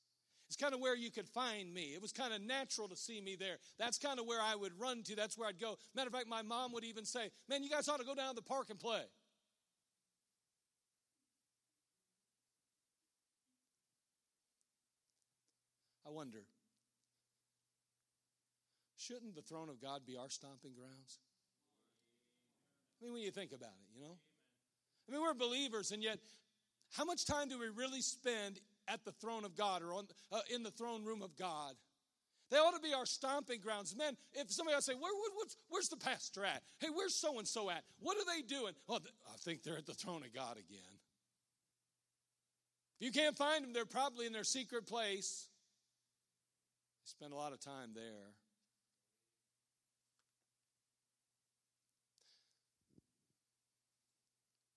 It's 0.51 0.57
kind 0.57 0.75
of 0.75 0.81
where 0.81 0.97
you 0.97 1.13
could 1.13 1.29
find 1.29 1.73
me. 1.73 1.93
It 1.95 2.03
was 2.03 2.11
kind 2.11 2.35
of 2.35 2.43
natural 2.43 2.89
to 2.89 2.97
see 2.97 3.21
me 3.21 3.37
there. 3.37 3.59
That's 3.79 3.99
kind 3.99 4.19
of 4.19 4.27
where 4.27 4.43
I 4.43 4.57
would 4.57 4.73
run 4.81 5.05
to. 5.05 5.15
That's 5.15 5.39
where 5.39 5.49
I'd 5.49 5.61
go. 5.61 5.77
Matter 5.95 6.09
of 6.09 6.13
fact, 6.13 6.27
my 6.27 6.43
mom 6.43 6.73
would 6.73 6.83
even 6.83 7.05
say, 7.05 7.31
Man, 7.49 7.63
you 7.63 7.71
guys 7.71 7.89
ought 7.89 8.01
to 8.01 8.05
go 8.05 8.17
down 8.17 8.31
to 8.31 8.35
the 8.35 8.43
park 8.43 8.67
and 8.69 8.81
play. 8.81 9.03
I 16.05 16.11
wonder, 16.11 16.43
Shouldn't 18.99 19.37
the 19.37 19.43
throne 19.43 19.69
of 19.69 19.81
God 19.81 20.01
be 20.05 20.17
our 20.17 20.29
stomping 20.29 20.73
grounds? 20.75 21.21
I 23.01 23.05
mean, 23.05 23.13
when 23.13 23.23
you 23.23 23.31
think 23.31 23.53
about 23.53 23.71
it, 23.71 23.97
you 23.97 24.03
know? 24.03 24.17
I 25.09 25.13
mean, 25.13 25.23
we're 25.23 25.33
believers, 25.33 25.93
and 25.93 26.03
yet, 26.03 26.19
how 26.97 27.05
much 27.05 27.25
time 27.25 27.49
do 27.49 27.59
we 27.59 27.69
really 27.69 28.03
spend 28.03 28.59
at 28.91 29.05
the 29.05 29.13
throne 29.13 29.45
of 29.45 29.57
God 29.57 29.83
or 29.83 29.95
on, 29.95 30.07
uh, 30.33 30.41
in 30.55 30.63
the 30.63 30.71
throne 30.71 31.05
room 31.05 31.23
of 31.23 31.37
God? 31.37 31.75
They 32.51 32.57
ought 32.57 32.75
to 32.75 32.83
be 32.83 32.93
our 32.93 33.07
stomping 33.07 33.61
grounds. 33.61 33.95
Man, 33.97 34.17
if 34.33 34.51
somebody 34.51 34.75
else 34.75 34.87
say, 34.87 34.95
Where, 34.95 35.13
where, 35.15 35.47
where's 35.69 35.89
the 35.89 35.97
pastor 35.97 36.45
at? 36.45 36.63
Hey, 36.81 36.89
where's 36.93 37.15
so 37.15 37.39
and 37.39 37.47
so 37.47 37.71
at? 37.71 37.85
What 38.01 38.17
are 38.17 38.35
they 38.35 38.43
doing? 38.43 38.75
Oh, 38.89 38.99
I 39.29 39.37
think 39.39 39.63
they're 39.63 39.79
at 39.79 39.87
the 39.87 39.95
throne 39.95 40.23
of 40.25 40.35
God 40.35 40.57
again. 40.57 40.99
If 43.01 43.07
you 43.07 43.13
can't 43.13 43.37
find 43.37 43.65
them, 43.65 43.73
they're 43.73 43.87
probably 43.87 44.27
in 44.27 44.33
their 44.33 44.45
secret 44.45 44.87
place. 44.87 45.47
They 47.05 47.11
spend 47.11 47.33
a 47.33 47.37
lot 47.37 47.53
of 47.53 47.61
time 47.61 47.91
there. 47.95 48.35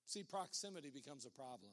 See, 0.05 0.22
proximity 0.22 0.91
becomes 0.91 1.26
a 1.26 1.32
problem. 1.32 1.72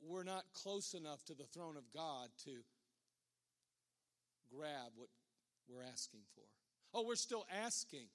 We're 0.00 0.24
not 0.24 0.44
close 0.54 0.94
enough 0.94 1.24
to 1.26 1.34
the 1.34 1.44
throne 1.44 1.76
of 1.76 1.90
God 1.92 2.28
to 2.44 2.50
grab 4.54 4.92
what 4.96 5.08
we're 5.68 5.82
asking 5.82 6.20
for. 6.34 6.44
Oh, 6.94 7.04
we're 7.06 7.16
still 7.16 7.46
asking, 7.64 8.06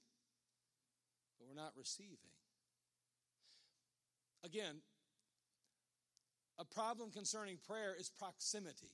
but 1.37 1.47
we're 1.47 1.61
not 1.61 1.73
receiving. 1.77 2.17
Again, 4.43 4.81
a 6.59 6.65
problem 6.65 7.11
concerning 7.11 7.57
prayer 7.67 7.95
is 7.97 8.09
proximity. 8.09 8.91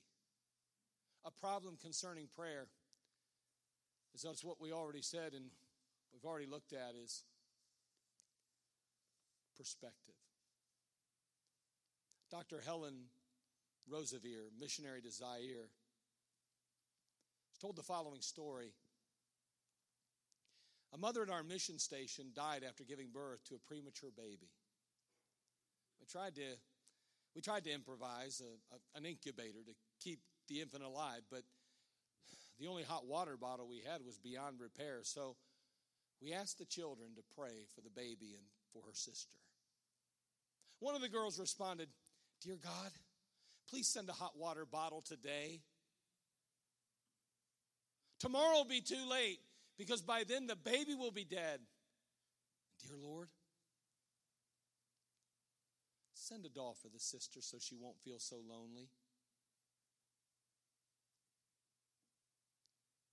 A 1.26 1.32
problem 1.32 1.78
concerning 1.82 2.28
prayer 2.36 2.68
is 4.14 4.22
that's 4.22 4.44
what 4.44 4.62
we 4.62 4.72
already 4.72 5.02
said 5.02 5.34
and 5.34 5.46
we've 6.14 6.26
already 6.26 6.48
looked 6.48 6.74
at 6.74 6.96
is 7.04 7.24
perspective. 9.58 10.16
Dr. 12.32 12.62
Helen 12.64 12.94
Roseveare, 13.92 14.50
missionary 14.60 15.02
to 15.02 15.12
Zaire, 15.12 15.70
told 17.60 17.76
the 17.76 17.84
following 17.84 18.22
story. 18.22 18.74
A 20.94 20.98
mother 20.98 21.22
at 21.24 21.30
our 21.30 21.44
mission 21.44 21.78
station 21.78 22.32
died 22.36 22.64
after 22.68 22.84
giving 22.84 23.10
birth 23.14 23.44
to 23.46 23.56
a 23.56 23.60
premature 23.60 24.12
baby. 24.16 24.50
We 26.00 26.08
tried 26.08 26.36
to, 26.36 26.58
we 27.36 27.42
tried 27.42 27.64
to 27.66 27.72
improvise 27.72 28.42
a, 28.42 28.76
a, 28.76 28.98
an 28.98 29.06
incubator 29.06 29.60
to 29.66 29.74
keep 30.04 30.20
the 30.48 30.62
infant 30.62 30.84
alive, 30.84 31.22
but 31.30 31.44
the 32.60 32.68
only 32.68 32.84
hot 32.84 33.06
water 33.06 33.38
bottle 33.38 33.68
we 33.68 33.82
had 33.90 34.06
was 34.06 34.18
beyond 34.18 34.60
repair. 34.60 35.00
So 35.04 35.36
we 36.22 36.34
asked 36.34 36.58
the 36.58 36.66
children 36.66 37.10
to 37.16 37.36
pray 37.36 37.66
for 37.74 37.82
the 37.82 37.90
baby 37.90 38.36
and 38.36 38.46
for 38.74 38.82
her 38.88 38.94
sister. 38.94 39.38
One 40.80 40.96
of 40.96 41.02
the 41.02 41.10
girls 41.10 41.40
responded, 41.40 41.90
Dear 42.42 42.58
God, 42.64 42.92
please 43.70 43.88
send 43.88 44.10
a 44.10 44.14
hot 44.14 44.38
water 44.38 44.66
bottle 44.66 45.02
today. 45.02 45.62
Tomorrow 48.20 48.58
will 48.58 48.66
be 48.66 48.82
too 48.82 49.08
late 49.10 49.40
because 49.78 50.02
by 50.02 50.24
then 50.24 50.48
the 50.48 50.56
baby 50.56 50.96
will 50.96 51.12
be 51.12 51.26
dead. 51.26 51.60
Dear 52.86 52.98
Lord, 52.98 53.28
send 56.14 56.46
a 56.46 56.50
doll 56.50 56.78
for 56.82 56.90
the 56.90 57.00
sister 57.00 57.42
so 57.42 57.58
she 57.60 57.76
won't 57.76 58.00
feel 58.00 58.20
so 58.20 58.38
lonely. 58.48 58.90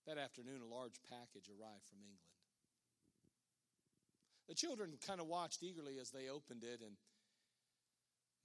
That 0.05 0.17
afternoon, 0.17 0.61
a 0.61 0.73
large 0.73 1.01
package 1.09 1.49
arrived 1.49 1.83
from 1.89 1.99
England. 1.99 2.19
The 4.47 4.55
children 4.55 4.93
kind 5.05 5.19
of 5.19 5.27
watched 5.27 5.61
eagerly 5.61 5.97
as 5.99 6.11
they 6.11 6.29
opened 6.29 6.63
it, 6.63 6.79
and 6.79 6.95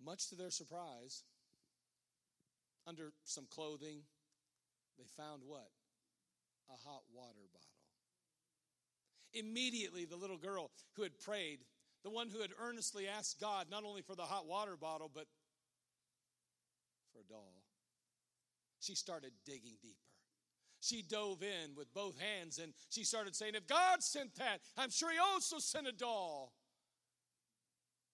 much 0.04 0.28
to 0.28 0.34
their 0.34 0.50
surprise, 0.50 1.24
under 2.86 3.12
some 3.24 3.46
clothing, 3.50 4.02
they 4.98 5.04
found 5.16 5.42
what? 5.44 5.70
A 6.68 6.88
hot 6.88 7.02
water 7.12 7.48
bottle. 7.52 7.68
Immediately, 9.34 10.04
the 10.04 10.16
little 10.16 10.36
girl 10.36 10.70
who 10.94 11.02
had 11.02 11.18
prayed, 11.18 11.60
the 12.04 12.10
one 12.10 12.28
who 12.28 12.40
had 12.40 12.50
earnestly 12.60 13.08
asked 13.08 13.40
God 13.40 13.66
not 13.70 13.84
only 13.84 14.02
for 14.02 14.14
the 14.14 14.22
hot 14.22 14.46
water 14.46 14.76
bottle, 14.76 15.10
but 15.12 15.26
for 17.12 17.20
a 17.20 17.24
doll, 17.24 17.62
she 18.80 18.94
started 18.94 19.32
digging 19.46 19.76
deeper. 19.80 19.96
She 20.80 21.02
dove 21.02 21.42
in 21.42 21.76
with 21.76 21.94
both 21.94 22.18
hands 22.18 22.58
and 22.58 22.74
she 22.90 23.04
started 23.04 23.36
saying, 23.36 23.54
If 23.54 23.68
God 23.68 24.02
sent 24.02 24.34
that, 24.36 24.58
I'm 24.76 24.90
sure 24.90 25.12
He 25.12 25.18
also 25.18 25.58
sent 25.58 25.86
a 25.86 25.92
doll. 25.92 26.52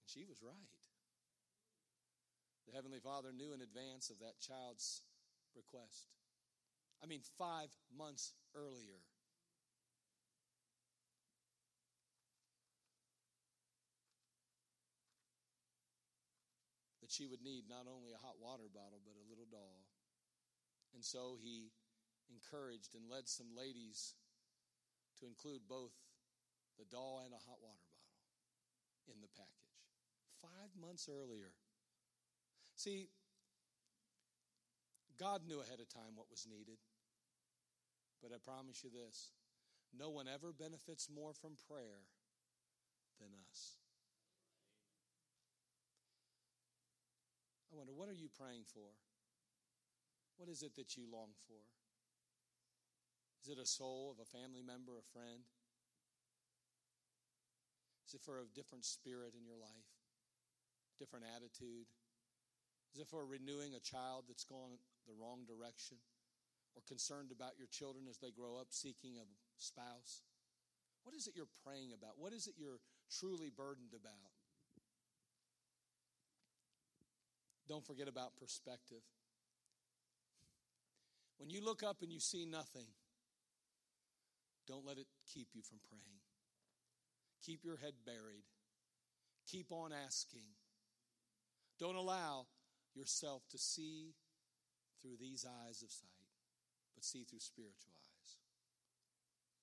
And 0.02 0.10
she 0.10 0.26
was 0.28 0.42
right. 0.42 0.77
The 2.68 2.76
Heavenly 2.76 3.00
Father 3.00 3.32
knew 3.32 3.56
in 3.56 3.64
advance 3.64 4.12
of 4.12 4.20
that 4.20 4.44
child's 4.44 5.00
request. 5.56 6.12
I 7.02 7.08
mean, 7.08 7.24
five 7.40 7.72
months 7.88 8.36
earlier. 8.52 9.00
That 17.00 17.08
she 17.08 17.24
would 17.24 17.40
need 17.40 17.64
not 17.72 17.88
only 17.88 18.12
a 18.12 18.20
hot 18.20 18.36
water 18.36 18.68
bottle, 18.68 19.00
but 19.00 19.16
a 19.16 19.28
little 19.32 19.48
doll. 19.48 19.88
And 20.92 21.00
so 21.00 21.40
he 21.40 21.72
encouraged 22.28 22.92
and 22.92 23.08
led 23.08 23.32
some 23.32 23.56
ladies 23.56 24.12
to 25.20 25.26
include 25.26 25.64
both 25.64 25.96
the 26.76 26.84
doll 26.84 27.22
and 27.24 27.32
a 27.32 27.40
hot 27.48 27.64
water 27.64 27.88
bottle 27.88 28.12
in 29.08 29.24
the 29.24 29.32
package. 29.32 29.80
Five 30.36 30.76
months 30.76 31.08
earlier. 31.08 31.56
See, 32.78 33.10
God 35.18 35.42
knew 35.48 35.58
ahead 35.58 35.82
of 35.82 35.90
time 35.90 36.14
what 36.14 36.30
was 36.30 36.46
needed. 36.46 36.78
But 38.22 38.30
I 38.30 38.38
promise 38.38 38.86
you 38.86 38.90
this 38.90 39.34
no 39.90 40.10
one 40.10 40.30
ever 40.30 40.52
benefits 40.54 41.10
more 41.10 41.34
from 41.34 41.58
prayer 41.66 42.06
than 43.18 43.34
us. 43.50 43.82
I 47.72 47.76
wonder, 47.76 47.92
what 47.92 48.08
are 48.08 48.14
you 48.14 48.28
praying 48.30 48.62
for? 48.72 48.94
What 50.36 50.48
is 50.48 50.62
it 50.62 50.76
that 50.76 50.96
you 50.96 51.02
long 51.10 51.34
for? 51.48 51.58
Is 53.42 53.50
it 53.50 53.58
a 53.58 53.66
soul 53.66 54.14
of 54.14 54.22
a 54.22 54.28
family 54.38 54.62
member, 54.62 54.92
a 54.98 55.02
friend? 55.02 55.42
Is 58.06 58.14
it 58.14 58.22
for 58.22 58.38
a 58.38 58.46
different 58.54 58.84
spirit 58.84 59.34
in 59.34 59.44
your 59.44 59.58
life? 59.58 59.90
Different 60.98 61.26
attitude? 61.26 61.90
Is 62.98 63.02
it 63.02 63.14
for 63.14 63.24
renewing 63.24 63.78
a 63.78 63.78
child 63.78 64.24
that's 64.26 64.42
gone 64.42 64.74
the 65.06 65.14
wrong 65.14 65.46
direction? 65.46 65.98
Or 66.74 66.82
concerned 66.82 67.30
about 67.30 67.54
your 67.56 67.68
children 67.70 68.06
as 68.10 68.18
they 68.18 68.32
grow 68.32 68.58
up 68.58 68.74
seeking 68.74 69.14
a 69.22 69.26
spouse? 69.56 70.26
What 71.04 71.14
is 71.14 71.28
it 71.28 71.34
you're 71.36 71.46
praying 71.62 71.92
about? 71.94 72.18
What 72.18 72.32
is 72.32 72.48
it 72.48 72.54
you're 72.58 72.80
truly 73.06 73.52
burdened 73.56 73.94
about? 73.94 74.34
Don't 77.68 77.86
forget 77.86 78.08
about 78.08 78.34
perspective. 78.34 79.06
When 81.38 81.50
you 81.50 81.64
look 81.64 81.84
up 81.84 82.02
and 82.02 82.10
you 82.10 82.18
see 82.18 82.46
nothing, 82.46 82.88
don't 84.66 84.84
let 84.84 84.98
it 84.98 85.06
keep 85.32 85.46
you 85.54 85.62
from 85.62 85.78
praying. 85.88 86.18
Keep 87.46 87.64
your 87.64 87.76
head 87.76 87.94
buried. 88.04 88.50
Keep 89.46 89.70
on 89.70 89.92
asking. 89.92 90.50
Don't 91.78 91.94
allow 91.94 92.48
yourself 92.94 93.42
to 93.50 93.58
see 93.58 94.14
through 95.00 95.16
these 95.20 95.44
eyes 95.44 95.82
of 95.82 95.90
sight, 95.90 96.32
but 96.94 97.04
see 97.04 97.24
through 97.24 97.40
spiritual 97.40 97.94
eyes. 97.94 98.36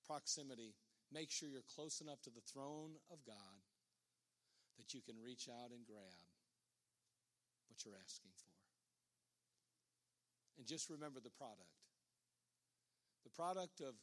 Proximity. 0.06 0.74
Make 1.12 1.30
sure 1.30 1.48
you're 1.48 1.74
close 1.74 2.00
enough 2.00 2.22
to 2.22 2.30
the 2.30 2.40
throne 2.40 2.98
of 3.10 3.24
God 3.24 3.62
that 4.78 4.94
you 4.94 5.00
can 5.00 5.16
reach 5.22 5.48
out 5.48 5.70
and 5.70 5.86
grab 5.86 6.26
what 7.68 7.84
you're 7.84 8.00
asking 8.02 8.30
for. 8.34 8.54
And 10.58 10.66
just 10.66 10.90
remember 10.90 11.20
the 11.20 11.30
product. 11.30 11.76
The 13.24 13.30
product 13.30 13.80
of 13.80 13.94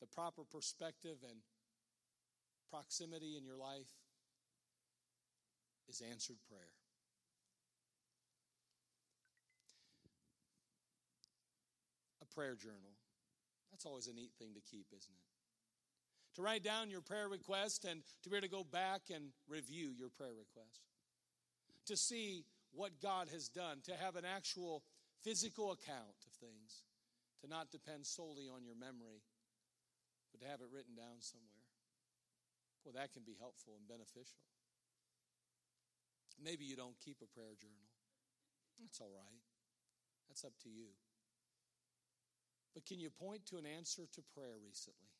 the 0.00 0.06
proper 0.06 0.42
perspective 0.44 1.18
and 1.22 1.40
proximity 2.70 3.36
in 3.36 3.44
your 3.44 3.56
life 3.56 3.90
is 5.88 6.02
answered 6.02 6.36
prayer. 6.48 6.81
Prayer 12.34 12.54
journal. 12.54 12.96
That's 13.70 13.86
always 13.86 14.06
a 14.06 14.12
neat 14.12 14.32
thing 14.38 14.54
to 14.54 14.60
keep, 14.60 14.86
isn't 14.90 15.12
it? 15.12 15.28
To 16.36 16.42
write 16.42 16.64
down 16.64 16.90
your 16.90 17.00
prayer 17.00 17.28
request 17.28 17.84
and 17.84 18.02
to 18.22 18.30
be 18.30 18.36
able 18.36 18.48
to 18.48 18.50
go 18.50 18.64
back 18.64 19.12
and 19.12 19.32
review 19.48 19.92
your 19.92 20.08
prayer 20.08 20.32
request. 20.32 20.80
To 21.86 21.96
see 21.96 22.44
what 22.72 23.00
God 23.02 23.28
has 23.32 23.48
done, 23.48 23.84
to 23.84 23.92
have 23.92 24.16
an 24.16 24.24
actual 24.24 24.82
physical 25.22 25.72
account 25.72 26.24
of 26.24 26.32
things, 26.40 26.84
to 27.42 27.48
not 27.48 27.70
depend 27.70 28.06
solely 28.06 28.48
on 28.48 28.64
your 28.64 28.76
memory, 28.76 29.20
but 30.32 30.40
to 30.40 30.48
have 30.48 30.60
it 30.60 30.72
written 30.72 30.96
down 30.96 31.20
somewhere. 31.20 31.68
Well, 32.84 32.96
that 32.96 33.12
can 33.12 33.22
be 33.22 33.36
helpful 33.38 33.76
and 33.76 33.86
beneficial. 33.86 34.40
Maybe 36.42 36.64
you 36.64 36.74
don't 36.74 36.98
keep 36.98 37.20
a 37.22 37.28
prayer 37.28 37.54
journal. 37.60 37.92
That's 38.80 39.00
all 39.00 39.12
right. 39.12 39.44
That's 40.28 40.44
up 40.44 40.56
to 40.64 40.70
you. 40.70 40.96
But 42.74 42.86
can 42.86 43.00
you 43.00 43.10
point 43.10 43.44
to 43.52 43.58
an 43.60 43.66
answer 43.68 44.08
to 44.08 44.20
prayer 44.32 44.56
recently? 44.56 45.12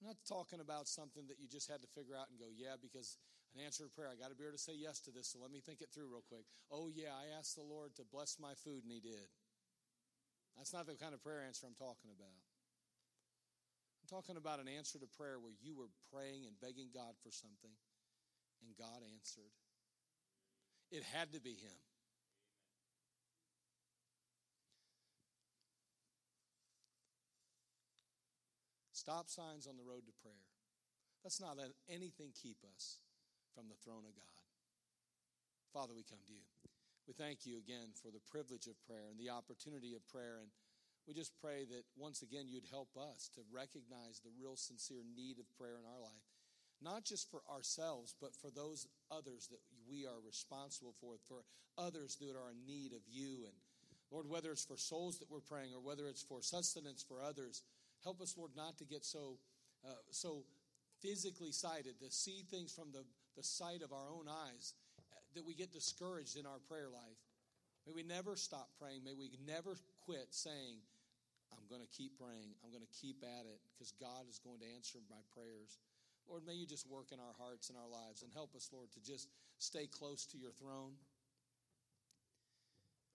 I'm 0.00 0.08
not 0.08 0.20
talking 0.28 0.60
about 0.60 0.88
something 0.88 1.28
that 1.28 1.40
you 1.40 1.48
just 1.48 1.68
had 1.68 1.80
to 1.80 1.88
figure 1.96 2.16
out 2.16 2.28
and 2.28 2.36
go, 2.40 2.52
yeah, 2.52 2.76
because 2.80 3.16
an 3.56 3.64
answer 3.64 3.88
to 3.88 3.92
prayer, 3.92 4.12
I 4.12 4.20
got 4.20 4.28
to 4.28 4.36
be 4.36 4.44
able 4.44 4.56
to 4.56 4.60
say 4.60 4.76
yes 4.76 5.00
to 5.08 5.10
this, 5.10 5.32
so 5.32 5.40
let 5.40 5.48
me 5.48 5.64
think 5.64 5.80
it 5.80 5.88
through 5.88 6.12
real 6.12 6.24
quick. 6.28 6.44
Oh, 6.68 6.92
yeah, 6.92 7.16
I 7.16 7.32
asked 7.40 7.56
the 7.56 7.64
Lord 7.64 7.96
to 7.96 8.04
bless 8.04 8.36
my 8.36 8.52
food, 8.60 8.84
and 8.84 8.92
He 8.92 9.00
did. 9.00 9.28
That's 10.56 10.76
not 10.76 10.84
the 10.84 10.96
kind 10.96 11.16
of 11.16 11.24
prayer 11.24 11.40
answer 11.40 11.64
I'm 11.64 11.76
talking 11.76 12.12
about. 12.12 12.36
I'm 14.00 14.08
talking 14.08 14.36
about 14.36 14.60
an 14.60 14.68
answer 14.68 15.00
to 15.00 15.08
prayer 15.16 15.40
where 15.40 15.56
you 15.64 15.72
were 15.72 15.88
praying 16.12 16.44
and 16.44 16.52
begging 16.60 16.92
God 16.92 17.16
for 17.24 17.32
something, 17.32 17.72
and 18.60 18.76
God 18.76 19.00
answered. 19.00 19.52
It 20.92 21.02
had 21.16 21.32
to 21.32 21.40
be 21.40 21.56
Him. 21.56 21.80
Stop 29.06 29.30
signs 29.30 29.70
on 29.70 29.78
the 29.78 29.86
road 29.86 30.02
to 30.02 30.10
prayer. 30.18 30.42
Let's 31.22 31.38
not 31.38 31.54
let 31.54 31.70
anything 31.86 32.34
keep 32.34 32.58
us 32.74 32.98
from 33.54 33.70
the 33.70 33.78
throne 33.78 34.02
of 34.02 34.18
God. 34.18 34.42
Father, 35.70 35.94
we 35.94 36.02
come 36.02 36.18
to 36.26 36.34
you. 36.34 36.42
We 37.06 37.14
thank 37.14 37.46
you 37.46 37.54
again 37.54 37.94
for 37.94 38.10
the 38.10 38.18
privilege 38.26 38.66
of 38.66 38.74
prayer 38.82 39.06
and 39.06 39.14
the 39.14 39.30
opportunity 39.30 39.94
of 39.94 40.02
prayer. 40.10 40.42
And 40.42 40.50
we 41.06 41.14
just 41.14 41.38
pray 41.38 41.62
that 41.70 41.86
once 41.94 42.26
again 42.26 42.50
you'd 42.50 42.66
help 42.66 42.98
us 42.98 43.30
to 43.38 43.46
recognize 43.46 44.18
the 44.18 44.34
real 44.34 44.58
sincere 44.58 45.06
need 45.06 45.38
of 45.38 45.46
prayer 45.54 45.78
in 45.78 45.86
our 45.86 46.02
life, 46.02 46.26
not 46.82 47.06
just 47.06 47.30
for 47.30 47.46
ourselves, 47.46 48.10
but 48.18 48.34
for 48.34 48.50
those 48.50 48.90
others 49.06 49.46
that 49.54 49.62
we 49.86 50.02
are 50.02 50.18
responsible 50.18 50.98
for, 50.98 51.14
for 51.30 51.46
others 51.78 52.18
that 52.18 52.34
are 52.34 52.50
in 52.50 52.66
need 52.66 52.90
of 52.90 53.06
you. 53.06 53.46
And 53.46 53.54
Lord, 54.10 54.26
whether 54.26 54.50
it's 54.50 54.66
for 54.66 54.74
souls 54.74 55.22
that 55.22 55.30
we're 55.30 55.46
praying 55.46 55.78
or 55.78 55.78
whether 55.78 56.10
it's 56.10 56.26
for 56.26 56.42
sustenance 56.42 57.06
for 57.06 57.22
others, 57.22 57.62
help 58.06 58.22
us, 58.22 58.38
Lord, 58.38 58.54
not 58.54 58.78
to 58.78 58.86
get 58.86 59.04
so 59.04 59.42
uh, 59.82 59.98
so 60.14 60.46
physically 61.02 61.50
sighted 61.50 61.98
to 61.98 62.10
see 62.10 62.46
things 62.50 62.70
from 62.72 62.94
the, 62.94 63.02
the 63.36 63.42
sight 63.42 63.82
of 63.82 63.92
our 63.92 64.08
own 64.14 64.30
eyes 64.30 64.74
that 65.34 65.44
we 65.44 65.54
get 65.54 65.74
discouraged 65.74 66.38
in 66.38 66.46
our 66.46 66.62
prayer 66.70 66.88
life. 66.88 67.20
May 67.86 67.92
we 67.92 68.02
never 68.02 68.34
stop 68.34 68.70
praying. 68.80 69.04
May 69.04 69.12
we 69.12 69.30
never 69.46 69.76
quit 70.00 70.30
saying, 70.30 70.80
I'm 71.52 71.66
going 71.68 71.82
to 71.82 71.92
keep 71.92 72.18
praying. 72.18 72.56
I'm 72.64 72.70
going 72.70 72.82
to 72.86 72.96
keep 72.98 73.22
at 73.22 73.44
it 73.44 73.60
because 73.74 73.92
God 74.00 74.24
is 74.30 74.40
going 74.40 74.58
to 74.58 74.68
answer 74.74 74.98
my 75.10 75.20
prayers. 75.34 75.78
Lord, 76.26 76.42
may 76.46 76.54
you 76.54 76.66
just 76.66 76.88
work 76.90 77.12
in 77.12 77.20
our 77.20 77.36
hearts 77.38 77.68
and 77.68 77.78
our 77.78 77.86
lives 77.86 78.22
and 78.22 78.32
help 78.32 78.56
us, 78.56 78.70
Lord, 78.72 78.90
to 78.94 79.00
just 79.02 79.28
stay 79.58 79.86
close 79.86 80.26
to 80.32 80.38
your 80.38 80.50
throne. 80.58 80.98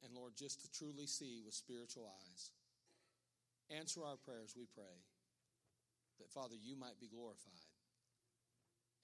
And 0.06 0.14
Lord, 0.16 0.34
just 0.38 0.62
to 0.62 0.72
truly 0.72 1.08
see 1.08 1.42
with 1.44 1.54
spiritual 1.54 2.08
eyes. 2.08 2.52
Answer 3.72 4.04
our 4.04 4.18
prayers, 4.18 4.52
we 4.58 4.66
pray, 4.68 5.00
that 6.20 6.28
Father, 6.28 6.56
you 6.58 6.76
might 6.76 7.00
be 7.00 7.08
glorified 7.08 7.70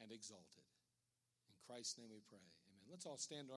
and 0.02 0.12
exalted. 0.12 0.66
In 1.48 1.56
Christ's 1.64 2.02
name 2.02 2.10
we 2.10 2.26
pray. 2.26 2.44
Amen. 2.66 2.84
Let's 2.90 3.06
all 3.06 3.22
stand 3.22 3.46